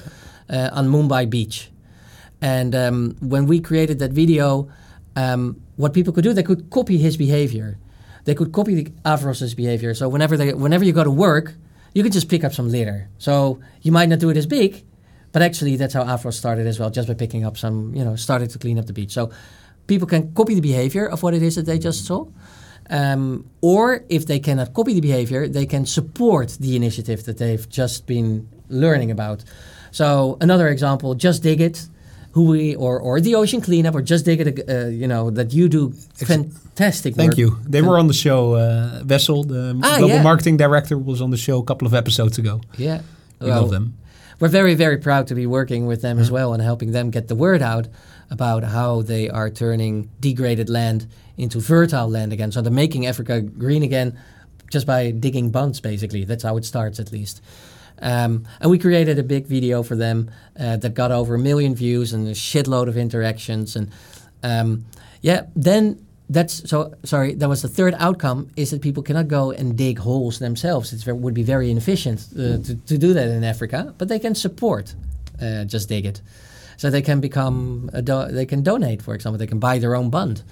uh, 0.48 0.70
on 0.72 0.88
Mumbai 0.88 1.28
Beach. 1.30 1.70
And 2.42 2.74
um, 2.74 3.16
when 3.20 3.46
we 3.46 3.60
created 3.60 3.98
that 3.98 4.12
video, 4.12 4.70
um, 5.14 5.62
what 5.76 5.92
people 5.92 6.12
could 6.12 6.24
do, 6.24 6.32
they 6.32 6.42
could 6.42 6.70
copy 6.70 6.96
his 6.96 7.16
behavior. 7.16 7.78
They 8.30 8.36
could 8.36 8.52
copy 8.52 8.74
the 8.76 8.90
Afroz's 9.04 9.56
behavior. 9.56 9.92
So 9.92 10.08
whenever 10.08 10.36
they, 10.36 10.54
whenever 10.54 10.84
you 10.84 10.92
go 10.92 11.02
to 11.02 11.10
work, 11.10 11.54
you 11.94 12.04
can 12.04 12.12
just 12.12 12.28
pick 12.28 12.44
up 12.44 12.52
some 12.52 12.70
litter. 12.70 13.08
So 13.18 13.58
you 13.82 13.90
might 13.90 14.08
not 14.08 14.20
do 14.20 14.30
it 14.30 14.36
as 14.36 14.46
big, 14.46 14.84
but 15.32 15.42
actually 15.42 15.74
that's 15.74 15.94
how 15.94 16.04
Avros 16.04 16.34
started 16.34 16.68
as 16.68 16.78
well, 16.78 16.90
just 16.90 17.08
by 17.08 17.14
picking 17.14 17.44
up 17.44 17.56
some, 17.56 17.92
you 17.92 18.04
know, 18.04 18.14
started 18.14 18.50
to 18.50 18.58
clean 18.60 18.78
up 18.78 18.86
the 18.86 18.92
beach. 18.92 19.10
So 19.10 19.32
people 19.88 20.06
can 20.06 20.32
copy 20.32 20.54
the 20.54 20.60
behavior 20.60 21.06
of 21.06 21.24
what 21.24 21.34
it 21.34 21.42
is 21.42 21.56
that 21.56 21.66
they 21.66 21.80
just 21.80 22.06
saw. 22.06 22.28
Um, 22.88 23.50
or 23.62 24.04
if 24.08 24.26
they 24.26 24.38
cannot 24.38 24.74
copy 24.74 24.94
the 24.94 25.00
behavior, 25.00 25.48
they 25.48 25.66
can 25.66 25.84
support 25.84 26.50
the 26.60 26.76
initiative 26.76 27.24
that 27.24 27.38
they've 27.38 27.68
just 27.68 28.06
been 28.06 28.48
learning 28.68 29.10
about. 29.10 29.42
So 29.90 30.38
another 30.40 30.68
example, 30.68 31.16
Justdiggit, 31.16 31.88
who 32.32 32.44
we 32.44 32.74
or 32.76 33.00
or 33.00 33.20
the 33.20 33.34
ocean 33.34 33.60
cleanup 33.60 33.94
or 33.94 34.02
Justdiggit. 34.02 34.68
Uh, 34.68 34.88
you 34.88 35.06
know 35.08 35.30
that 35.30 35.52
you 35.52 35.68
do 35.68 35.92
fantastic. 36.14 37.14
Thank 37.14 37.30
work. 37.32 37.38
you. 37.38 37.56
They 37.68 37.82
were 37.82 37.98
on 37.98 38.06
the 38.06 38.14
show. 38.14 38.54
Uh, 38.54 39.02
Wessel, 39.06 39.44
the 39.44 39.78
Ah, 39.82 39.98
global 39.98 40.16
yeah. 40.16 40.22
marketing 40.22 40.56
director, 40.56 40.96
was 40.98 41.20
on 41.20 41.30
the 41.30 41.36
show 41.36 41.58
a 41.58 41.64
couple 41.64 41.86
of 41.86 41.94
episodes 41.94 42.38
ago. 42.38 42.60
Yeah, 42.78 43.00
We 43.40 43.48
Well, 43.48 43.62
love 43.62 43.70
them. 43.70 43.94
We're 44.40 44.48
very 44.48 44.74
very 44.74 44.96
proud 44.98 45.26
to 45.26 45.34
be 45.34 45.46
working 45.46 45.86
with 45.86 46.00
them 46.00 46.18
as 46.18 46.30
well 46.30 46.52
and 46.54 46.62
helping 46.62 46.92
them 46.92 47.10
get 47.10 47.28
the 47.28 47.34
word 47.34 47.60
out 47.62 47.88
about 48.30 48.64
how 48.64 49.02
they 49.02 49.28
are 49.28 49.50
turning 49.50 50.08
degraded 50.20 50.68
land 50.70 51.06
into 51.36 51.60
fertile 51.60 52.08
land 52.08 52.32
again. 52.32 52.52
So 52.52 52.62
they're 52.62 52.72
making 52.72 53.06
Africa 53.06 53.40
green 53.42 53.82
again 53.82 54.16
just 54.70 54.86
by 54.86 55.10
digging 55.10 55.50
bunds. 55.50 55.80
Basically, 55.80 56.24
that's 56.24 56.42
how 56.44 56.56
it 56.56 56.64
starts 56.64 56.98
at 57.00 57.12
least. 57.12 57.42
Um, 58.00 58.46
and 58.60 58.70
we 58.70 58.78
created 58.78 59.18
a 59.18 59.22
big 59.22 59.46
video 59.46 59.82
for 59.82 59.96
them 59.96 60.30
uh, 60.58 60.76
that 60.78 60.94
got 60.94 61.10
over 61.10 61.34
a 61.34 61.38
million 61.38 61.74
views 61.74 62.12
and 62.12 62.28
a 62.28 62.32
shitload 62.32 62.88
of 62.88 62.96
interactions. 62.96 63.76
And 63.76 63.90
um, 64.42 64.86
yeah, 65.20 65.46
then 65.54 66.06
that's 66.30 66.68
so 66.70 66.94
sorry. 67.04 67.34
That 67.34 67.48
was 67.48 67.62
the 67.62 67.68
third 67.68 67.94
outcome 67.98 68.50
is 68.56 68.70
that 68.70 68.80
people 68.80 69.02
cannot 69.02 69.28
go 69.28 69.50
and 69.50 69.76
dig 69.76 69.98
holes 69.98 70.38
themselves. 70.38 70.92
It 70.92 71.12
would 71.12 71.34
be 71.34 71.42
very 71.42 71.70
inefficient 71.70 72.28
uh, 72.32 72.58
to, 72.58 72.76
to 72.86 72.98
do 72.98 73.12
that 73.12 73.28
in 73.28 73.44
Africa, 73.44 73.94
but 73.98 74.08
they 74.08 74.18
can 74.18 74.34
support 74.34 74.94
uh, 75.40 75.66
Justdiggit. 75.66 76.20
So 76.76 76.88
they 76.88 77.02
can 77.02 77.20
become 77.20 77.90
they 77.92 78.46
can 78.46 78.62
donate, 78.62 79.02
for 79.02 79.14
example, 79.14 79.38
they 79.38 79.46
can 79.46 79.58
buy 79.58 79.78
their 79.78 79.94
own 79.94 80.08
bund. 80.08 80.42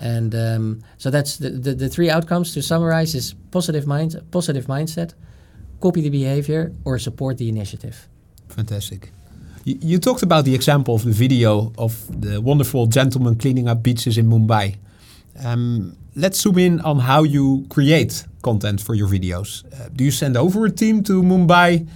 And 0.00 0.34
um, 0.34 0.82
so 0.98 1.10
that's 1.10 1.38
the, 1.38 1.50
the, 1.50 1.74
the 1.74 1.88
three 1.88 2.10
outcomes 2.10 2.54
to 2.54 2.62
summarize 2.62 3.14
is 3.14 3.34
positive 3.50 3.86
mind 3.86 4.20
positive 4.30 4.66
mindset, 4.66 5.14
copy 5.80 6.00
the 6.00 6.10
behavior, 6.10 6.72
or 6.84 6.98
support 6.98 7.38
the 7.38 7.48
initiative. 7.48 8.08
Fantastic. 8.48 9.10
You, 9.64 9.78
you 9.80 9.98
talked 9.98 10.22
about 10.22 10.44
the 10.44 10.54
example 10.54 10.94
of 10.94 11.04
the 11.04 11.10
video 11.12 11.72
of 11.76 11.92
the 12.20 12.40
wonderful 12.40 12.86
gentleman 12.86 13.36
cleaning 13.36 13.68
up 13.68 13.82
beaches 13.82 14.16
in 14.16 14.26
Mumbai. 14.26 14.76
Um, 15.44 15.96
let's 16.14 16.40
zoom 16.40 16.58
in 16.58 16.80
on 16.80 17.00
how 17.00 17.22
you 17.22 17.66
create 17.68 18.24
content 18.42 18.80
for 18.80 18.94
your 18.94 19.08
videos. 19.08 19.64
Uh, 19.72 19.88
do 19.94 20.04
you 20.04 20.10
send 20.10 20.36
over 20.36 20.64
a 20.64 20.70
team 20.70 21.02
to 21.04 21.22
Mumbai 21.22 21.86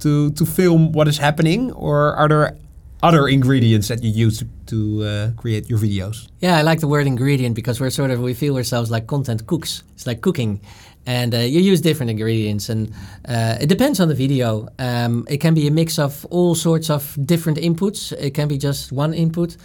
to, 0.00 0.30
to 0.32 0.46
film 0.46 0.92
what 0.92 1.06
is 1.08 1.18
happening, 1.18 1.72
or 1.72 2.14
are 2.14 2.28
there 2.28 2.56
other 3.02 3.28
ingredients 3.28 3.88
that 3.88 4.02
you 4.02 4.10
use 4.10 4.38
to, 4.38 4.46
to 4.66 5.04
uh, 5.04 5.30
create 5.36 5.68
your 5.70 5.78
videos? 5.78 6.28
Yeah, 6.40 6.56
I 6.56 6.62
like 6.62 6.80
the 6.80 6.88
word 6.88 7.06
ingredient 7.06 7.54
because 7.54 7.80
we're 7.80 7.90
sort 7.90 8.10
of 8.10 8.20
we 8.20 8.34
feel 8.34 8.56
ourselves 8.56 8.90
like 8.90 9.06
content 9.06 9.46
cooks. 9.46 9.82
It's 9.94 10.06
like 10.06 10.20
cooking, 10.20 10.60
and 11.08 11.34
uh, 11.34 11.38
you 11.38 11.60
use 11.60 11.80
different 11.80 12.10
ingredients, 12.10 12.68
and 12.68 12.92
uh, 13.26 13.56
it 13.58 13.68
depends 13.68 13.98
on 13.98 14.08
the 14.08 14.14
video. 14.14 14.68
Um, 14.78 15.24
it 15.26 15.38
can 15.38 15.54
be 15.54 15.66
a 15.66 15.70
mix 15.70 15.98
of 15.98 16.26
all 16.26 16.54
sorts 16.54 16.90
of 16.90 17.16
different 17.24 17.58
inputs. 17.58 18.12
It 18.12 18.34
can 18.34 18.46
be 18.46 18.58
just 18.58 18.92
one 18.92 19.14
input. 19.14 19.56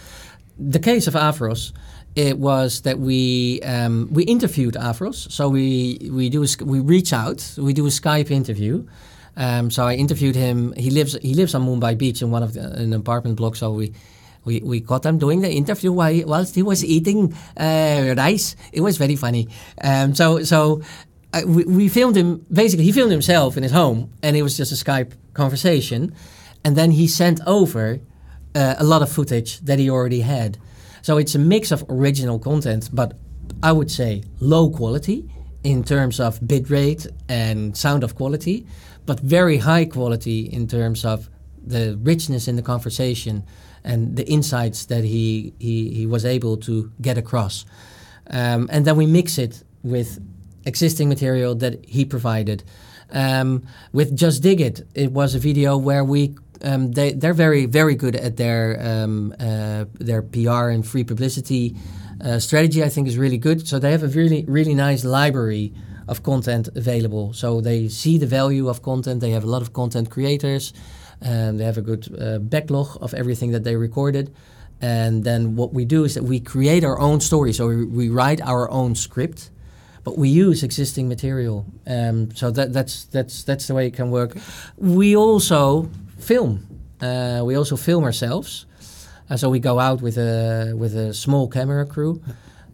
The 0.58 0.78
case 0.78 1.06
of 1.06 1.12
Afroz, 1.14 1.72
it 2.14 2.38
was 2.38 2.80
that 2.80 2.98
we 2.98 3.60
um, 3.62 4.08
we 4.10 4.22
interviewed 4.22 4.74
Afroz. 4.74 5.30
So 5.30 5.50
we 5.50 6.08
we 6.10 6.30
do 6.30 6.44
a, 6.44 6.64
we 6.64 6.80
reach 6.80 7.12
out, 7.12 7.54
we 7.58 7.74
do 7.74 7.84
a 7.86 7.90
Skype 7.90 8.30
interview. 8.30 8.86
Um, 9.36 9.70
so 9.70 9.84
I 9.84 9.96
interviewed 9.96 10.36
him. 10.36 10.72
He 10.78 10.90
lives 10.90 11.18
he 11.20 11.34
lives 11.34 11.54
on 11.54 11.66
Mumbai 11.66 11.98
Beach 11.98 12.22
in 12.22 12.30
one 12.30 12.42
of 12.42 12.54
the, 12.54 12.72
an 12.72 12.94
apartment 12.94 13.36
block. 13.36 13.56
So 13.56 13.70
we 13.70 13.92
we, 14.46 14.60
we 14.60 14.80
caught 14.80 15.04
him 15.04 15.18
doing 15.18 15.42
the 15.42 15.50
interview 15.50 15.92
while 15.92 16.22
whilst 16.26 16.54
he 16.54 16.62
was 16.62 16.82
eating 16.84 17.34
uh, 17.58 18.14
rice. 18.16 18.56
It 18.72 18.80
was 18.80 18.96
very 18.96 19.16
funny. 19.16 19.48
Um, 19.82 20.14
so 20.14 20.42
so 20.42 20.80
we, 21.46 21.64
we 21.64 21.88
filmed 21.88 22.16
him. 22.16 22.46
Basically, 22.52 22.84
he 22.84 22.92
filmed 22.92 23.12
himself 23.12 23.56
in 23.56 23.62
his 23.62 23.72
home, 23.72 24.12
and 24.22 24.36
it 24.36 24.42
was 24.42 24.56
just 24.56 24.72
a 24.72 24.74
Skype 24.74 25.12
conversation. 25.32 26.14
And 26.64 26.76
then 26.76 26.92
he 26.92 27.06
sent 27.06 27.40
over 27.46 28.00
uh, 28.54 28.74
a 28.78 28.84
lot 28.84 29.02
of 29.02 29.10
footage 29.10 29.60
that 29.60 29.78
he 29.78 29.90
already 29.90 30.20
had. 30.20 30.58
So 31.02 31.18
it's 31.18 31.34
a 31.34 31.38
mix 31.38 31.70
of 31.70 31.84
original 31.88 32.38
content, 32.38 32.88
but 32.92 33.14
I 33.62 33.72
would 33.72 33.90
say 33.90 34.22
low 34.40 34.70
quality 34.70 35.28
in 35.62 35.84
terms 35.84 36.20
of 36.20 36.40
bitrate 36.40 37.06
and 37.28 37.76
sound 37.76 38.04
of 38.04 38.14
quality, 38.14 38.66
but 39.06 39.20
very 39.20 39.58
high 39.58 39.84
quality 39.84 40.40
in 40.40 40.66
terms 40.66 41.04
of 41.04 41.28
the 41.66 41.98
richness 42.02 42.48
in 42.48 42.56
the 42.56 42.62
conversation 42.62 43.44
and 43.82 44.16
the 44.16 44.26
insights 44.26 44.86
that 44.86 45.04
he, 45.04 45.52
he, 45.58 45.90
he 45.90 46.06
was 46.06 46.24
able 46.24 46.56
to 46.56 46.90
get 47.00 47.18
across. 47.18 47.66
Um, 48.30 48.68
and 48.72 48.86
then 48.86 48.96
we 48.96 49.06
mix 49.06 49.36
it 49.38 49.62
with 49.82 50.18
existing 50.66 51.08
material 51.08 51.54
that 51.56 51.84
he 51.86 52.04
provided. 52.04 52.62
Um, 53.10 53.64
with 53.92 54.16
Justdiggit, 54.16 54.86
it 54.94 55.12
was 55.12 55.34
a 55.34 55.38
video 55.38 55.76
where 55.76 56.04
we 56.04 56.34
um, 56.62 56.92
they 56.92 57.12
they're 57.12 57.34
very 57.34 57.66
very 57.66 57.94
good 57.94 58.16
at 58.16 58.36
their 58.36 58.78
um, 58.80 59.34
uh, 59.38 59.84
their 59.94 60.22
PR 60.22 60.68
and 60.70 60.86
free 60.86 61.04
publicity 61.04 61.76
uh, 62.24 62.38
strategy. 62.38 62.82
I 62.82 62.88
think 62.88 63.06
is 63.08 63.18
really 63.18 63.38
good. 63.38 63.68
So 63.68 63.78
they 63.78 63.92
have 63.92 64.02
a 64.02 64.08
really 64.08 64.44
really 64.46 64.74
nice 64.74 65.04
library 65.04 65.72
of 66.08 66.22
content 66.22 66.68
available. 66.74 67.32
So 67.32 67.60
they 67.60 67.88
see 67.88 68.18
the 68.18 68.26
value 68.26 68.68
of 68.68 68.82
content. 68.82 69.20
They 69.20 69.30
have 69.30 69.44
a 69.44 69.50
lot 69.50 69.62
of 69.62 69.72
content 69.72 70.10
creators. 70.10 70.72
And 71.20 71.58
they 71.58 71.64
have 71.64 71.78
a 71.78 71.82
good 71.82 72.08
uh, 72.20 72.38
backlog 72.38 72.98
of 73.00 73.14
everything 73.14 73.52
that 73.52 73.64
they 73.64 73.76
recorded. 73.76 74.34
And 74.80 75.24
then 75.24 75.56
what 75.56 75.72
we 75.72 75.84
do 75.84 76.04
is 76.04 76.14
that 76.14 76.24
we 76.24 76.40
create 76.40 76.84
our 76.84 76.98
own 76.98 77.20
story. 77.20 77.52
So 77.52 77.68
we, 77.68 77.84
we 77.84 78.08
write 78.10 78.42
our 78.42 78.70
own 78.70 78.94
script, 78.94 79.50
but 80.04 80.18
we 80.18 80.28
use 80.28 80.62
existing 80.62 81.08
material. 81.08 81.66
Um, 81.86 82.30
so 82.34 82.50
that, 82.50 82.72
that's 82.72 83.04
that's 83.06 83.42
that's 83.44 83.66
the 83.66 83.74
way 83.74 83.86
it 83.86 83.94
can 83.94 84.10
work. 84.10 84.36
We 84.76 85.16
also 85.16 85.88
film. 86.18 86.66
Uh, 87.00 87.42
we 87.44 87.56
also 87.56 87.76
film 87.76 88.04
ourselves. 88.04 88.66
Uh, 89.28 89.36
so 89.36 89.48
we 89.48 89.58
go 89.58 89.78
out 89.78 90.02
with 90.02 90.18
a 90.18 90.74
with 90.76 90.94
a 90.94 91.14
small 91.14 91.48
camera 91.48 91.86
crew. 91.86 92.22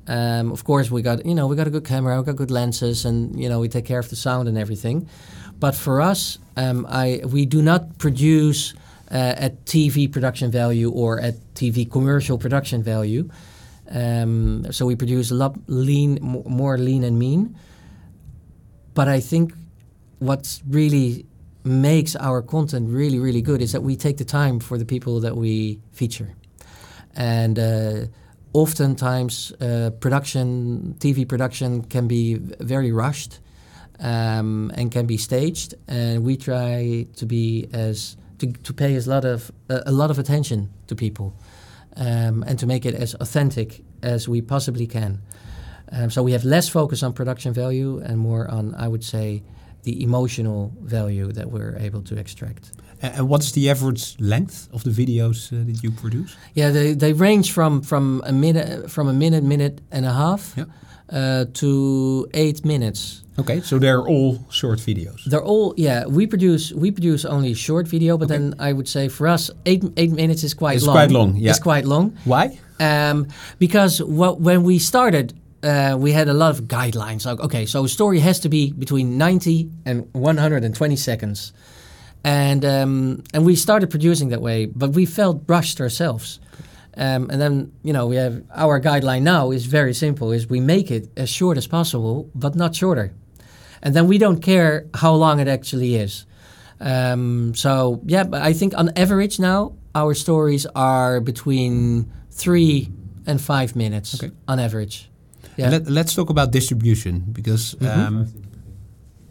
Um, 0.09 0.51
of 0.51 0.65
course, 0.65 0.91
we 0.91 1.03
got 1.03 1.25
you 1.25 1.35
know 1.35 1.47
we 1.47 1.55
got 1.57 1.69
a 1.69 1.71
good 1.71 1.85
camera, 1.85 2.19
we 2.19 2.25
got 2.25 2.37
good 2.37 2.51
lenses, 2.51 3.05
and 3.05 3.41
you 3.41 3.49
know 3.49 3.61
we 3.61 3.69
take 3.69 3.85
care 3.85 4.01
of 4.01 4.11
the 4.11 4.17
sound 4.17 4.49
and 4.49 4.59
everything. 4.59 5.09
But 5.61 5.75
for 5.75 6.01
us, 6.01 6.39
um, 6.57 6.87
I 6.89 7.21
we 7.25 7.47
do 7.47 7.63
not 7.63 7.99
produce 7.99 8.75
uh, 9.11 9.35
at 9.37 9.65
TV 9.65 10.11
production 10.11 10.51
value 10.51 10.91
or 10.91 11.21
at 11.21 11.35
TV 11.55 11.89
commercial 11.89 12.39
production 12.39 12.83
value. 12.83 13.29
Um, 13.91 14.67
so 14.71 14.87
we 14.87 14.97
produce 14.97 15.31
a 15.31 15.35
lot 15.35 15.57
lean, 15.67 16.19
mo- 16.23 16.45
more 16.47 16.79
lean 16.79 17.05
and 17.05 17.19
mean. 17.19 17.57
But 18.95 19.09
I 19.09 19.21
think 19.21 19.53
what 20.19 20.61
really 20.69 21.27
makes 21.65 22.17
our 22.17 22.43
content 22.43 22.89
really, 22.89 23.19
really 23.19 23.43
good 23.43 23.61
is 23.61 23.73
that 23.73 23.83
we 23.83 23.97
take 23.97 24.17
the 24.17 24.25
time 24.25 24.61
for 24.61 24.79
the 24.79 24.85
people 24.85 25.21
that 25.21 25.37
we 25.37 25.81
feature. 25.93 26.35
And 27.15 27.59
uh, 27.59 28.07
oftentimes, 28.53 29.53
uh, 29.61 29.91
production, 30.01 30.95
TV 30.99 31.27
production 31.29 31.83
can 31.83 32.07
be 32.07 32.35
very 32.35 32.93
rushed 32.93 33.41
um, 33.99 34.71
and 34.75 34.91
can 34.91 35.07
be 35.07 35.17
staged. 35.17 35.75
And 35.89 36.25
we 36.25 36.37
try 36.37 37.07
to 37.17 37.27
be 37.27 37.69
as 37.73 38.17
to, 38.39 38.53
to 38.53 38.73
pay 38.73 38.95
as 38.95 39.07
lot 39.07 39.25
of 39.25 39.51
uh, 39.69 39.81
a 39.85 39.93
lot 39.93 40.11
of 40.11 40.19
attention 40.19 40.71
to 40.87 40.95
people 40.95 41.35
um, 41.97 42.43
and 42.47 42.59
to 42.59 42.67
make 42.67 42.87
it 42.87 42.95
as 42.95 43.15
authentic 43.15 43.83
as 44.03 44.29
we 44.29 44.41
possibly 44.43 44.87
can. 44.87 45.21
Um, 45.93 46.11
so 46.11 46.23
we 46.23 46.33
have 46.33 46.45
less 46.45 46.69
focus 46.69 47.03
on 47.03 47.13
production 47.13 47.53
value 47.53 47.99
and 47.99 48.19
more 48.19 48.49
on, 48.49 48.75
I 48.77 48.89
would 48.89 49.05
say, 49.05 49.43
the 49.83 50.03
emotional 50.03 50.73
value 50.83 51.33
that 51.33 51.51
we're 51.51 51.77
able 51.79 52.03
to 52.03 52.17
extract. 52.19 52.73
And 53.03 53.29
what's 53.29 53.53
the 53.53 53.71
average 53.71 54.15
length 54.21 54.69
of 54.73 54.83
the 54.85 54.91
videos 54.91 55.53
uh, 55.53 55.65
that 55.65 55.83
you 55.83 55.91
produce? 55.91 56.37
Yeah, 56.55 56.71
they, 56.71 56.95
they 56.95 57.13
range 57.15 57.51
from 57.51 57.81
from 57.83 58.23
a 58.27 58.33
minute 58.33 58.91
from 58.91 59.09
a 59.09 59.13
minute, 59.13 59.43
minute 59.43 59.81
and 59.91 60.05
a 60.05 60.13
half, 60.13 60.55
Yeah. 60.57 60.65
Uh, 61.13 61.45
to 61.55 62.27
eight 62.35 62.65
minutes. 62.65 63.23
Okay, 63.39 63.61
so 63.63 63.79
they're 63.79 64.03
all 64.03 64.39
short 64.51 64.79
videos. 64.81 65.25
They're 65.25 65.43
all 65.43 65.73
yeah. 65.77 66.05
We 66.07 66.27
produce 66.27 66.73
we 66.73 66.91
produce 66.91 67.25
only 67.25 67.55
short 67.55 67.89
video, 67.89 68.19
but 68.19 68.31
Okay. 68.31 68.39
then 68.39 68.55
I 68.59 68.73
would 68.73 68.89
say 68.89 69.09
for 69.09 69.27
us 69.27 69.51
eight 69.65 69.83
eight 69.97 70.13
minutes 70.13 70.45
is 70.45 70.55
quite 70.55 70.77
It's 70.77 70.87
long. 70.87 70.95
quite 70.95 71.11
long, 71.11 71.37
yeah. 71.37 71.51
It's 71.51 71.59
quite 71.63 71.85
long. 71.87 72.17
Why? 72.25 72.59
Um, 72.79 73.27
because 73.59 74.03
what, 74.03 74.41
when 74.41 74.63
we 74.63 74.79
started, 74.79 75.33
uh, 75.63 75.97
we 75.99 76.13
had 76.13 76.29
a 76.29 76.33
lot 76.35 76.51
of 76.51 76.63
guidelines. 76.67 77.27
Like, 77.27 77.41
okay, 77.41 77.67
so 77.67 77.85
a 77.85 77.89
story 77.89 78.21
has 78.21 78.41
to 78.41 78.49
be 78.49 78.73
between 78.73 79.19
90 79.19 79.71
and 79.85 80.09
120 80.13 80.97
seconds. 80.97 81.53
And, 82.25 82.65
um, 82.65 83.23
and 83.35 83.45
we 83.47 83.55
started 83.57 83.91
producing 83.91 84.31
that 84.31 84.41
way, 84.43 84.67
but 84.67 84.91
we 84.91 85.07
felt 85.07 85.43
rushed 85.47 85.81
ourselves. 85.81 86.39
Um, 87.01 87.31
and 87.31 87.41
then, 87.41 87.73
you 87.83 87.93
know, 87.95 88.07
we 88.07 88.17
have 88.17 88.43
our 88.55 88.79
guideline 88.79 89.23
now 89.23 89.53
is 89.53 89.65
very 89.65 89.95
simple, 89.95 90.33
is 90.33 90.51
we 90.51 90.61
make 90.61 90.91
it 90.91 91.09
as 91.17 91.31
short 91.31 91.57
as 91.57 91.67
possible, 91.67 92.29
but 92.35 92.55
not 92.55 92.75
shorter. 92.77 93.15
And 93.83 93.95
then 93.97 94.07
we 94.07 94.19
don't 94.19 94.41
care 94.43 94.85
how 94.93 95.15
long 95.15 95.41
it 95.41 95.49
actually 95.49 95.97
is. 95.97 96.27
Um, 96.79 97.55
so 97.55 98.01
yeah, 98.05 98.25
but 98.25 98.43
I 98.43 98.53
think 98.53 98.75
on 98.77 98.91
average 98.97 99.39
now 99.39 99.73
our 99.95 100.15
stories 100.15 100.67
are 100.75 101.21
between 101.21 102.11
three 102.31 102.89
and 103.27 103.41
five 103.41 103.75
minutes 103.75 104.23
Okay. 104.23 104.33
on 104.47 104.59
average. 104.59 105.09
Yeah. 105.57 105.71
Let, 105.71 105.89
let's 105.89 106.15
talk 106.15 106.31
about 106.31 106.53
distribution 106.53 107.25
because 107.33 107.77
um, 107.83 108.27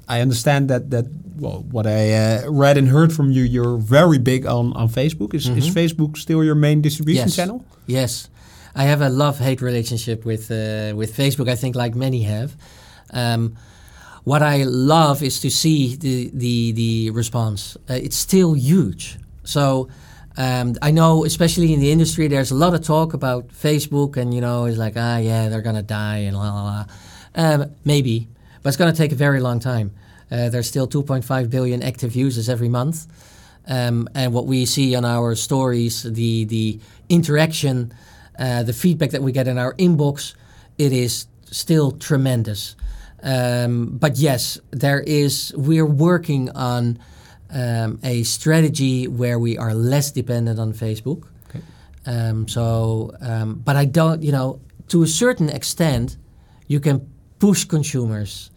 I 0.07 0.21
understand 0.21 0.69
that 0.69 0.89
that 0.89 1.05
well, 1.39 1.63
what 1.71 1.85
I 1.85 2.13
uh, 2.13 2.49
read 2.51 2.77
and 2.77 2.87
heard 2.89 3.11
from 3.13 3.31
you, 3.31 3.43
you're 3.43 3.77
very 3.77 4.17
big 4.19 4.45
on 4.45 4.73
on 4.73 4.89
Facebook. 4.89 5.33
Is 5.33 5.47
is 5.47 5.69
Facebook 5.69 6.17
still 6.17 6.43
your 6.43 6.55
main 6.55 6.81
distribution 6.81 7.27
Yes. 7.27 7.35
channel? 7.35 7.63
Yes, 7.85 8.29
I 8.75 8.83
have 8.83 9.01
a 9.01 9.09
love-hate 9.09 9.61
relationship 9.61 10.25
with 10.25 10.51
uh, 10.51 10.95
with 10.95 11.15
Facebook. 11.15 11.49
I 11.49 11.55
think, 11.55 11.75
like 11.75 11.95
many 11.95 12.23
have. 12.23 12.51
Um, 13.13 13.55
what 14.23 14.41
I 14.41 14.63
love 14.65 15.23
is 15.25 15.39
to 15.39 15.49
see 15.49 15.95
the 15.95 16.29
the 16.33 16.71
the 16.73 17.11
response. 17.11 17.77
Uh, 17.89 17.93
it's 17.93 18.17
still 18.17 18.53
huge. 18.55 19.17
So 19.43 19.87
um, 20.37 20.75
I 20.81 20.91
know, 20.91 21.25
especially 21.25 21.73
in 21.73 21.79
the 21.79 21.91
industry, 21.91 22.27
there's 22.27 22.51
a 22.51 22.55
lot 22.55 22.73
of 22.73 22.81
talk 22.81 23.13
about 23.13 23.49
Facebook, 23.49 24.17
and 24.17 24.33
you 24.33 24.41
know, 24.41 24.65
it's 24.65 24.77
like, 24.77 24.93
ah, 24.95 25.17
yeah, 25.17 25.49
they're 25.49 25.61
gonna 25.61 25.83
die, 25.83 26.17
and 26.27 26.37
la 26.37 26.53
la 26.53 26.63
la. 26.63 26.85
Um, 27.35 27.71
maybe, 27.83 28.27
but 28.61 28.69
it's 28.69 28.77
gonna 28.77 28.93
take 28.93 29.11
a 29.11 29.15
very 29.15 29.41
long 29.41 29.59
time. 29.59 29.91
Uh, 30.31 30.49
there's 30.49 30.67
still 30.67 30.87
2.5 30.87 31.49
billion 31.49 31.81
active 31.81 32.15
users 32.15 32.49
every 32.49 32.69
month. 32.69 33.07
Um, 33.67 34.07
and 34.15 34.33
what 34.33 34.45
we 34.45 34.65
see 34.65 34.95
on 34.95 35.05
our 35.05 35.35
stories, 35.35 36.03
the 36.03 36.45
the 36.45 36.79
interaction, 37.07 37.93
uh, 38.37 38.63
the 38.63 38.73
feedback 38.73 39.11
that 39.11 39.21
we 39.21 39.31
get 39.31 39.47
in 39.47 39.57
our 39.57 39.73
inbox, 39.75 40.33
it 40.77 40.91
is 40.91 41.27
still 41.51 41.91
tremendous. 41.91 42.75
Um, 43.21 43.97
but 43.97 44.17
yes, 44.17 44.59
there 44.71 45.01
is. 45.01 45.53
We're 45.55 45.85
working 45.85 46.49
on 46.51 46.99
um, 47.51 47.99
a 48.03 48.23
strategy 48.23 49.07
where 49.07 49.37
we 49.37 49.57
are 49.57 49.73
less 49.73 50.11
dependent 50.11 50.59
on 50.59 50.73
Facebook. 50.73 51.27
Okay. 51.49 51.61
Um, 52.05 52.47
so, 52.47 53.11
um, 53.21 53.61
but 53.63 53.75
I 53.75 53.85
don't. 53.85 54.23
You 54.23 54.31
know, 54.31 54.61
to 54.87 55.03
a 55.03 55.07
certain 55.07 55.49
extent, 55.49 56.17
you 56.67 56.79
can 56.79 57.07
push 57.39 57.65
consumers 57.65 58.49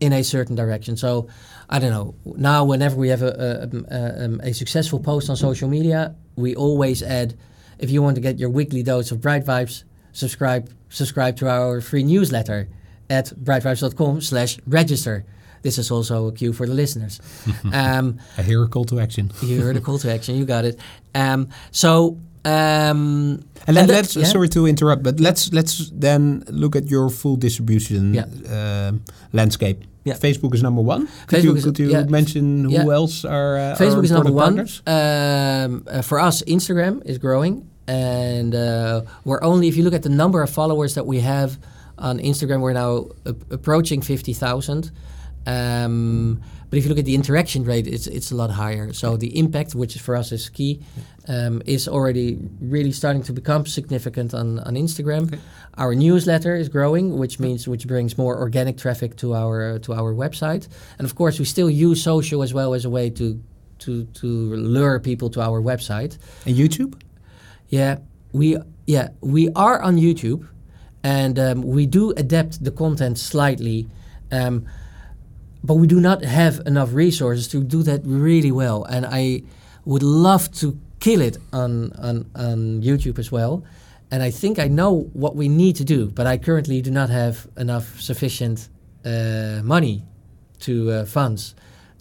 in 0.00 0.12
a 0.12 0.22
certain 0.22 0.54
direction. 0.54 0.96
So 0.96 1.28
I 1.68 1.78
don't 1.78 1.90
know. 1.90 2.14
Now, 2.36 2.64
whenever 2.64 2.96
we 2.96 3.08
have 3.08 3.22
a, 3.22 3.68
a, 3.72 3.94
a, 3.94 4.24
um, 4.24 4.40
a 4.42 4.52
successful 4.52 5.00
post 5.00 5.30
on 5.30 5.36
social 5.36 5.68
media, 5.68 6.14
we 6.36 6.54
always 6.54 7.02
add, 7.02 7.36
if 7.78 7.90
you 7.90 8.02
want 8.02 8.14
to 8.16 8.20
get 8.20 8.38
your 8.38 8.50
weekly 8.50 8.82
dose 8.82 9.10
of 9.10 9.20
Bright 9.20 9.44
Vibes, 9.44 9.84
subscribe 10.12 10.70
subscribe 10.88 11.36
to 11.36 11.48
our 11.48 11.80
free 11.80 12.04
newsletter 12.04 12.68
at 13.10 13.26
brightvibes.com 13.42 14.20
slash 14.20 14.58
register. 14.66 15.24
This 15.62 15.78
is 15.78 15.90
also 15.90 16.28
a 16.28 16.32
cue 16.32 16.52
for 16.52 16.66
the 16.66 16.74
listeners. 16.74 17.20
um, 17.72 18.18
I 18.38 18.42
hear 18.42 18.62
a 18.62 18.68
call 18.68 18.84
to 18.86 19.00
action. 19.00 19.32
you 19.42 19.60
heard 19.60 19.76
a 19.76 19.80
call 19.80 19.98
to 19.98 20.12
action. 20.12 20.36
You 20.36 20.44
got 20.44 20.64
it. 20.64 20.78
Um, 21.14 21.48
so 21.72 22.18
um, 22.46 23.42
And 23.68 23.76
that- 23.76 23.88
let's 23.88 24.14
yeah. 24.16 24.24
sorry 24.32 24.48
to 24.48 24.66
interrupt, 24.66 25.02
but 25.02 25.18
let's 25.20 25.52
let's 25.52 25.90
then 26.00 26.44
look 26.62 26.76
at 26.76 26.84
your 26.90 27.10
full 27.10 27.36
distribution 27.36 28.14
Yeah. 28.14 28.26
um, 28.56 29.00
landscape. 29.32 29.78
Yeah. 30.04 30.14
Facebook 30.18 30.54
is 30.54 30.62
number 30.62 30.82
one. 30.82 31.08
Could 31.26 31.40
Facebook 31.40 31.44
you 31.44 31.56
is- 31.56 31.64
could 31.64 31.78
you 31.78 31.90
yeah. 31.90 32.04
mention 32.08 32.44
who 32.70 32.92
else 32.92 33.24
are 33.24 33.56
uh, 33.58 33.76
Facebook 33.76 34.02
are 34.02 34.04
is 34.04 34.10
number 34.12 34.32
one. 34.32 34.54
Um, 34.86 35.82
uh, 35.90 36.02
for 36.02 36.18
us, 36.28 36.42
Instagram 36.46 37.02
is 37.04 37.18
growing, 37.18 37.66
and 37.88 38.54
uh, 38.54 39.02
we're 39.24 39.42
only 39.42 39.66
if 39.68 39.76
you 39.76 39.82
look 39.84 39.94
at 39.94 40.02
the 40.02 40.14
number 40.22 40.42
of 40.42 40.50
followers 40.50 40.94
that 40.94 41.06
we 41.06 41.18
have 41.20 41.58
on 41.98 42.18
Instagram, 42.20 42.60
we're 42.60 42.72
now 42.84 43.06
approaching 43.50 44.00
fifty 44.02 44.32
thousand. 44.32 44.90
Um, 45.46 46.40
but 46.68 46.78
if 46.78 46.84
you 46.84 46.88
look 46.88 46.98
at 46.98 47.04
the 47.04 47.14
interaction 47.14 47.64
rate, 47.64 47.86
it's 47.86 48.06
it's 48.06 48.32
a 48.32 48.34
lot 48.34 48.50
higher. 48.50 48.92
So 48.92 49.16
the 49.16 49.38
impact, 49.38 49.74
which 49.74 49.98
for 49.98 50.16
us 50.16 50.32
is 50.32 50.48
key, 50.48 50.80
um, 51.28 51.62
is 51.64 51.88
already 51.88 52.38
really 52.60 52.92
starting 52.92 53.22
to 53.24 53.32
become 53.32 53.66
significant 53.66 54.34
on, 54.34 54.58
on 54.60 54.74
Instagram. 54.74 55.26
Okay. 55.26 55.38
Our 55.78 55.94
newsletter 55.94 56.56
is 56.56 56.68
growing, 56.68 57.18
which 57.18 57.38
means 57.38 57.68
which 57.68 57.86
brings 57.86 58.18
more 58.18 58.38
organic 58.38 58.78
traffic 58.78 59.16
to 59.16 59.34
our 59.34 59.78
to 59.80 59.92
our 59.94 60.12
website. 60.14 60.68
And 60.98 61.06
of 61.06 61.14
course, 61.14 61.38
we 61.38 61.44
still 61.44 61.70
use 61.70 62.02
social 62.02 62.42
as 62.42 62.52
well 62.52 62.74
as 62.74 62.84
a 62.84 62.90
way 62.90 63.10
to 63.10 63.40
to 63.80 64.04
to 64.04 64.26
lure 64.26 64.98
people 65.00 65.30
to 65.30 65.40
our 65.40 65.60
website. 65.60 66.18
And 66.46 66.56
YouTube? 66.56 67.00
Yeah, 67.68 67.98
we 68.32 68.56
yeah 68.86 69.08
we 69.20 69.50
are 69.54 69.80
on 69.82 69.96
YouTube, 69.96 70.48
and 71.02 71.38
um, 71.38 71.62
we 71.62 71.86
do 71.86 72.10
adapt 72.16 72.64
the 72.64 72.70
content 72.70 73.18
slightly, 73.18 73.88
um, 74.32 74.66
but 75.66 75.74
we 75.74 75.86
do 75.86 76.00
not 76.00 76.22
have 76.24 76.60
enough 76.66 76.92
resources 76.92 77.48
to 77.48 77.62
do 77.62 77.82
that 77.82 78.00
really 78.04 78.52
well. 78.52 78.84
And 78.84 79.04
I 79.04 79.42
would 79.84 80.02
love 80.02 80.52
to 80.60 80.78
kill 81.00 81.20
it 81.20 81.38
on 81.52 81.92
on 81.98 82.30
on 82.34 82.82
YouTube 82.82 83.18
as 83.18 83.30
well. 83.32 83.64
And 84.10 84.22
I 84.22 84.30
think 84.30 84.58
I 84.58 84.68
know 84.68 85.10
what 85.14 85.34
we 85.34 85.48
need 85.48 85.76
to 85.76 85.84
do, 85.84 86.06
but 86.06 86.26
I 86.26 86.38
currently 86.38 86.80
do 86.80 86.90
not 86.90 87.10
have 87.10 87.48
enough 87.56 88.00
sufficient 88.00 88.68
uh, 89.04 89.60
money 89.64 90.02
to 90.60 90.90
uh, 90.90 91.04
funds 91.04 91.54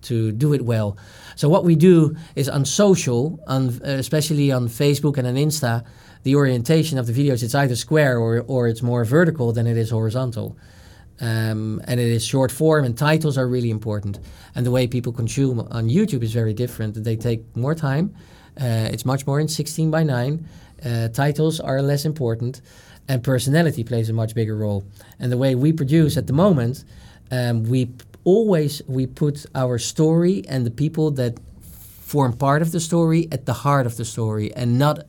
to 0.04 0.32
do 0.32 0.54
it 0.54 0.62
well. 0.62 0.98
So 1.36 1.50
what 1.50 1.64
we 1.64 1.76
do 1.76 2.16
is 2.36 2.48
on 2.48 2.66
social, 2.66 3.40
on 3.48 3.70
uh, 3.70 3.98
especially 3.98 4.52
on 4.52 4.68
Facebook 4.68 5.18
and 5.18 5.28
on 5.28 5.36
Insta, 5.36 5.84
the 6.24 6.36
orientation 6.36 7.00
of 7.00 7.08
the 7.08 7.14
videos 7.14 7.44
it's 7.44 7.56
either 7.56 7.76
square 7.76 8.18
or 8.18 8.44
or 8.48 8.68
it's 8.68 8.82
more 8.82 9.06
vertical 9.06 9.52
than 9.52 9.68
it 9.68 9.78
is 9.78 9.90
horizontal. 9.90 10.56
Um, 11.22 11.82
and 11.86 12.00
it 12.00 12.08
is 12.08 12.26
short 12.26 12.52
form 12.52 12.84
and 12.84 12.98
titles 12.98 13.38
are 13.38 13.48
really 13.48 13.70
important. 13.70 14.20
And 14.54 14.66
the 14.66 14.72
way 14.72 14.88
people 14.88 15.14
consume 15.14 15.60
on 15.60 15.90
YouTube 15.90 16.24
is 16.24 16.34
very 16.34 16.54
different. 16.54 17.04
They 17.04 17.16
take 17.16 17.56
more 17.56 17.76
time. 17.76 18.14
Uh, 18.60 18.90
it's 18.92 19.06
much 19.06 19.26
more 19.28 19.40
in 19.40 19.48
16 19.48 19.92
by 19.92 20.04
9. 20.04 20.48
Uh, 20.84 21.08
titles 21.10 21.60
are 21.60 21.82
less 21.82 22.06
important, 22.06 22.62
and 23.08 23.24
personality 23.24 23.84
plays 23.84 24.10
a 24.10 24.14
much 24.14 24.36
bigger 24.36 24.56
role. 24.56 24.86
And 25.20 25.32
the 25.32 25.38
way 25.38 25.56
we 25.56 25.74
produce 25.74 26.18
at 26.18 26.28
the 26.28 26.34
moment, 26.34 26.84
um, 27.32 27.64
we 27.64 27.92
always 28.24 28.82
we 28.88 29.08
put 29.08 29.46
our 29.56 29.78
story 29.78 30.44
and 30.48 30.66
the 30.66 30.72
people 30.72 31.12
that 31.12 31.40
form 31.62 32.34
part 32.34 32.62
of 32.62 32.72
the 32.72 32.80
story 32.80 33.28
at 33.32 33.46
the 33.46 33.54
heart 33.54 33.86
of 33.86 33.98
the 33.98 34.06
story, 34.06 34.54
and 34.54 34.78
not. 34.78 35.06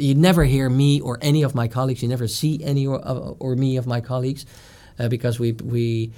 You 0.00 0.14
never 0.14 0.44
hear 0.44 0.70
me 0.70 1.00
or 1.00 1.18
any 1.20 1.42
of 1.42 1.56
my 1.56 1.66
colleagues. 1.66 2.02
You 2.04 2.08
never 2.08 2.28
see 2.28 2.62
any 2.62 2.86
or, 2.86 3.00
or 3.40 3.56
me 3.56 3.76
of 3.76 3.84
my 3.84 4.00
colleagues, 4.00 4.46
uh, 4.98 5.08
because 5.08 5.38
we 5.38 5.52
we 5.52 6.12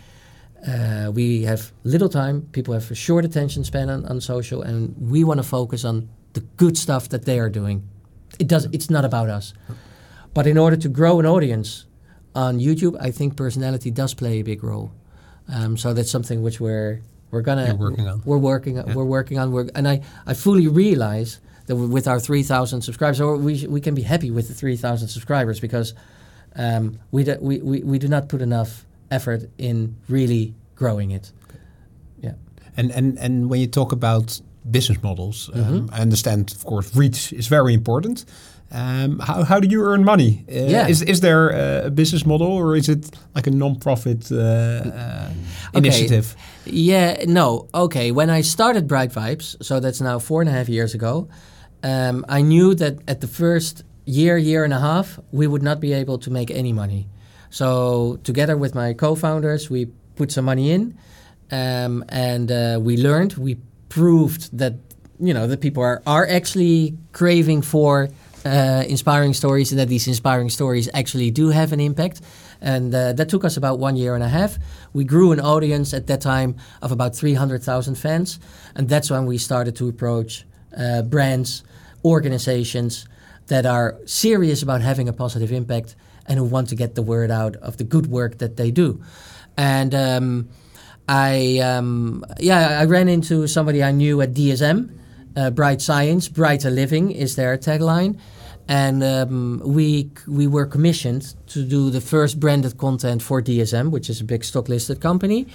uh, 0.66 1.10
we 1.12 1.42
have 1.44 1.72
little 1.84 2.08
time. 2.08 2.42
People 2.52 2.74
have 2.74 2.90
a 2.90 2.94
short 2.94 3.24
attention 3.24 3.64
span 3.64 3.88
on, 3.88 4.04
on 4.06 4.20
social, 4.20 4.62
and 4.62 4.94
we 4.98 5.24
want 5.24 5.38
to 5.38 5.44
focus 5.44 5.84
on 5.84 6.08
the 6.32 6.40
good 6.56 6.76
stuff 6.76 7.08
that 7.08 7.24
they 7.24 7.38
are 7.38 7.50
doing. 7.50 7.88
It 8.38 8.48
does. 8.48 8.66
It's 8.72 8.90
not 8.90 9.04
about 9.04 9.28
us. 9.28 9.54
But 10.34 10.46
in 10.46 10.56
order 10.58 10.76
to 10.76 10.88
grow 10.88 11.18
an 11.18 11.26
audience 11.26 11.86
on 12.34 12.58
YouTube, 12.60 12.96
I 13.00 13.10
think 13.10 13.36
personality 13.36 13.90
does 13.90 14.14
play 14.14 14.40
a 14.40 14.42
big 14.42 14.62
role. 14.62 14.92
Um, 15.52 15.76
so 15.76 15.92
that's 15.92 16.10
something 16.10 16.42
which 16.42 16.60
we're 16.60 17.02
we're 17.30 17.42
gonna 17.42 17.66
You're 17.66 17.74
working 17.76 18.06
on. 18.08 18.22
We're 18.24 18.38
working. 18.38 18.94
We're 18.94 19.04
working 19.04 19.38
on. 19.38 19.52
We're, 19.52 19.68
and 19.74 19.88
I 19.88 20.02
I 20.26 20.34
fully 20.34 20.68
realize 20.68 21.40
that 21.66 21.76
with 21.76 22.06
our 22.06 22.20
three 22.20 22.42
thousand 22.42 22.82
subscribers, 22.82 23.20
or 23.20 23.36
we 23.36 23.58
sh- 23.58 23.66
we 23.66 23.80
can 23.80 23.94
be 23.94 24.02
happy 24.02 24.30
with 24.30 24.48
the 24.48 24.54
three 24.54 24.76
thousand 24.76 25.08
subscribers 25.08 25.58
because 25.60 25.94
um, 26.56 26.98
we, 27.10 27.24
do, 27.24 27.36
we 27.40 27.58
we 27.62 27.82
we 27.84 27.98
do 27.98 28.08
not 28.08 28.28
put 28.28 28.40
enough 28.42 28.84
effort 29.10 29.42
in 29.58 29.96
really 30.08 30.54
growing 30.74 31.10
it. 31.12 31.32
Yeah. 32.22 32.34
And 32.76 32.90
and 32.92 33.18
and 33.18 33.50
when 33.50 33.60
you 33.60 33.68
talk 33.68 33.92
about 33.92 34.40
business 34.70 34.98
models, 35.02 35.48
um, 35.54 35.60
Mm-hmm. 35.62 35.94
I 35.94 36.00
understand, 36.02 36.52
of 36.56 36.64
course, 36.64 36.94
reach 36.98 37.32
is 37.32 37.48
very 37.48 37.72
important. 37.72 38.24
Um, 38.72 39.18
how, 39.18 39.42
how 39.44 39.60
do 39.60 39.66
you 39.66 39.82
earn 39.84 40.04
money? 40.04 40.44
Uh, 40.48 40.70
Yeah. 40.70 40.88
Is 40.88 41.02
is 41.02 41.20
there 41.20 41.50
a 41.86 41.90
business 41.90 42.24
model 42.24 42.46
or 42.46 42.76
is 42.76 42.88
it 42.88 43.10
like 43.34 43.48
a 43.48 43.50
non-profit 43.50 44.30
uh, 44.30 44.36
uh, 44.36 45.30
initiative? 45.74 46.34
Yeah, 46.64 47.24
no. 47.26 47.66
Okay, 47.72 48.12
when 48.12 48.30
I 48.38 48.42
started 48.42 48.86
Bright 48.86 49.12
Vibes, 49.12 49.56
so 49.60 49.80
that's 49.80 50.00
now 50.00 50.18
four 50.20 50.40
and 50.40 50.48
a 50.48 50.52
half 50.52 50.68
years 50.68 50.94
ago, 50.94 51.26
um, 51.82 52.24
I 52.28 52.42
knew 52.42 52.74
that 52.76 52.94
at 53.06 53.20
the 53.20 53.26
first 53.26 53.84
year, 54.10 54.36
year 54.36 54.64
and 54.64 54.72
a 54.72 54.80
half, 54.80 55.18
we 55.32 55.46
would 55.46 55.62
not 55.62 55.80
be 55.80 55.92
able 55.92 56.18
to 56.18 56.30
make 56.30 56.50
any 56.50 56.72
money. 56.72 57.08
So 57.50 58.18
together 58.24 58.56
with 58.56 58.74
my 58.74 58.92
co-founders, 58.94 59.70
we 59.70 59.86
put 60.16 60.30
some 60.32 60.44
money 60.44 60.70
in, 60.70 60.96
um, 61.50 62.04
and 62.08 62.50
uh, 62.50 62.78
we 62.80 62.96
learned, 62.96 63.34
we 63.34 63.56
proved 63.88 64.56
that 64.56 64.74
you 65.18 65.34
know 65.34 65.46
that 65.46 65.60
people 65.60 65.82
are 65.82 66.00
are 66.06 66.26
actually 66.26 66.96
craving 67.12 67.62
for 67.62 68.08
uh, 68.44 68.84
inspiring 68.88 69.34
stories, 69.34 69.72
and 69.72 69.78
that 69.78 69.88
these 69.88 70.06
inspiring 70.08 70.50
stories 70.50 70.88
actually 70.94 71.30
do 71.30 71.50
have 71.50 71.72
an 71.72 71.80
impact. 71.80 72.20
And 72.62 72.94
uh, 72.94 73.12
that 73.14 73.28
took 73.28 73.44
us 73.44 73.56
about 73.56 73.78
one 73.78 73.96
year 73.96 74.14
and 74.14 74.22
a 74.22 74.28
half. 74.28 74.58
We 74.92 75.04
grew 75.04 75.32
an 75.32 75.40
audience 75.40 75.94
at 75.94 76.06
that 76.06 76.20
time 76.20 76.56
of 76.82 76.92
about 76.92 77.16
300,000 77.16 77.94
fans. 77.94 78.38
And 78.74 78.88
that's 78.88 79.10
when 79.10 79.24
we 79.24 79.38
started 79.38 79.76
to 79.76 79.88
approach 79.88 80.44
uh, 80.76 81.02
brands, 81.02 81.64
organizations 82.04 83.06
that 83.50 83.66
are 83.66 83.98
serious 84.06 84.62
about 84.62 84.80
having 84.80 85.08
a 85.08 85.12
positive 85.12 85.52
impact 85.52 85.96
and 86.26 86.38
who 86.38 86.44
want 86.44 86.68
to 86.68 86.76
get 86.76 86.94
the 86.94 87.02
word 87.02 87.30
out 87.30 87.56
of 87.56 87.76
the 87.76 87.84
good 87.84 88.06
work 88.06 88.38
that 88.38 88.56
they 88.56 88.70
do. 88.70 89.02
And 89.56 89.94
um, 89.94 90.48
I, 91.08 91.58
um, 91.58 92.24
yeah, 92.38 92.80
I 92.80 92.84
ran 92.84 93.08
into 93.08 93.46
somebody 93.46 93.82
I 93.82 93.90
knew 93.90 94.20
at 94.20 94.32
DSM, 94.34 94.96
uh, 95.36 95.50
Bright 95.50 95.82
Science, 95.82 96.28
Brighter 96.28 96.70
Living 96.70 97.10
is 97.10 97.36
their 97.36 97.58
tagline. 97.58 98.18
and 98.68 99.02
um, 99.02 99.60
we 99.64 100.10
we 100.28 100.46
were 100.46 100.66
commissioned 100.66 101.34
to 101.48 101.64
do 101.64 101.90
the 101.90 102.00
first 102.00 102.38
branded 102.38 102.78
content 102.78 103.20
for 103.20 103.42
DSM, 103.42 103.90
which 103.90 104.08
is 104.08 104.20
a 104.20 104.24
big 104.24 104.44
stock 104.44 104.68
listed 104.68 105.00
company. 105.00 105.46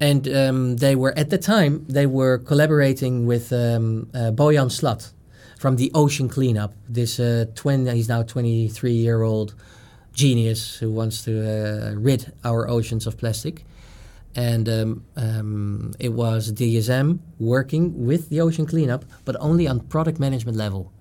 And 0.00 0.28
um, 0.28 0.76
they 0.76 0.94
were 0.94 1.14
at 1.16 1.30
the 1.30 1.38
time 1.38 1.86
they 1.88 2.06
were 2.06 2.38
collaborating 2.38 3.26
with 3.26 3.52
um, 3.52 4.08
uh, 4.12 4.32
Boyan 4.32 4.70
Slat 4.70 5.12
from 5.58 5.76
the 5.76 5.90
Ocean 5.94 6.28
Cleanup. 6.28 6.72
This 6.88 7.18
uh, 7.18 7.46
twin, 7.54 7.86
he's 7.86 8.08
now 8.08 8.22
23 8.22 8.92
year 8.92 9.22
old 9.22 9.54
genius 10.12 10.76
who 10.76 10.90
wants 10.90 11.24
to 11.24 11.32
uh, 11.32 11.94
rid 11.94 12.32
our 12.44 12.68
oceans 12.68 13.06
of 13.06 13.18
plastic. 13.18 13.64
And 14.36 14.68
um, 14.68 15.04
um, 15.16 15.94
it 15.98 16.12
was 16.12 16.52
DSM 16.52 17.18
working 17.40 18.06
with 18.06 18.28
the 18.28 18.40
Ocean 18.40 18.66
Cleanup, 18.66 19.04
but 19.24 19.36
only 19.40 19.66
on 19.66 19.80
product 19.80 20.20
management 20.20 20.56
level. 20.56 20.92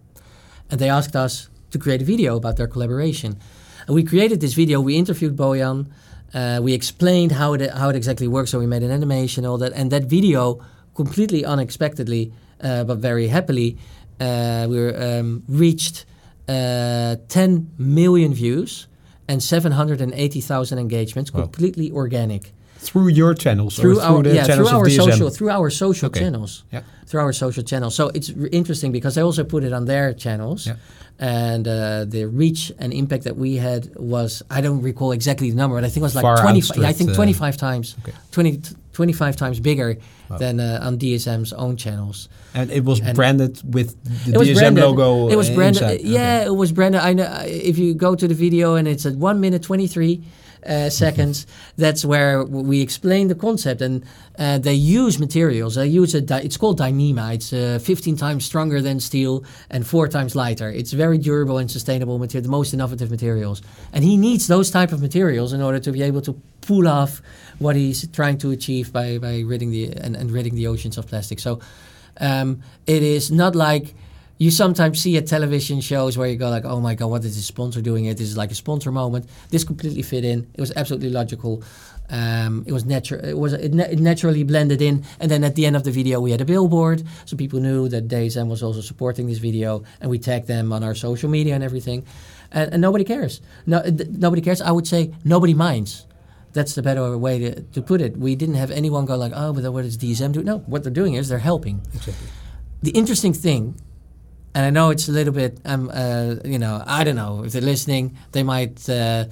And 0.72 0.80
they 0.80 0.90
asked 0.90 1.16
us 1.16 1.50
to 1.70 1.78
create 1.78 2.02
a 2.02 2.06
video 2.06 2.36
about 2.36 2.58
their 2.58 2.68
collaboration. 2.68 3.38
And 3.86 3.96
we 3.96 4.04
created 4.04 4.42
this 4.42 4.54
video. 4.54 4.82
We 4.82 4.96
interviewed 4.96 5.36
Boyan. 5.36 5.88
Uh, 6.34 6.60
we 6.64 6.74
explained 6.74 7.34
how 7.34 7.54
it 7.54 7.72
how 7.72 7.90
it 7.90 7.96
exactly 7.96 8.28
works. 8.28 8.52
So 8.52 8.60
we 8.60 8.68
made 8.68 8.84
an 8.84 8.92
animation, 8.92 9.46
all 9.46 9.58
that, 9.60 9.72
and 9.74 9.92
that 9.92 10.06
video 10.06 10.60
completely 10.96 11.46
unexpectedly, 11.46 12.34
uh, 12.62 12.84
but 12.84 12.98
very 12.98 13.28
happily, 13.28 13.78
uh, 14.20 14.66
we 14.70 14.78
were, 14.80 14.96
um, 15.20 15.44
reached 15.48 16.06
uh, 16.48 17.16
10 17.28 17.72
million 17.78 18.34
views 18.34 18.88
and 19.28 19.42
780,000 19.44 20.80
engagements, 20.80 21.34
Wow. 21.34 21.42
completely 21.42 21.92
organic 21.92 22.54
Through 22.80 23.10
your 23.10 23.34
channels 23.34 23.76
through 23.76 23.98
or 24.00 24.02
through 24.24 24.32
our 24.32 24.36
yeah 24.36 24.46
channels 24.48 24.70
through 24.70 24.78
our 24.80 24.90
social 24.90 25.30
through 25.30 25.50
our 25.50 25.70
social 25.70 26.08
Okay. 26.08 26.20
channels 26.22 26.64
Yeah. 26.72 26.84
through 27.08 27.22
our 27.22 27.34
social 27.34 27.64
channels. 27.64 27.96
So 27.96 28.10
it's 28.14 28.30
r- 28.30 28.48
interesting 28.52 28.92
because 28.94 29.16
they 29.16 29.24
also 29.24 29.44
put 29.44 29.64
it 29.64 29.74
on 29.74 29.86
their 29.86 30.14
channels. 30.14 30.66
Yeah. 30.68 30.76
And 31.20 31.68
uh, 31.68 32.06
the 32.06 32.26
reach 32.26 32.72
and 32.78 32.94
impact 32.94 33.24
that 33.24 33.38
we 33.38 33.56
had 33.56 33.90
was, 33.96 34.44
I 34.52 34.62
don't 34.62 34.82
recall 34.84 35.12
exactly 35.14 35.50
the 35.50 35.56
number, 35.58 35.76
but 35.76 35.84
I 35.84 35.88
think 35.90 35.98
it 35.98 36.04
was 36.04 36.16
like 36.16 36.22
Far 36.22 36.38
20, 36.42 36.60
outstripped, 36.60 36.86
I 36.86 36.94
think 36.94 37.10
uh, 37.10 37.16
25 37.16 37.58
times, 37.58 37.96
Okay. 38.04 38.14
20, 38.32 38.62
25 38.94 39.36
times 39.36 39.60
bigger 39.60 39.98
Wow. 40.30 40.38
than 40.38 40.60
uh, 40.60 40.80
on 40.84 40.98
DSM's 41.00 41.54
own 41.54 41.78
channels. 41.78 42.28
And 42.54 42.70
it 42.70 42.84
was 42.84 43.00
And- 43.00 43.16
branded 43.16 43.62
with 43.74 43.96
the 44.26 44.34
DSM 44.34 44.56
branded. 44.76 44.84
logo. 44.84 45.30
It 45.30 45.38
was 45.38 45.50
uh, 45.50 45.56
branded. 45.56 45.84
inside. 45.84 46.02
Yeah, 46.02 46.46
it 46.46 46.54
was 46.56 46.72
branded. 46.74 47.00
I 47.02 47.14
know. 47.14 47.44
If 47.46 47.78
you 47.78 47.94
go 47.96 48.14
to 48.14 48.28
the 48.28 48.34
video 48.36 48.76
and 48.76 48.88
it's 48.90 49.06
at 49.06 49.16
one 49.16 49.40
minute 49.40 49.64
twenty 49.64 49.88
three 49.88 50.22
uh, 50.66 50.90
seconds, 50.90 51.46
that's 51.76 52.04
where 52.04 52.44
we 52.44 52.82
explain 52.82 53.28
the 53.28 53.36
concept. 53.36 53.82
And 53.82 54.06
uh, 54.40 54.58
they 54.58 54.74
use 54.74 55.20
materials. 55.20 55.76
They 55.76 55.88
use 55.88 56.14
a. 56.16 56.22
Di- 56.22 56.42
it's 56.42 56.58
called 56.58 56.80
Dyneema. 56.80 57.36
It's 57.36 57.54
uh, 57.54 57.80
fifteen 57.82 58.16
times 58.16 58.46
stronger 58.46 58.82
than 58.82 59.00
steel 59.00 59.44
and 59.70 59.86
four 59.86 60.08
times 60.08 60.36
lighter. 60.36 60.70
It's 60.70 60.94
very 60.94 61.18
durable 61.18 61.58
and 61.58 61.70
sustainable 61.70 62.18
material. 62.20 62.44
The 62.44 62.58
most 62.58 62.74
innovative 62.74 63.10
materials. 63.10 63.62
And 63.94 64.04
he 64.04 64.18
needs 64.18 64.48
those 64.48 64.72
type 64.72 64.92
of 64.92 65.02
materials 65.02 65.54
in 65.54 65.62
order 65.62 65.80
to 65.80 65.92
be 65.92 66.04
able 66.04 66.22
to 66.22 66.34
pull 66.62 66.88
off 66.88 67.22
what 67.60 67.76
he's 67.76 68.08
trying 68.10 68.38
to 68.40 68.52
achieve 68.52 68.92
by 68.94 69.18
by 69.18 69.40
ridding 69.40 69.72
the 69.72 69.92
and, 69.92 70.16
and 70.16 70.32
ridding 70.32 70.56
the 70.56 70.68
oceans 70.68 70.98
of 70.98 71.08
plastic. 71.08 71.40
So 71.40 71.60
um, 72.20 72.62
it 72.86 73.04
is 73.04 73.32
not 73.32 73.56
like 73.56 73.96
you 74.38 74.52
sometimes 74.52 75.02
see 75.02 75.18
at 75.18 75.26
television 75.28 75.82
shows 75.82 76.18
where 76.18 76.28
you 76.30 76.36
go 76.36 76.50
like, 76.50 76.66
"Oh 76.66 76.80
my 76.80 76.96
god, 76.96 77.08
what 77.10 77.26
is 77.26 77.36
this 77.36 77.46
sponsor 77.46 77.82
doing 77.82 78.04
here? 78.06 78.14
This 78.14 78.28
is 78.30 78.38
like 78.38 78.52
a 78.52 78.56
sponsor 78.56 78.92
moment." 78.92 79.26
This 79.50 79.64
completely 79.64 80.02
fit 80.04 80.24
in. 80.24 80.48
It 80.54 80.62
was 80.62 80.72
absolutely 80.76 81.10
logical. 81.10 81.64
Um, 82.10 82.64
it 82.66 82.72
was 82.72 82.86
natural. 82.86 83.24
It 83.26 83.38
was 83.38 83.54
it, 83.54 83.74
na- 83.74 83.84
it 83.92 84.00
naturally 84.00 84.44
blended 84.44 84.82
in. 84.82 85.04
And 85.20 85.30
then 85.30 85.44
at 85.44 85.56
the 85.56 85.66
end 85.66 85.76
of 85.76 85.84
the 85.84 85.92
video, 85.92 86.22
we 86.22 86.32
had 86.32 86.40
a 86.42 86.46
billboard, 86.46 87.04
so 87.26 87.36
people 87.36 87.60
knew 87.60 87.90
that 87.90 88.08
DSM 88.08 88.48
was 88.48 88.64
also 88.64 88.82
supporting 88.82 89.28
this 89.28 89.40
video, 89.40 89.84
and 90.00 90.10
we 90.10 90.18
tagged 90.20 90.48
them 90.48 90.72
on 90.72 90.84
our 90.84 90.96
social 90.96 91.30
media 91.30 91.54
and 91.56 91.64
everything. 91.64 92.06
And, 92.52 92.74
and 92.74 92.82
nobody 92.82 93.04
cares. 93.04 93.42
No, 93.66 93.82
nobody 94.10 94.42
cares. 94.42 94.62
I 94.62 94.72
would 94.72 94.88
say 94.88 95.12
nobody 95.26 95.54
minds. 95.54 96.06
That's 96.54 96.76
the 96.76 96.82
better 96.82 97.18
way 97.18 97.40
to, 97.40 97.62
to 97.62 97.82
put 97.82 98.00
it. 98.02 98.16
We 98.18 98.36
didn't 98.36 98.56
have 98.56 98.72
anyone 98.72 99.06
go 99.06 99.18
like, 99.18 99.34
"Oh, 99.36 99.52
but 99.52 99.70
what 99.74 99.82
does 99.84 99.98
DSM 99.98 100.32
do?" 100.32 100.44
No, 100.44 100.60
what 100.60 100.84
they're 100.84 100.94
doing 100.94 101.16
is 101.16 101.28
they're 101.28 101.40
helping 101.40 101.82
Exactly. 101.94 102.28
the 102.82 102.92
interesting 102.92 103.34
thing, 103.34 103.76
and 104.58 104.66
I 104.66 104.72
know 104.72 104.90
it's 104.90 105.08
a 105.08 105.12
little 105.12 105.34
bit, 105.34 105.60
um, 105.66 105.92
uh, 105.94 106.38
you 106.44 106.58
know, 106.58 106.82
I 106.84 107.04
don't 107.04 107.16
know 107.16 107.44
if 107.44 107.52
they're 107.52 107.62
listening, 107.62 108.18
they 108.32 108.42
might, 108.42 108.90
uh, 108.90 109.26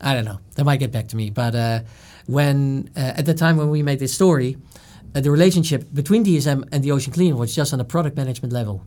I 0.00 0.14
don't 0.14 0.24
know, 0.24 0.40
they 0.54 0.62
might 0.62 0.78
get 0.78 0.90
back 0.90 1.08
to 1.08 1.16
me. 1.16 1.28
But 1.28 1.54
uh, 1.54 1.80
when 2.24 2.88
uh, 2.96 3.12
at 3.18 3.26
the 3.26 3.34
time 3.34 3.58
when 3.58 3.68
we 3.68 3.82
made 3.82 3.98
this 3.98 4.14
story, 4.14 4.56
uh, 5.14 5.20
the 5.20 5.30
relationship 5.30 5.92
between 5.92 6.24
DSM 6.24 6.66
and 6.72 6.82
the 6.82 6.92
Ocean 6.92 7.12
Cleanup 7.12 7.38
was 7.38 7.54
just 7.54 7.74
on 7.74 7.80
a 7.80 7.84
product 7.84 8.16
management 8.16 8.54
level. 8.54 8.86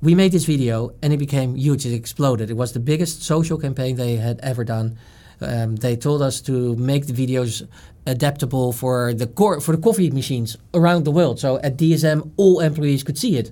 We 0.00 0.14
made 0.14 0.32
this 0.32 0.46
video 0.46 0.92
and 1.02 1.12
it 1.12 1.18
became 1.18 1.56
huge. 1.56 1.84
It 1.84 1.92
exploded. 1.92 2.50
It 2.50 2.56
was 2.56 2.72
the 2.72 2.80
biggest 2.80 3.22
social 3.22 3.58
campaign 3.58 3.96
they 3.96 4.16
had 4.16 4.40
ever 4.42 4.64
done. 4.64 4.96
Um, 5.42 5.76
they 5.76 5.96
told 5.96 6.22
us 6.22 6.40
to 6.42 6.74
make 6.76 7.06
the 7.06 7.12
videos 7.12 7.68
adaptable 8.06 8.72
for 8.72 9.12
the 9.12 9.26
cor- 9.26 9.60
for 9.60 9.76
the 9.76 9.82
coffee 9.82 10.10
machines 10.10 10.56
around 10.72 11.04
the 11.04 11.10
world. 11.10 11.38
So 11.38 11.58
at 11.58 11.76
DSM, 11.76 12.30
all 12.38 12.60
employees 12.60 13.02
could 13.02 13.18
see 13.18 13.36
it. 13.36 13.50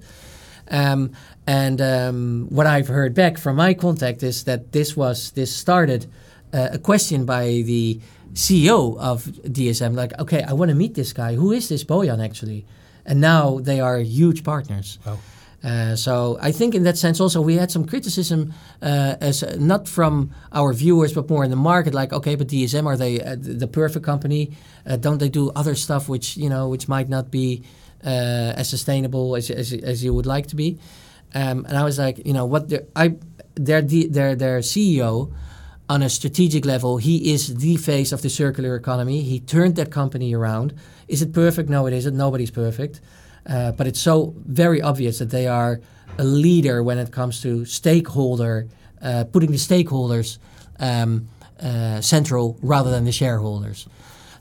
Um, 0.69 1.12
and 1.47 1.81
um, 1.81 2.47
what 2.51 2.67
I've 2.67 2.89
heard 2.89 3.15
back 3.15 3.39
from 3.39 3.57
my 3.57 3.75
contact 3.75 4.23
is 4.23 4.45
that 4.45 4.73
this 4.73 4.97
was 4.97 5.31
this 5.33 5.55
started 5.55 6.07
uh, 6.53 6.69
a 6.73 6.79
question 6.79 7.25
by 7.25 7.63
the 7.65 8.01
CEO 8.33 8.99
of 8.99 9.25
DSM, 9.25 9.95
like, 9.95 10.19
okay, 10.19 10.43
I 10.43 10.53
want 10.53 10.71
to 10.71 10.75
meet 10.75 10.95
this 10.95 11.13
guy. 11.13 11.35
Who 11.35 11.53
is 11.53 11.69
this 11.69 11.85
Boyan 11.85 12.25
actually? 12.25 12.67
And 13.05 13.21
now 13.21 13.61
they 13.61 13.81
are 13.81 13.99
huge 13.99 14.45
partners. 14.45 14.99
Wow. 15.07 15.19
Uh, 15.65 15.97
so 15.97 16.39
I 16.41 16.53
think 16.53 16.75
in 16.75 16.85
that 16.85 16.99
sense 16.99 17.19
also 17.19 17.41
we 17.41 17.57
had 17.57 17.71
some 17.71 17.87
criticism 17.87 18.53
uh, 18.83 19.17
as 19.21 19.43
uh, 19.43 19.57
not 19.59 19.89
from 19.89 20.31
our 20.53 20.73
viewers 20.73 21.13
but 21.13 21.29
more 21.29 21.45
in 21.45 21.51
the 21.51 21.57
market 21.57 21.95
like 21.95 22.13
okay 22.13 22.37
but 22.37 22.47
DSM 22.47 22.87
are 22.87 22.97
they 22.97 23.21
uh, 23.21 23.37
the 23.39 23.67
perfect 23.67 24.05
company 24.05 24.53
uh, 24.87 24.97
don't 24.97 25.19
they 25.19 25.31
do 25.31 25.51
other 25.57 25.75
stuff 25.75 26.09
which 26.09 26.37
you 26.37 26.49
know 26.49 26.69
which 26.69 26.89
might 26.89 27.09
not 27.09 27.31
be 27.31 27.65
uh, 28.05 28.53
as 28.55 28.69
sustainable 28.69 29.35
as, 29.35 29.51
as 29.51 29.73
as 29.73 30.05
you 30.05 30.13
would 30.15 30.27
like 30.27 30.47
to 30.49 30.57
be 30.57 30.79
um, 31.35 31.65
and 31.67 31.77
I 31.77 31.85
was 31.85 31.99
like 31.99 32.25
you 32.25 32.33
know 32.33 32.47
what 32.47 32.69
the, 32.69 32.87
I 32.95 33.17
their 33.55 33.83
their 33.83 34.35
their 34.35 34.59
CEO 34.61 35.33
on 35.89 36.03
a 36.03 36.09
strategic 36.09 36.65
level 36.65 36.99
he 36.99 37.33
is 37.33 37.57
the 37.57 37.77
face 37.77 38.12
of 38.12 38.23
the 38.23 38.29
circular 38.29 38.75
economy. 38.75 39.23
He 39.23 39.41
turned 39.41 39.77
that 39.77 39.91
company 39.91 40.35
around. 40.35 40.75
Is 41.09 41.23
it 41.23 41.33
perfect? 41.33 41.69
No 41.69 41.87
it 41.87 41.93
isn't. 41.93 42.17
Nobody's 42.17 42.51
perfect. 42.51 43.01
Uh, 43.49 43.71
but 43.73 43.87
it's 43.87 44.01
so 44.01 44.35
very 44.45 44.83
obvious 44.83 45.19
that 45.21 45.31
they 45.31 45.47
are 45.47 45.81
a 46.19 46.25
leader 46.25 46.83
when 46.83 46.99
it 46.99 47.12
comes 47.12 47.41
to 47.43 47.65
stakeholder, 47.65 48.69
uh, 49.01 49.25
putting 49.33 49.53
the 49.53 49.59
stakeholders 49.59 50.39
um, 50.81 51.29
uh, 51.61 52.01
central 52.01 52.59
rather 52.62 52.91
than 52.91 53.05
the 53.05 53.12
shareholders. 53.12 53.87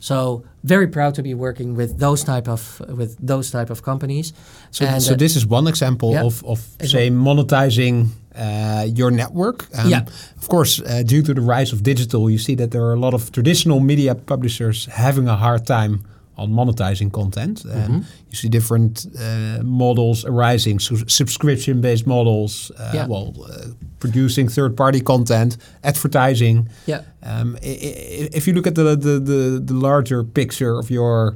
So 0.06 0.44
very 0.64 0.88
proud 0.88 1.16
to 1.16 1.24
be 1.24 1.34
working 1.34 1.76
with 1.78 1.98
those 1.98 2.24
type 2.24 2.48
of 2.48 2.80
with 2.98 3.18
those 3.28 3.50
type 3.50 3.72
of 3.72 3.82
companies. 3.82 4.34
So, 4.70 4.86
And, 4.86 5.02
so 5.02 5.14
uh, 5.14 5.18
this 5.18 5.36
is 5.36 5.48
one 5.48 5.68
example 5.68 6.12
yeah. 6.12 6.26
of, 6.26 6.44
of 6.44 6.60
say 6.84 7.10
monetizing 7.10 8.10
uh, 8.36 8.86
your 9.00 9.12
network. 9.12 9.66
Um, 9.74 9.90
Yeah. 9.90 10.06
Of 10.38 10.48
course, 10.48 10.80
uh, 10.80 11.02
due 11.04 11.24
to 11.24 11.34
the 11.34 11.42
rise 11.42 11.74
of 11.74 11.82
digital, 11.82 12.30
you 12.30 12.38
see 12.38 12.56
that 12.56 12.70
there 12.70 12.82
are 12.82 12.94
a 12.94 13.00
lot 13.00 13.14
of 13.14 13.32
traditional 13.32 13.80
media 13.80 14.14
publishers 14.14 14.86
having 14.86 15.28
a 15.28 15.36
hard 15.36 15.66
time 15.66 16.00
on 16.38 16.52
monetizing 16.52 17.12
content. 17.12 17.64
Um, 17.66 17.72
Mm-hmm. 17.72 18.00
You 18.32 18.36
see 18.38 18.50
different 18.50 19.06
uh, 19.20 19.64
models 19.64 20.26
arising, 20.26 20.80
so 20.80 20.96
subscription-based 21.08 22.06
models. 22.08 22.72
Uh, 22.72 22.92
Yeah. 22.94 23.08
Well, 23.08 23.34
uh, 23.44 23.68
producing 24.00 24.50
third-party 24.50 25.02
content, 25.02 25.58
advertising. 25.84 26.68
Yeah. 26.88 27.02
Um, 27.24 27.56
i- 27.64 27.68
i- 27.68 28.30
if 28.34 28.48
you 28.48 28.54
look 28.54 28.68
at 28.68 28.76
the, 28.76 28.84
the, 28.96 29.20
the, 29.20 29.62
the 29.66 29.74
larger 29.74 30.24
picture 30.24 30.78
of 30.80 30.90
your 30.90 31.36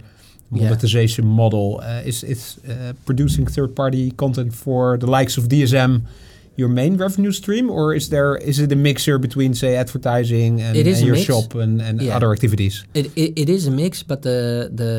Yeah. 0.51 0.63
monetization 0.63 1.25
model, 1.27 1.79
uh, 1.83 2.07
is 2.07 2.23
is 2.23 2.57
uh, 2.67 2.93
producing 3.05 3.47
third-party 3.47 4.11
content 4.15 4.53
for 4.53 4.97
the 4.97 5.05
likes 5.19 5.37
of 5.37 5.43
DSM 5.47 6.01
your 6.59 6.69
main 6.69 6.97
revenue 6.97 7.31
stream, 7.31 7.69
or 7.69 7.95
is 7.95 8.09
there 8.09 8.35
is 8.35 8.59
it 8.59 8.71
a 8.71 8.75
mixer 8.75 9.17
between 9.17 9.53
say 9.53 9.75
advertising 9.75 10.61
and, 10.61 10.75
and 10.77 10.99
your 11.07 11.15
mix. 11.15 11.25
shop 11.25 11.55
and, 11.55 11.81
and 11.81 12.01
Yeah. 12.01 12.15
other 12.17 12.31
activities? 12.33 12.83
It, 12.93 13.05
it, 13.15 13.31
it 13.43 13.49
is 13.49 13.65
a 13.67 13.71
mix, 13.71 14.03
but 14.03 14.21
the 14.21 14.69
the 14.83 14.93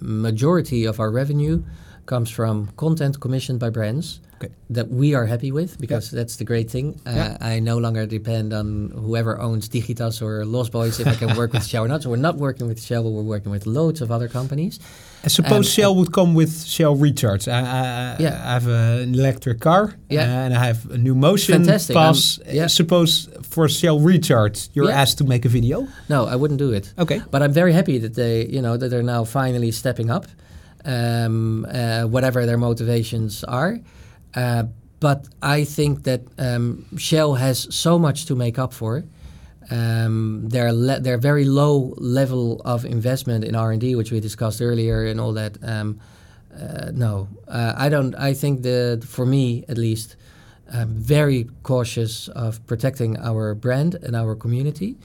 majority 0.00 0.84
of 0.84 0.98
our 1.00 1.10
revenue 1.10 1.62
comes 2.06 2.30
from 2.30 2.68
content 2.76 3.20
commissioned 3.20 3.58
by 3.60 3.70
brands 3.70 4.20
Okay. 4.38 4.52
that 4.68 4.88
we 4.90 5.14
are 5.14 5.24
happy 5.26 5.50
with 5.50 5.78
because 5.80 6.10
that's 6.10 6.36
the 6.36 6.44
great 6.44 6.70
thing. 6.70 7.00
Uh, 7.06 7.10
Yeah. 7.14 7.36
I 7.40 7.58
no 7.60 7.78
longer 7.78 8.04
depend 8.06 8.52
on 8.52 8.90
whoever 8.94 9.40
owns 9.40 9.66
Digitas 9.68 10.20
or 10.20 10.44
Lost 10.44 10.72
Boys 10.72 11.00
if 11.00 11.06
I 11.06 11.14
can 11.14 11.34
work 11.36 11.52
with 11.54 11.64
Shell 11.70 11.84
or 11.84 11.88
not. 11.88 12.02
So 12.02 12.10
we're 12.10 12.16
not 12.30 12.36
working 12.36 12.66
with 12.68 12.78
Shell, 12.82 13.02
but 13.04 13.12
we're 13.16 13.22
working 13.34 13.50
with 13.50 13.64
loads 13.66 14.00
of 14.02 14.10
other 14.10 14.28
companies. 14.28 14.78
I 15.24 15.28
suppose 15.28 15.56
Um, 15.66 15.72
Shell 15.76 15.94
would 15.96 16.12
come 16.12 16.34
with 16.34 16.52
Shell 16.66 16.96
Recharge. 16.96 17.48
I, 17.48 17.60
I, 17.60 18.16
Yeah. 18.20 18.34
I 18.44 18.52
have 18.58 18.66
an 18.68 19.14
electric 19.14 19.58
car 19.60 19.94
Yeah. 20.10 20.44
and 20.44 20.52
I 20.54 20.64
have 20.66 20.84
a 20.90 20.98
NewMotion 20.98 21.52
Fantastic. 21.64 21.96
pass. 21.96 22.38
Um, 22.38 22.54
yeah. 22.58 22.66
Suppose 22.68 23.28
for 23.42 23.68
Shell 23.70 24.00
Recharge, 24.00 24.68
you're 24.74 24.90
Yeah. 24.90 25.00
asked 25.02 25.16
to 25.18 25.24
make 25.24 25.46
a 25.46 25.48
video. 25.48 25.88
No, 26.10 26.26
I 26.26 26.36
wouldn't 26.36 26.58
do 26.58 26.72
it. 26.72 26.92
Okay. 26.98 27.22
But 27.30 27.40
I'm 27.42 27.52
very 27.54 27.72
happy 27.72 27.96
that 28.04 28.14
they, 28.14 28.44
you 28.56 28.60
know, 28.60 28.76
that 28.76 28.88
they're 28.90 29.02
now 29.16 29.24
finally 29.24 29.70
stepping 29.72 30.10
up, 30.10 30.26
um, 30.86 31.66
uh, 31.66 32.04
whatever 32.04 32.46
their 32.46 32.58
motivations 32.58 33.44
are. 33.44 33.78
Uh, 34.34 34.64
but 35.00 35.28
I 35.42 35.64
think 35.64 36.04
that 36.04 36.22
um, 36.38 36.86
Shell 36.96 37.34
has 37.34 37.74
so 37.74 37.98
much 37.98 38.26
to 38.26 38.34
make 38.34 38.58
up 38.58 38.72
for. 38.72 39.04
Um, 39.68 40.48
their 40.48 40.72
le- 40.72 41.00
their 41.00 41.18
very 41.18 41.44
low 41.44 41.92
level 41.96 42.62
of 42.64 42.84
investment 42.84 43.44
in 43.44 43.56
R 43.56 43.72
and 43.72 43.80
D, 43.80 43.96
which 43.96 44.12
we 44.12 44.20
discussed 44.20 44.62
earlier, 44.62 45.04
and 45.04 45.20
all 45.20 45.32
that. 45.32 45.58
Um, 45.62 45.98
uh, 46.54 46.92
no, 46.94 47.28
uh, 47.48 47.74
I 47.76 47.88
don't. 47.88 48.14
I 48.14 48.32
think 48.32 48.62
that 48.62 49.02
for 49.04 49.26
me, 49.26 49.64
at 49.68 49.76
least, 49.76 50.16
I'm 50.72 50.88
very 50.88 51.48
cautious 51.64 52.28
of 52.28 52.64
protecting 52.66 53.18
our 53.18 53.54
brand 53.54 53.96
and 53.96 54.14
our 54.14 54.36
community, 54.36 54.96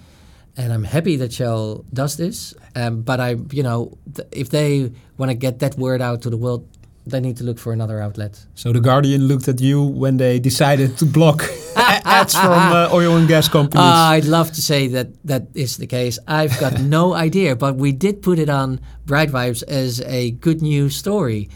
and 0.57 0.73
I'm 0.73 0.83
happy 0.83 1.15
that 1.17 1.33
Shell 1.33 1.85
does 1.93 2.17
this. 2.17 2.53
Um, 2.75 3.01
but 3.01 3.19
I, 3.19 3.35
you 3.51 3.63
know, 3.63 3.97
th- 4.13 4.27
if 4.31 4.49
they 4.49 4.91
want 5.17 5.29
to 5.29 5.35
get 5.35 5.59
that 5.59 5.77
word 5.77 6.01
out 6.01 6.21
to 6.23 6.29
the 6.29 6.37
world, 6.37 6.67
they 7.05 7.19
need 7.19 7.37
to 7.37 7.43
look 7.43 7.57
for 7.57 7.73
another 7.73 7.99
outlet. 7.99 8.45
So 8.55 8.71
the 8.71 8.79
Guardian 8.79 9.27
looked 9.27 9.47
at 9.47 9.59
you 9.59 9.81
when 9.83 10.17
they 10.17 10.39
decided 10.39 10.97
to 10.99 11.05
block 11.05 11.43
ads 11.75 12.35
from 12.35 12.51
uh, 12.71 12.89
oil 12.93 13.17
and 13.17 13.27
gas 13.27 13.47
companies. 13.47 13.83
Uh, 13.83 14.13
I'd 14.15 14.25
love 14.25 14.51
to 14.51 14.61
say 14.61 14.87
that 14.89 15.07
that 15.25 15.47
is 15.53 15.77
the 15.77 15.87
case. 15.87 16.19
I've 16.27 16.57
got 16.59 16.79
no 16.97 17.13
idea, 17.13 17.55
but 17.55 17.75
we 17.75 17.91
did 17.91 18.21
put 18.21 18.37
it 18.37 18.49
on 18.49 18.79
Bright 19.05 19.29
Vibes 19.29 19.63
as 19.63 20.01
a 20.01 20.31
good 20.31 20.61
news 20.61 20.95
story. 20.95 21.49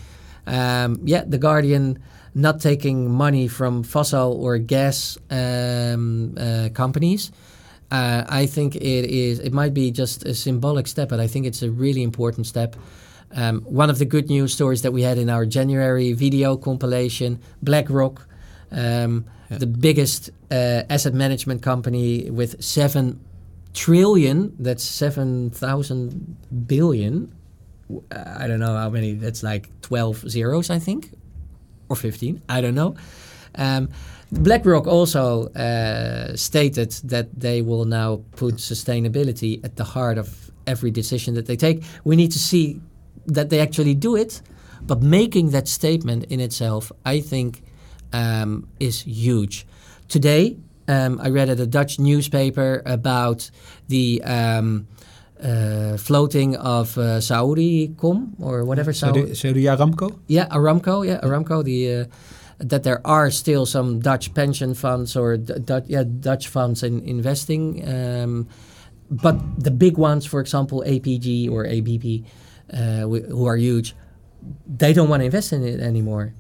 Um, 0.48 1.00
yeah, 1.04 1.24
the 1.26 1.38
Guardian 1.38 2.00
not 2.34 2.60
taking 2.60 3.10
money 3.10 3.48
from 3.48 3.84
fossil 3.84 4.34
or 4.34 4.58
gas 4.58 5.18
um, 5.30 6.36
uh, 6.38 6.70
companies. 6.74 7.32
Uh, 7.92 8.24
I 8.28 8.46
think 8.48 8.76
it 8.76 8.82
is. 9.06 9.40
It 9.40 9.54
might 9.54 9.74
be 9.74 9.92
just 9.92 10.26
a 10.26 10.34
symbolic 10.34 10.88
step, 10.88 11.10
but 11.10 11.20
I 11.20 11.28
think 11.28 11.46
it's 11.46 11.62
a 11.62 11.70
really 11.70 12.02
important 12.04 12.48
step. 12.48 12.76
Um, 13.36 13.62
one 13.62 13.90
of 13.90 13.98
the 14.00 14.06
good 14.06 14.30
news 14.30 14.54
stories 14.54 14.82
that 14.82 14.92
we 14.94 15.02
had 15.04 15.18
in 15.18 15.30
our 15.30 15.46
January 15.46 16.14
video 16.14 16.58
compilation, 16.58 17.40
BlackRock, 17.62 18.28
um, 18.72 19.26
Yeah. 19.52 19.60
the 19.60 19.68
biggest 19.68 20.32
uh, 20.52 20.84
asset 20.90 21.14
management 21.14 21.62
company 21.62 22.30
with 22.32 22.56
seven 22.64 23.20
trillion. 23.74 24.54
That's 24.60 24.84
seven 24.84 25.50
thousand 25.52 26.36
billion. 26.68 27.30
Uh, 27.92 28.42
I 28.44 28.48
don't 28.48 28.60
know 28.60 28.76
how 28.76 28.90
many. 28.90 29.14
That's 29.14 29.44
like 29.44 29.70
twelve 29.82 30.28
zeros, 30.30 30.70
I 30.70 30.80
think, 30.80 31.12
or 31.90 31.96
fifteen. 31.96 32.42
I 32.50 32.62
don't 32.62 32.74
know. 32.76 32.96
Um, 33.58 33.90
BlackRock 34.32 34.88
also 34.88 35.48
uh, 35.54 36.36
stated 36.36 36.92
that 37.04 37.40
they 37.40 37.62
will 37.62 37.86
now 37.86 38.22
put 38.36 38.56
sustainability 38.56 39.64
at 39.64 39.76
the 39.76 39.84
heart 39.84 40.18
of 40.18 40.52
every 40.68 40.92
decision 40.92 41.36
that 41.36 41.46
they 41.46 41.56
take. 41.56 41.84
We 42.04 42.16
need 42.16 42.32
to 42.32 42.40
see 42.40 42.82
that 43.28 43.50
they 43.50 43.60
actually 43.60 43.94
do 43.94 44.16
it, 44.16 44.42
but 44.82 45.02
making 45.02 45.52
that 45.52 45.68
statement 45.68 46.26
in 46.26 46.40
itself, 46.40 46.92
I 47.06 47.22
think, 47.22 47.64
um, 48.14 48.68
is 48.80 49.02
huge. 49.02 49.66
Today, 50.08 50.58
um, 50.88 51.20
I 51.22 51.30
read 51.30 51.50
at 51.50 51.60
a 51.60 51.68
Dutch 51.68 52.00
newspaper 52.00 52.82
about 52.86 53.50
the 53.88 54.22
um, 54.24 54.88
uh, 55.42 55.98
floating 55.98 56.56
of 56.58 56.98
uh, 56.98 57.20
Saudi.com 57.20 58.36
or 58.40 58.64
whatever. 58.64 58.94
Saudi, 58.94 59.34
Saudi 59.34 59.64
Aramco? 59.64 60.20
Yeah, 60.28 60.48
Aramco. 60.48 61.06
Yeah, 61.06 61.20
Aramco. 61.22 61.64
The 61.64 62.02
uh, 62.02 62.06
that 62.60 62.84
there 62.84 63.06
are 63.06 63.30
still 63.32 63.66
some 63.66 64.00
Dutch 64.00 64.34
pension 64.34 64.74
funds 64.74 65.16
or 65.16 65.38
Dutch, 65.38 65.86
yeah, 65.88 66.04
Dutch 66.04 66.48
funds 66.48 66.84
in 66.84 67.02
investing, 67.02 67.88
um, 67.88 68.48
but 69.12 69.36
the 69.64 69.72
big 69.72 69.98
ones, 69.98 70.26
for 70.26 70.40
example, 70.40 70.84
APG 70.86 71.50
or 71.52 71.66
ABP, 71.66 72.26
uh, 72.74 73.02
wh- 73.02 73.28
who 73.30 73.46
are 73.46 73.58
huge, 73.58 73.94
they 74.68 74.94
don't 74.94 75.10
want 75.10 75.22
to 75.22 75.26
invest 75.26 75.54
in 75.54 75.64
it 75.64 75.80
anymore. 75.80 76.34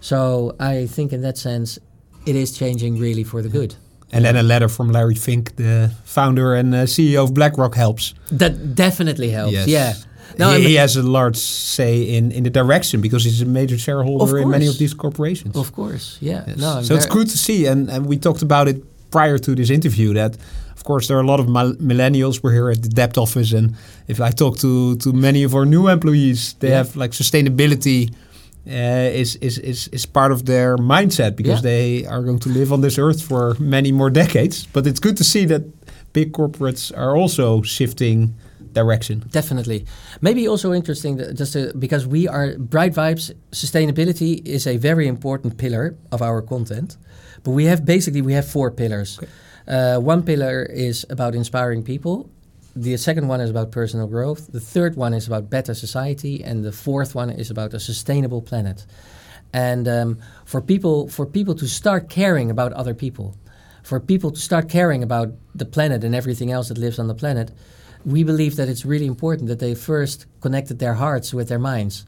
So 0.00 0.56
I 0.58 0.86
think 0.86 1.12
in 1.12 1.20
that 1.22 1.38
sense, 1.38 1.78
it 2.26 2.36
is 2.36 2.56
changing 2.56 2.98
really 2.98 3.24
for 3.24 3.42
the 3.42 3.48
good. 3.48 3.74
And 4.12 4.24
then 4.24 4.36
a 4.36 4.42
letter 4.42 4.68
from 4.68 4.90
Larry 4.90 5.14
Fink, 5.14 5.54
the 5.56 5.92
founder 6.04 6.54
and 6.54 6.74
uh, 6.74 6.84
CEO 6.84 7.22
of 7.22 7.32
BlackRock, 7.32 7.76
helps. 7.76 8.14
That 8.32 8.74
definitely 8.74 9.30
helps. 9.30 9.66
Yeah. 9.66 9.94
No, 10.38 10.48
I 10.48 10.52
he, 10.54 10.58
mean- 10.60 10.68
he 10.68 10.74
has 10.76 10.96
a 10.96 11.02
large 11.02 11.36
say 11.36 12.02
in, 12.16 12.32
in 12.32 12.42
the 12.44 12.50
direction 12.50 13.00
because 13.00 13.24
he's 13.24 13.42
a 13.42 13.46
major 13.46 13.78
shareholder 13.78 14.38
in 14.38 14.48
many 14.50 14.66
of 14.68 14.76
these 14.78 14.94
corporations. 14.94 15.56
Of 15.56 15.72
course. 15.72 16.18
Yeah. 16.20 16.44
Yes. 16.46 16.56
No, 16.58 16.68
I'm 16.78 16.84
so 16.84 16.94
it's 16.94 17.06
good 17.06 17.28
to 17.28 17.38
see, 17.38 17.66
and, 17.66 17.90
and 17.90 18.06
we 18.06 18.16
talked 18.18 18.42
about 18.42 18.68
it 18.68 18.82
prior 19.10 19.38
to 19.38 19.54
this 19.54 19.70
interview 19.70 20.12
that, 20.14 20.36
of 20.76 20.84
course, 20.84 21.08
there 21.08 21.16
are 21.18 21.22
a 21.22 21.26
lot 21.26 21.40
of 21.40 21.46
millennials. 21.46 22.42
We're 22.42 22.52
here 22.52 22.70
at 22.70 22.82
the 22.82 22.88
debt 22.88 23.18
office, 23.18 23.52
and 23.52 23.74
if 24.08 24.20
I 24.20 24.30
talk 24.30 24.58
to 24.58 24.96
to 24.96 25.12
many 25.12 25.44
of 25.44 25.54
our 25.54 25.66
new 25.66 25.88
employees, 25.88 26.54
they 26.60 26.68
Yeah. 26.68 26.76
have 26.78 26.96
like 26.96 27.12
sustainability. 27.12 28.10
Uh, 28.66 29.20
is, 29.22 29.36
is 29.40 29.58
is 29.58 29.88
is 29.88 30.06
part 30.06 30.30
of 30.32 30.44
their 30.44 30.76
mindset 30.76 31.34
because 31.34 31.62
Yeah. 31.64 31.70
they 31.70 32.06
are 32.06 32.22
going 32.22 32.38
to 32.40 32.50
live 32.50 32.72
on 32.74 32.80
this 32.82 32.98
earth 32.98 33.20
for 33.22 33.56
many 33.58 33.90
more 33.92 34.10
decades. 34.10 34.66
But 34.72 34.86
it's 34.86 35.00
good 35.00 35.16
to 35.16 35.24
see 35.24 35.46
that 35.46 35.62
big 36.12 36.32
corporates 36.32 36.92
are 36.94 37.16
also 37.16 37.62
shifting 37.62 38.34
direction. 38.72 39.24
Definitely. 39.30 39.86
Maybe 40.20 40.48
also 40.48 40.72
interesting 40.72 41.16
that 41.16 41.34
just 41.34 41.52
to, 41.52 41.72
because 41.78 42.06
we 42.06 42.28
are 42.28 42.56
Bright 42.58 42.94
Vibes 42.94 43.32
sustainability 43.50 44.46
is 44.46 44.66
a 44.66 44.76
very 44.76 45.06
important 45.06 45.56
pillar 45.58 45.96
of 46.12 46.22
our 46.22 46.42
content. 46.42 46.96
But 47.42 47.52
we 47.52 47.64
have 47.66 47.84
basically 47.84 48.22
we 48.22 48.34
have 48.34 48.46
four 48.46 48.70
pillars. 48.70 49.18
Uh, 49.66 49.98
one 49.98 50.22
pillar 50.22 50.62
is 50.64 51.06
about 51.10 51.34
inspiring 51.34 51.82
people. 51.82 52.30
The 52.76 52.96
second 52.96 53.28
one 53.28 53.40
is 53.40 53.50
about 53.50 53.72
personal 53.72 54.06
growth. 54.06 54.52
The 54.52 54.60
third 54.60 54.96
one 54.96 55.12
is 55.14 55.26
about 55.26 55.50
better 55.50 55.74
society, 55.74 56.44
and 56.44 56.64
the 56.64 56.72
fourth 56.72 57.14
one 57.14 57.30
is 57.30 57.50
about 57.50 57.74
a 57.74 57.80
sustainable 57.80 58.42
planet. 58.42 58.86
And 59.52 59.88
um, 59.88 60.18
for 60.44 60.60
people 60.60 61.08
for 61.08 61.26
people 61.26 61.54
to 61.56 61.66
start 61.66 62.08
caring 62.08 62.50
about 62.50 62.72
other 62.72 62.94
people, 62.94 63.36
for 63.82 63.98
people 63.98 64.30
to 64.30 64.40
start 64.40 64.68
caring 64.68 65.02
about 65.02 65.32
the 65.54 65.64
planet 65.64 66.04
and 66.04 66.14
everything 66.14 66.52
else 66.52 66.68
that 66.68 66.78
lives 66.78 66.98
on 66.98 67.08
the 67.08 67.14
planet, 67.14 67.50
we 68.04 68.24
believe 68.24 68.56
that 68.56 68.68
it's 68.68 68.84
really 68.84 69.06
important 69.06 69.48
that 69.48 69.58
they 69.58 69.74
first 69.74 70.26
connected 70.40 70.78
their 70.78 70.94
hearts 70.94 71.34
with 71.34 71.48
their 71.48 71.58
minds. 71.58 72.06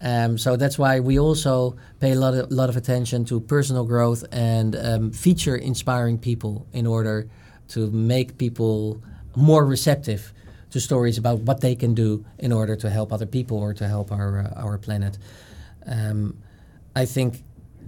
Um, 0.00 0.36
so 0.38 0.56
that's 0.56 0.78
why 0.78 1.00
we 1.00 1.18
also 1.18 1.76
pay 2.00 2.12
a 2.12 2.14
lot 2.14 2.34
of, 2.34 2.50
lot 2.50 2.68
of 2.68 2.76
attention 2.76 3.24
to 3.26 3.40
personal 3.40 3.84
growth 3.84 4.24
and 4.32 4.76
um, 4.76 5.12
feature 5.12 5.56
inspiring 5.56 6.18
people 6.18 6.66
in 6.72 6.86
order 6.86 7.28
to 7.68 7.90
make 7.90 8.36
people 8.36 9.02
more 9.36 9.64
receptive 9.64 10.32
to 10.70 10.80
stories 10.80 11.18
about 11.18 11.40
what 11.40 11.60
they 11.60 11.74
can 11.74 11.94
do 11.94 12.24
in 12.38 12.52
order 12.52 12.76
to 12.76 12.90
help 12.90 13.12
other 13.12 13.26
people 13.26 13.58
or 13.58 13.72
to 13.72 13.86
help 13.86 14.10
our 14.12 14.40
uh, 14.40 14.60
our 14.60 14.76
planet. 14.76 15.16
Um, 15.86 16.36
I 16.96 17.06
think 17.06 17.42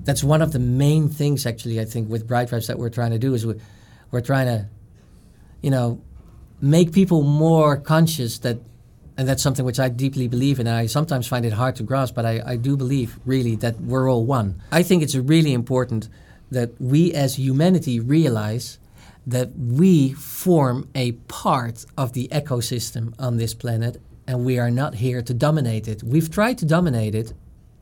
that's 0.04 0.22
one 0.22 0.40
of 0.40 0.52
the 0.52 0.58
main 0.58 1.08
things 1.08 1.46
actually 1.46 1.80
I 1.80 1.84
think 1.84 2.08
with 2.08 2.26
Bright 2.26 2.48
Vibes 2.48 2.68
that 2.68 2.78
we're 2.78 2.90
trying 2.90 3.10
to 3.10 3.18
do 3.18 3.34
is 3.34 3.44
we, 3.44 3.54
we're 4.10 4.20
trying 4.20 4.46
to 4.46 4.68
you 5.62 5.70
know 5.70 6.00
make 6.60 6.92
people 6.92 7.22
more 7.22 7.76
conscious 7.76 8.38
that 8.38 8.58
and 9.16 9.26
that's 9.26 9.42
something 9.42 9.64
which 9.64 9.80
I 9.80 9.88
deeply 9.88 10.28
believe 10.28 10.60
in. 10.60 10.66
And 10.66 10.76
I 10.76 10.86
sometimes 10.86 11.26
find 11.26 11.46
it 11.46 11.54
hard 11.54 11.76
to 11.76 11.82
grasp, 11.82 12.14
but 12.14 12.26
I, 12.26 12.42
I 12.44 12.56
do 12.56 12.76
believe 12.76 13.18
really 13.24 13.56
that 13.56 13.80
we're 13.80 14.10
all 14.10 14.26
one. 14.26 14.60
I 14.70 14.82
think 14.82 15.02
it's 15.02 15.14
really 15.14 15.54
important 15.54 16.08
that 16.50 16.78
we 16.80 17.12
as 17.14 17.36
humanity 17.36 17.98
realize 17.98 18.78
that 19.26 19.50
we 19.56 20.12
form 20.12 20.88
a 20.94 21.12
part 21.12 21.84
of 21.96 22.12
the 22.12 22.28
ecosystem 22.28 23.14
on 23.18 23.38
this 23.38 23.54
planet 23.54 24.00
and 24.28 24.44
we 24.44 24.58
are 24.58 24.70
not 24.70 24.96
here 24.96 25.22
to 25.22 25.34
dominate 25.34 25.88
it. 25.88 26.02
We've 26.02 26.30
tried 26.30 26.58
to 26.58 26.66
dominate 26.66 27.14
it 27.14 27.32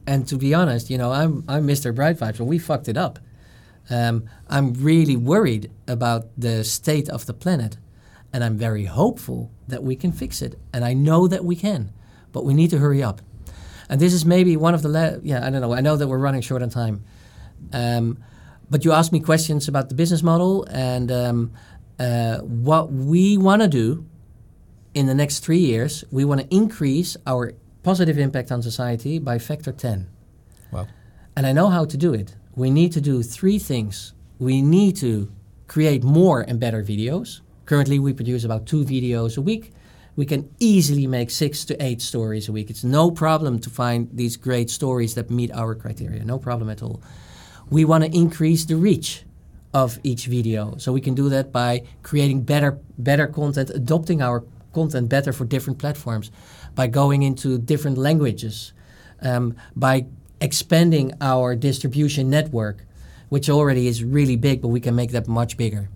and 0.06 0.28
to 0.28 0.36
be 0.36 0.54
honest, 0.54 0.88
you 0.90 0.98
know, 0.98 1.12
I'm 1.12 1.44
I'm 1.48 1.66
Mr. 1.66 1.94
Bright 1.94 2.18
Vibes 2.18 2.38
and 2.38 2.48
we 2.48 2.58
fucked 2.58 2.88
it 2.88 2.96
up. 2.96 3.18
Um, 3.90 4.24
I'm 4.48 4.72
really 4.74 5.16
worried 5.16 5.70
about 5.86 6.28
the 6.38 6.64
state 6.64 7.08
of 7.08 7.26
the 7.26 7.34
planet 7.34 7.76
and 8.34 8.42
I'm 8.42 8.58
very 8.58 8.86
hopeful 8.86 9.52
that 9.68 9.84
we 9.84 9.94
can 9.96 10.12
fix 10.12 10.42
it. 10.42 10.58
And 10.72 10.84
I 10.84 10.92
know 10.92 11.28
that 11.28 11.44
we 11.44 11.56
can, 11.56 11.92
but 12.32 12.44
we 12.44 12.52
need 12.52 12.70
to 12.70 12.78
hurry 12.78 13.02
up. 13.02 13.22
And 13.88 14.00
this 14.00 14.12
is 14.12 14.24
maybe 14.26 14.56
one 14.56 14.74
of 14.74 14.82
the 14.82 14.88
la- 14.88 15.18
yeah 15.22 15.46
I 15.46 15.50
don't 15.50 15.60
know. 15.60 15.72
I 15.72 15.80
know 15.80 15.96
that 15.96 16.08
we're 16.08 16.18
running 16.18 16.42
short 16.42 16.62
on 16.62 16.68
time, 16.68 17.04
um, 17.72 18.18
but 18.68 18.84
you 18.84 18.92
asked 18.92 19.12
me 19.12 19.20
questions 19.20 19.68
about 19.68 19.88
the 19.88 19.94
business 19.94 20.22
model 20.22 20.64
and 20.64 21.12
um, 21.12 21.52
uh, 21.98 22.38
what 22.38 22.90
we 22.90 23.38
want 23.38 23.62
to 23.62 23.68
do 23.68 24.04
in 24.94 25.06
the 25.06 25.14
next 25.14 25.44
three 25.44 25.58
years. 25.58 26.04
We 26.10 26.24
want 26.24 26.40
to 26.40 26.48
increase 26.54 27.16
our 27.26 27.52
positive 27.82 28.18
impact 28.18 28.50
on 28.50 28.62
society 28.62 29.20
by 29.20 29.38
factor 29.38 29.72
ten. 29.72 30.08
Wow. 30.72 30.88
And 31.36 31.46
I 31.46 31.52
know 31.52 31.68
how 31.68 31.84
to 31.84 31.96
do 31.96 32.12
it. 32.14 32.34
We 32.56 32.70
need 32.70 32.92
to 32.92 33.00
do 33.00 33.22
three 33.22 33.58
things. 33.60 34.14
We 34.38 34.60
need 34.60 34.96
to 34.96 35.30
create 35.68 36.02
more 36.02 36.40
and 36.40 36.58
better 36.58 36.82
videos. 36.82 37.42
Currently, 37.66 37.98
we 37.98 38.12
produce 38.12 38.44
about 38.44 38.66
two 38.66 38.84
videos 38.84 39.38
a 39.38 39.40
week. 39.40 39.72
We 40.16 40.26
can 40.26 40.48
easily 40.60 41.06
make 41.06 41.30
six 41.30 41.64
to 41.64 41.82
eight 41.82 42.00
stories 42.00 42.48
a 42.48 42.52
week. 42.52 42.70
It's 42.70 42.84
no 42.84 43.10
problem 43.10 43.58
to 43.60 43.70
find 43.70 44.08
these 44.12 44.36
great 44.36 44.70
stories 44.70 45.14
that 45.14 45.30
meet 45.30 45.50
our 45.52 45.74
criteria. 45.74 46.24
No 46.24 46.38
problem 46.38 46.70
at 46.70 46.82
all. 46.82 47.00
We 47.70 47.84
want 47.84 48.04
to 48.04 48.10
increase 48.16 48.64
the 48.64 48.76
reach 48.76 49.24
of 49.72 49.98
each 50.02 50.26
video. 50.26 50.76
So 50.78 50.92
we 50.92 51.00
can 51.00 51.14
do 51.14 51.28
that 51.30 51.50
by 51.50 51.82
creating 52.02 52.42
better 52.42 52.78
better 52.98 53.26
content, 53.26 53.70
adopting 53.70 54.22
our 54.22 54.44
content 54.72 55.08
better 55.08 55.32
for 55.32 55.44
different 55.44 55.78
platforms, 55.78 56.30
by 56.74 56.86
going 56.86 57.22
into 57.22 57.58
different 57.58 57.98
languages, 57.98 58.72
um, 59.22 59.56
by 59.74 60.06
expanding 60.40 61.12
our 61.20 61.56
distribution 61.56 62.30
network. 62.30 62.84
which 63.34 63.50
already 63.50 63.88
is 63.88 64.04
really 64.04 64.36
big, 64.36 64.62
but 64.62 64.68
we 64.68 64.78
can 64.78 64.94
make 64.94 65.10
that 65.10 65.26
much 65.26 65.56
bigger. 65.56 65.88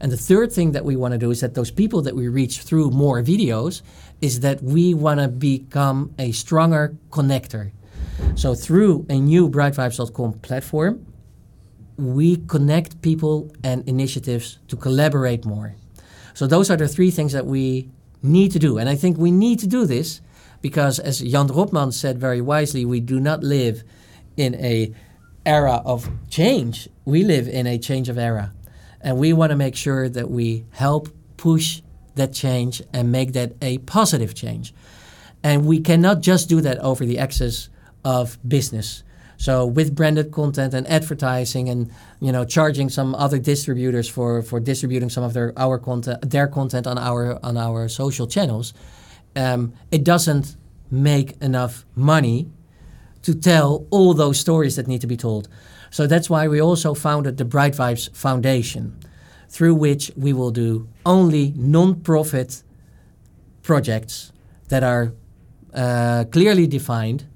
And 0.00 0.12
the 0.12 0.16
third 0.16 0.52
thing 0.52 0.72
that 0.72 0.84
we 0.84 0.96
want 0.96 1.12
to 1.12 1.18
do 1.18 1.30
is 1.30 1.40
that 1.40 1.54
those 1.54 1.70
people 1.70 2.02
that 2.02 2.14
we 2.14 2.28
reach 2.28 2.60
through 2.60 2.90
more 2.90 3.22
videos 3.22 3.82
is 4.20 4.40
that 4.40 4.62
we 4.62 4.94
want 4.94 5.20
to 5.20 5.28
become 5.28 6.14
a 6.18 6.32
stronger 6.32 6.96
connector. 7.10 7.72
So 8.34 8.54
through 8.54 9.06
a 9.08 9.18
new 9.18 9.48
brightvibes.com 9.48 10.40
platform, 10.40 11.06
we 11.96 12.36
connect 12.36 13.00
people 13.02 13.50
and 13.64 13.86
initiatives 13.88 14.58
to 14.68 14.76
collaborate 14.76 15.44
more. 15.44 15.74
So 16.34 16.46
those 16.46 16.70
are 16.70 16.76
the 16.76 16.88
three 16.88 17.10
things 17.10 17.32
that 17.32 17.46
we 17.46 17.90
need 18.22 18.52
to 18.52 18.58
do. 18.58 18.78
And 18.78 18.88
I 18.88 18.94
think 18.94 19.16
we 19.16 19.30
need 19.30 19.58
to 19.60 19.66
do 19.66 19.86
this 19.86 20.20
because 20.60 20.98
as 20.98 21.20
Jan 21.20 21.48
Rotmans 21.48 21.94
said 21.94 22.18
very 22.18 22.40
wisely, 22.40 22.84
we 22.84 23.00
do 23.00 23.20
not 23.20 23.42
live 23.42 23.82
in 24.36 24.54
a 24.56 24.94
era 25.46 25.80
of 25.84 26.10
change. 26.28 26.88
We 27.04 27.22
live 27.22 27.48
in 27.48 27.66
a 27.66 27.78
change 27.78 28.08
of 28.08 28.18
era. 28.18 28.52
And 29.06 29.18
we 29.18 29.32
want 29.32 29.50
to 29.50 29.56
make 29.56 29.76
sure 29.76 30.08
that 30.08 30.28
we 30.32 30.64
help 30.72 31.08
push 31.36 31.80
that 32.16 32.32
change 32.32 32.82
and 32.92 33.12
make 33.12 33.34
that 33.34 33.52
a 33.62 33.78
positive 33.78 34.34
change. 34.34 34.74
And 35.44 35.64
we 35.64 35.78
cannot 35.78 36.22
just 36.22 36.48
do 36.48 36.60
that 36.62 36.78
over 36.80 37.06
the 37.06 37.20
axis 37.20 37.68
of 38.04 38.36
business. 38.46 39.04
So 39.36 39.64
with 39.64 39.94
branded 39.94 40.32
content 40.32 40.74
and 40.74 40.88
advertising 40.88 41.68
and 41.68 41.92
you 42.18 42.32
know 42.32 42.44
charging 42.44 42.88
some 42.88 43.14
other 43.14 43.38
distributors 43.38 44.08
for, 44.08 44.42
for 44.42 44.58
distributing 44.58 45.08
some 45.08 45.22
of 45.22 45.34
their 45.34 45.52
our 45.56 45.78
content 45.78 46.28
their 46.28 46.48
content 46.48 46.88
on 46.88 46.98
our 46.98 47.38
on 47.44 47.56
our 47.56 47.88
social 47.88 48.26
channels, 48.26 48.74
um, 49.36 49.72
it 49.92 50.02
doesn't 50.02 50.56
make 50.90 51.40
enough 51.40 51.84
money 51.94 52.50
to 53.22 53.36
tell 53.36 53.86
all 53.90 54.14
those 54.14 54.40
stories 54.40 54.74
that 54.74 54.88
need 54.88 55.02
to 55.02 55.06
be 55.06 55.16
told. 55.16 55.48
So 55.90 56.06
that's 56.06 56.28
why 56.28 56.48
we 56.48 56.60
also 56.60 56.94
founded 56.94 57.36
the 57.36 57.44
Bright 57.44 57.74
Vibes 57.74 58.14
Foundation, 58.14 58.98
through 59.48 59.74
which 59.74 60.10
we 60.16 60.32
will 60.32 60.50
do 60.50 60.88
only 61.04 61.52
non-profit 61.56 62.62
projects 63.62 64.32
that 64.68 64.82
are 64.82 65.12
uh, 65.74 66.24
clearly 66.30 66.66
defined 66.66 67.26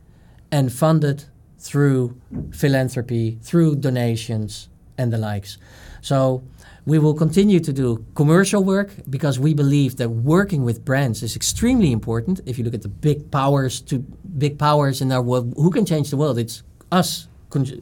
and 0.50 0.72
funded 0.72 1.24
through 1.58 2.20
philanthropy, 2.52 3.38
through 3.42 3.76
donations, 3.76 4.68
and 4.96 5.12
the 5.12 5.18
likes. 5.18 5.58
So 6.00 6.42
we 6.86 6.98
will 6.98 7.14
continue 7.14 7.60
to 7.60 7.72
do 7.72 8.04
commercial 8.14 8.64
work 8.64 8.90
because 9.08 9.38
we 9.38 9.54
believe 9.54 9.96
that 9.96 10.08
working 10.08 10.64
with 10.64 10.84
brands 10.84 11.22
is 11.22 11.36
extremely 11.36 11.92
important. 11.92 12.40
If 12.46 12.58
you 12.58 12.64
look 12.64 12.74
at 12.74 12.82
the 12.82 12.88
big 12.88 13.30
powers 13.30 13.80
to 13.82 13.98
big 13.98 14.58
powers 14.58 15.00
in 15.00 15.12
our 15.12 15.22
world, 15.22 15.52
who 15.56 15.70
can 15.70 15.84
change 15.84 16.10
the 16.10 16.16
world? 16.16 16.38
It's 16.38 16.62
us, 16.90 17.28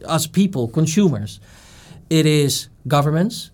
us 0.05 0.27
people, 0.27 0.69
consumers. 0.69 1.41
It 2.11 2.27
is 2.27 2.69
governments. 2.87 3.51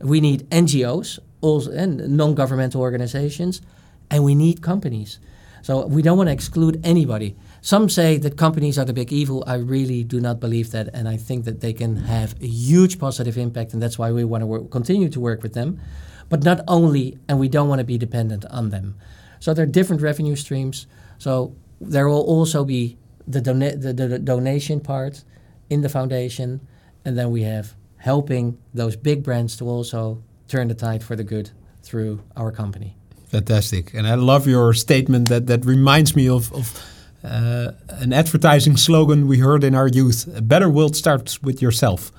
We 0.00 0.20
need 0.20 0.48
NGOs 0.50 1.18
also, 1.40 1.70
and 1.72 2.16
non-governmental 2.16 2.80
organizations, 2.80 3.62
and 4.10 4.24
we 4.24 4.34
need 4.34 4.62
companies. 4.62 5.18
So 5.62 5.86
we 5.86 6.02
don't 6.02 6.18
want 6.18 6.28
to 6.28 6.32
exclude 6.32 6.80
anybody. 6.84 7.36
Some 7.62 7.88
say 7.88 8.18
that 8.18 8.36
companies 8.36 8.78
are 8.78 8.84
the 8.84 8.92
big 8.92 9.10
evil. 9.12 9.42
I 9.46 9.54
really 9.54 10.04
do 10.04 10.20
not 10.20 10.38
believe 10.38 10.72
that, 10.72 10.90
and 10.92 11.08
I 11.08 11.16
think 11.16 11.46
that 11.46 11.60
they 11.60 11.72
can 11.72 11.96
have 11.96 12.34
a 12.42 12.46
huge 12.46 12.98
positive 12.98 13.38
impact, 13.38 13.72
and 13.72 13.82
that's 13.82 13.98
why 13.98 14.12
we 14.12 14.24
want 14.24 14.42
to 14.42 14.46
work, 14.46 14.70
continue 14.70 15.08
to 15.08 15.20
work 15.20 15.42
with 15.42 15.54
them. 15.54 15.80
But 16.28 16.42
not 16.42 16.60
only, 16.68 17.18
and 17.28 17.38
we 17.38 17.48
don't 17.48 17.68
want 17.68 17.78
to 17.78 17.84
be 17.84 17.96
dependent 17.96 18.44
on 18.50 18.70
them. 18.70 18.96
So 19.40 19.54
there 19.54 19.62
are 19.62 19.66
different 19.66 20.02
revenue 20.02 20.36
streams. 20.36 20.86
So 21.16 21.54
there 21.80 22.08
will 22.08 22.22
also 22.22 22.64
be 22.64 22.98
the, 23.26 23.40
dona- 23.40 23.76
the, 23.76 23.92
the 23.92 24.18
donation 24.18 24.80
part 24.80 25.24
in 25.70 25.82
the 25.82 25.88
foundation, 25.88 26.60
and 27.04 27.16
then 27.18 27.30
we 27.30 27.42
have 27.42 27.74
helping 27.96 28.58
those 28.74 28.96
big 28.96 29.22
brands 29.22 29.56
to 29.56 29.64
also 29.68 30.22
turn 30.48 30.68
the 30.68 30.74
tide 30.74 31.02
for 31.02 31.16
the 31.16 31.24
good 31.24 31.50
through 31.82 32.20
our 32.36 32.52
company. 32.52 32.96
Fantastic, 33.26 33.94
and 33.94 34.06
I 34.06 34.14
love 34.14 34.46
your 34.46 34.74
statement 34.74 35.28
that 35.28 35.46
that 35.46 35.64
reminds 35.64 36.14
me 36.14 36.28
of. 36.28 36.52
of 36.52 36.82
uh, 37.24 37.72
an 37.88 38.12
advertising 38.12 38.76
slogan 38.76 39.26
we 39.26 39.38
heard 39.38 39.64
in 39.64 39.74
our 39.74 39.88
youth 39.88 40.28
a 40.36 40.42
better 40.42 40.68
world 40.68 40.94
starts 40.94 41.42
with 41.42 41.62
yourself 41.62 42.12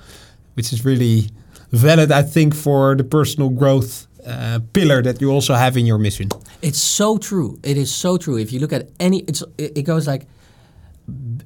which 0.54 0.72
is 0.72 0.84
really 0.84 1.30
valid 1.70 2.10
i 2.10 2.22
think 2.22 2.52
for 2.52 2.96
the 2.96 3.04
personal 3.04 3.48
growth 3.48 4.08
uh, 4.26 4.58
pillar 4.72 5.02
that 5.02 5.20
you 5.20 5.30
also 5.30 5.54
have 5.54 5.76
in 5.76 5.86
your 5.86 5.98
mission 5.98 6.28
it's 6.60 6.80
so 6.80 7.18
true 7.18 7.56
it 7.62 7.76
is 7.76 7.94
so 7.94 8.18
true 8.18 8.36
if 8.36 8.52
you 8.52 8.58
look 8.58 8.72
at 8.72 8.88
any 8.98 9.20
it's 9.28 9.44
it, 9.58 9.84
goes 9.84 10.08
like 10.08 10.26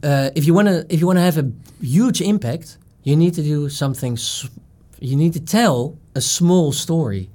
uh, 0.02 0.30
if 0.34 0.46
you 0.46 0.54
want 0.54 0.68
to 0.68 0.86
if 0.88 1.00
you 1.00 1.06
want 1.06 1.18
to 1.18 1.22
have 1.22 1.38
a 1.38 1.50
huge 1.80 2.20
impact 2.20 2.78
you 3.02 3.16
need 3.16 3.34
to 3.34 3.42
do 3.42 3.68
something 3.68 4.16
you 5.00 5.16
need 5.16 5.32
to 5.32 5.40
tell 5.40 5.96
a 6.14 6.20
small 6.20 6.72
story 6.72 7.30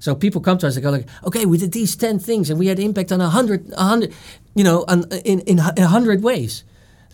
so 0.00 0.14
people 0.14 0.40
come 0.40 0.58
to 0.58 0.66
us 0.66 0.76
and 0.76 0.82
go 0.82 0.90
like, 0.90 1.06
okay, 1.24 1.46
we 1.46 1.58
did 1.58 1.72
these 1.72 1.96
10 1.96 2.18
things 2.18 2.50
and 2.50 2.58
we 2.58 2.68
had 2.68 2.78
impact 2.78 3.12
on 3.12 3.20
a 3.20 3.28
hundred, 3.28 3.72
a 3.72 3.82
hundred, 3.82 4.14
you 4.54 4.64
know, 4.64 4.84
on, 4.88 5.04
in, 5.24 5.40
in, 5.40 5.58
a 5.58 5.86
hundred 5.86 6.22
ways. 6.22 6.64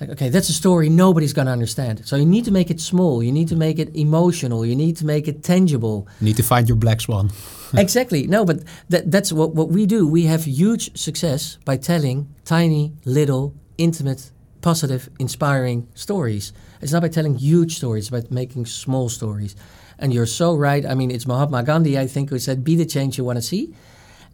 like, 0.01 0.11
okay, 0.11 0.29
that's 0.29 0.49
a 0.49 0.53
story 0.53 0.89
nobody's 0.89 1.33
going 1.33 1.47
to 1.47 1.53
understand. 1.53 2.07
So 2.07 2.17
you 2.17 2.27
need 2.27 2.45
to 2.45 2.51
make 2.51 2.71
it 2.71 2.81
small. 2.81 3.23
You 3.23 3.33
need 3.33 3.49
to 3.49 3.57
make 3.57 3.79
it 3.79 3.95
emotional. 3.97 4.67
You 4.67 4.77
need 4.77 4.97
to 4.99 5.07
make 5.07 5.29
it 5.29 5.43
tangible. 5.43 6.07
You 6.21 6.27
need 6.27 6.37
to 6.37 6.43
find 6.43 6.69
your 6.69 6.77
black 6.77 7.01
swan. 7.01 7.31
exactly. 7.77 8.27
No, 8.27 8.45
but 8.45 8.63
that, 8.89 9.11
that's 9.11 9.33
what, 9.33 9.55
what 9.55 9.69
we 9.69 9.87
do. 9.87 10.07
We 10.07 10.25
have 10.25 10.45
huge 10.45 10.97
success 10.97 11.59
by 11.65 11.77
telling 11.77 12.29
tiny, 12.45 12.93
little, 13.05 13.55
intimate, 13.79 14.31
positive, 14.63 15.11
inspiring 15.19 15.89
stories. 15.95 16.53
It's 16.81 16.93
not 16.93 17.03
by 17.03 17.09
telling 17.09 17.37
huge 17.37 17.77
stories, 17.77 18.11
but 18.11 18.31
making 18.31 18.67
small 18.67 19.09
stories. 19.09 19.55
And 19.99 20.13
you're 20.15 20.27
so 20.27 20.55
right. 20.55 20.85
I 20.87 20.95
mean, 20.95 21.11
it's 21.11 21.27
Mahatma 21.27 21.63
Gandhi, 21.63 21.99
I 21.99 22.07
think, 22.07 22.31
who 22.31 22.39
said, 22.39 22.65
be 22.65 22.77
the 22.77 22.87
change 22.87 23.19
you 23.19 23.25
want 23.25 23.37
to 23.37 23.43
see. 23.43 23.75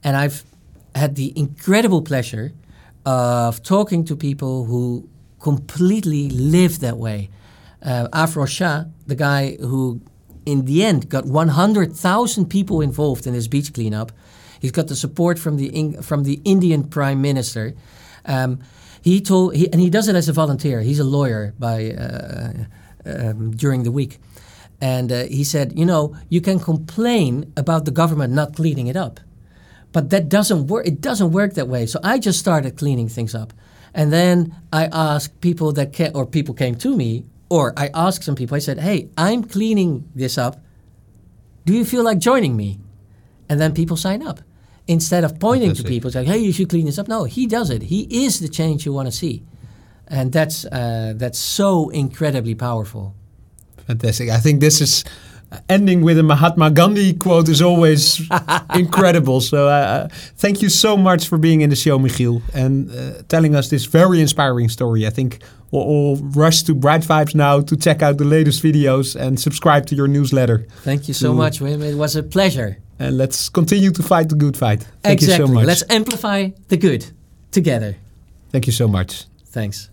And 0.04 0.16
I've 0.16 0.44
had 0.94 1.16
the 1.16 1.36
incredible 1.36 2.02
pleasure 2.02 2.52
of 3.04 3.62
talking 3.62 4.04
to 4.04 4.16
people 4.16 4.64
who 4.64 5.08
completely 5.40 6.30
live 6.30 6.80
that 6.80 6.96
way. 6.96 7.30
Uh, 7.82 8.08
Afroz 8.12 8.48
Shah, 8.48 8.84
the 9.06 9.14
guy 9.14 9.56
who 9.56 10.00
in 10.44 10.64
the 10.64 10.84
end 10.84 11.08
got 11.08 11.26
100,000 11.26 12.46
people 12.46 12.80
involved 12.80 13.26
in 13.26 13.34
his 13.34 13.48
beach 13.48 13.72
cleanup. 13.72 14.12
He's 14.60 14.72
got 14.72 14.88
the 14.88 14.96
support 14.96 15.38
from 15.38 15.56
the 15.56 15.98
from 16.02 16.24
the 16.24 16.40
Indian 16.44 16.84
Prime 16.84 17.20
Minister. 17.22 17.74
Um, 18.24 18.60
he 19.02 19.20
told, 19.20 19.54
he, 19.54 19.70
and 19.72 19.80
he 19.80 19.90
does 19.90 20.08
it 20.08 20.16
as 20.16 20.28
a 20.28 20.32
volunteer. 20.32 20.80
He's 20.80 20.98
a 20.98 21.04
lawyer 21.04 21.54
by 21.58 21.92
uh, 21.92 22.52
um, 23.04 23.52
during 23.56 23.82
the 23.82 23.92
week, 23.92 24.18
and 24.80 25.10
uh, 25.12 25.24
he 25.24 25.44
said, 25.44 25.78
you 25.78 25.84
know, 25.84 26.16
you 26.28 26.40
can 26.40 26.58
complain 26.60 27.52
about 27.56 27.84
the 27.84 27.90
government 27.90 28.32
not 28.32 28.54
cleaning 28.54 28.86
it 28.86 28.96
up, 28.96 29.20
but 29.92 30.10
that 30.10 30.28
doesn't 30.28 30.66
work. 30.66 30.86
It 30.86 31.00
doesn't 31.00 31.32
work 31.32 31.54
that 31.54 31.68
way. 31.68 31.86
So 31.86 31.98
I 32.02 32.18
just 32.18 32.38
started 32.38 32.76
cleaning 32.76 33.08
things 33.08 33.34
up. 33.34 33.52
And 33.94 34.12
then 34.12 34.54
I 34.72 34.86
asked 34.86 35.40
people 35.40 35.72
that 35.72 35.92
came, 35.92 36.12
or 36.14 36.26
people 36.26 36.54
came 36.54 36.74
to 36.76 36.96
me, 36.96 37.24
or 37.48 37.72
I 37.76 37.90
asked 37.94 38.24
some 38.24 38.34
people, 38.34 38.54
I 38.54 38.60
said, 38.60 38.78
hey, 38.78 39.08
I'm 39.16 39.42
cleaning 39.42 40.08
this 40.14 40.36
up. 40.36 40.62
Do 41.64 41.72
you 41.72 41.84
feel 41.84 42.04
like 42.04 42.18
joining 42.18 42.56
me? 42.56 42.78
And 43.48 43.58
then 43.58 43.72
people 43.72 43.96
sign 43.96 44.22
up. 44.22 44.40
Instead 44.88 45.22
of 45.22 45.38
pointing 45.38 45.74
to 45.74 45.84
people, 45.84 46.10
saying, 46.10 46.26
hey, 46.26 46.38
you 46.38 46.50
should 46.50 46.70
clean 46.70 46.86
this 46.86 46.98
up. 46.98 47.08
No, 47.08 47.24
he 47.24 47.46
does 47.46 47.68
it. 47.68 47.82
He 47.82 48.24
is 48.24 48.40
the 48.40 48.48
change 48.48 48.86
you 48.86 48.92
want 48.92 49.06
to 49.06 49.12
see. 49.12 49.42
And 50.06 50.32
that's, 50.32 50.64
uh, 50.64 51.12
that's 51.14 51.38
so 51.38 51.90
incredibly 51.90 52.54
powerful. 52.54 53.14
Fantastic. 53.86 54.30
I 54.30 54.38
think 54.38 54.60
this 54.60 54.80
is 54.80 55.04
ending 55.68 56.02
with 56.02 56.18
a 56.18 56.22
Mahatma 56.22 56.70
Gandhi 56.70 57.14
quote 57.14 57.48
is 57.48 57.62
always 57.62 58.20
incredible. 58.74 59.40
So 59.40 59.68
uh, 59.68 59.70
uh, 59.70 60.08
thank 60.36 60.62
you 60.62 60.68
so 60.68 60.96
much 60.96 61.28
for 61.28 61.38
being 61.38 61.60
in 61.60 61.70
the 61.70 61.76
show, 61.76 61.98
Michiel, 61.98 62.42
and 62.54 62.90
uh, 62.90 63.22
telling 63.28 63.54
us 63.54 63.70
this 63.70 63.84
very 63.86 64.20
inspiring 64.20 64.68
story. 64.68 65.06
I 65.06 65.10
think 65.10 65.42
we'll 65.70 65.82
all 65.82 66.16
rush 66.16 66.62
to 66.64 66.74
Bright 66.74 67.02
Vibes 67.02 67.34
now 67.34 67.60
to 67.60 67.76
check 67.76 68.02
out 68.02 68.18
the 68.18 68.24
latest 68.24 68.62
videos 68.62 69.16
and 69.18 69.40
subscribe 69.40 69.86
to 69.86 69.94
your 69.94 70.08
newsletter. 70.08 70.66
Thank 70.82 71.08
you 71.08 71.14
so 71.14 71.32
much, 71.32 71.60
Wim. 71.60 71.82
It 71.82 71.96
was 71.96 72.16
a 72.16 72.22
pleasure. 72.22 72.78
And 72.98 73.16
let's 73.16 73.48
continue 73.48 73.90
to 73.92 74.02
fight 74.02 74.28
the 74.28 74.34
good 74.34 74.56
fight. 74.56 74.86
Thank 75.02 75.22
exactly. 75.22 75.42
you 75.42 75.46
so 75.46 75.54
much. 75.54 75.66
Let's 75.66 75.84
amplify 75.88 76.50
the 76.68 76.76
good 76.76 77.06
together. 77.50 77.96
Thank 78.50 78.66
you 78.66 78.72
so 78.72 78.88
much. 78.88 79.24
Thanks. 79.46 79.90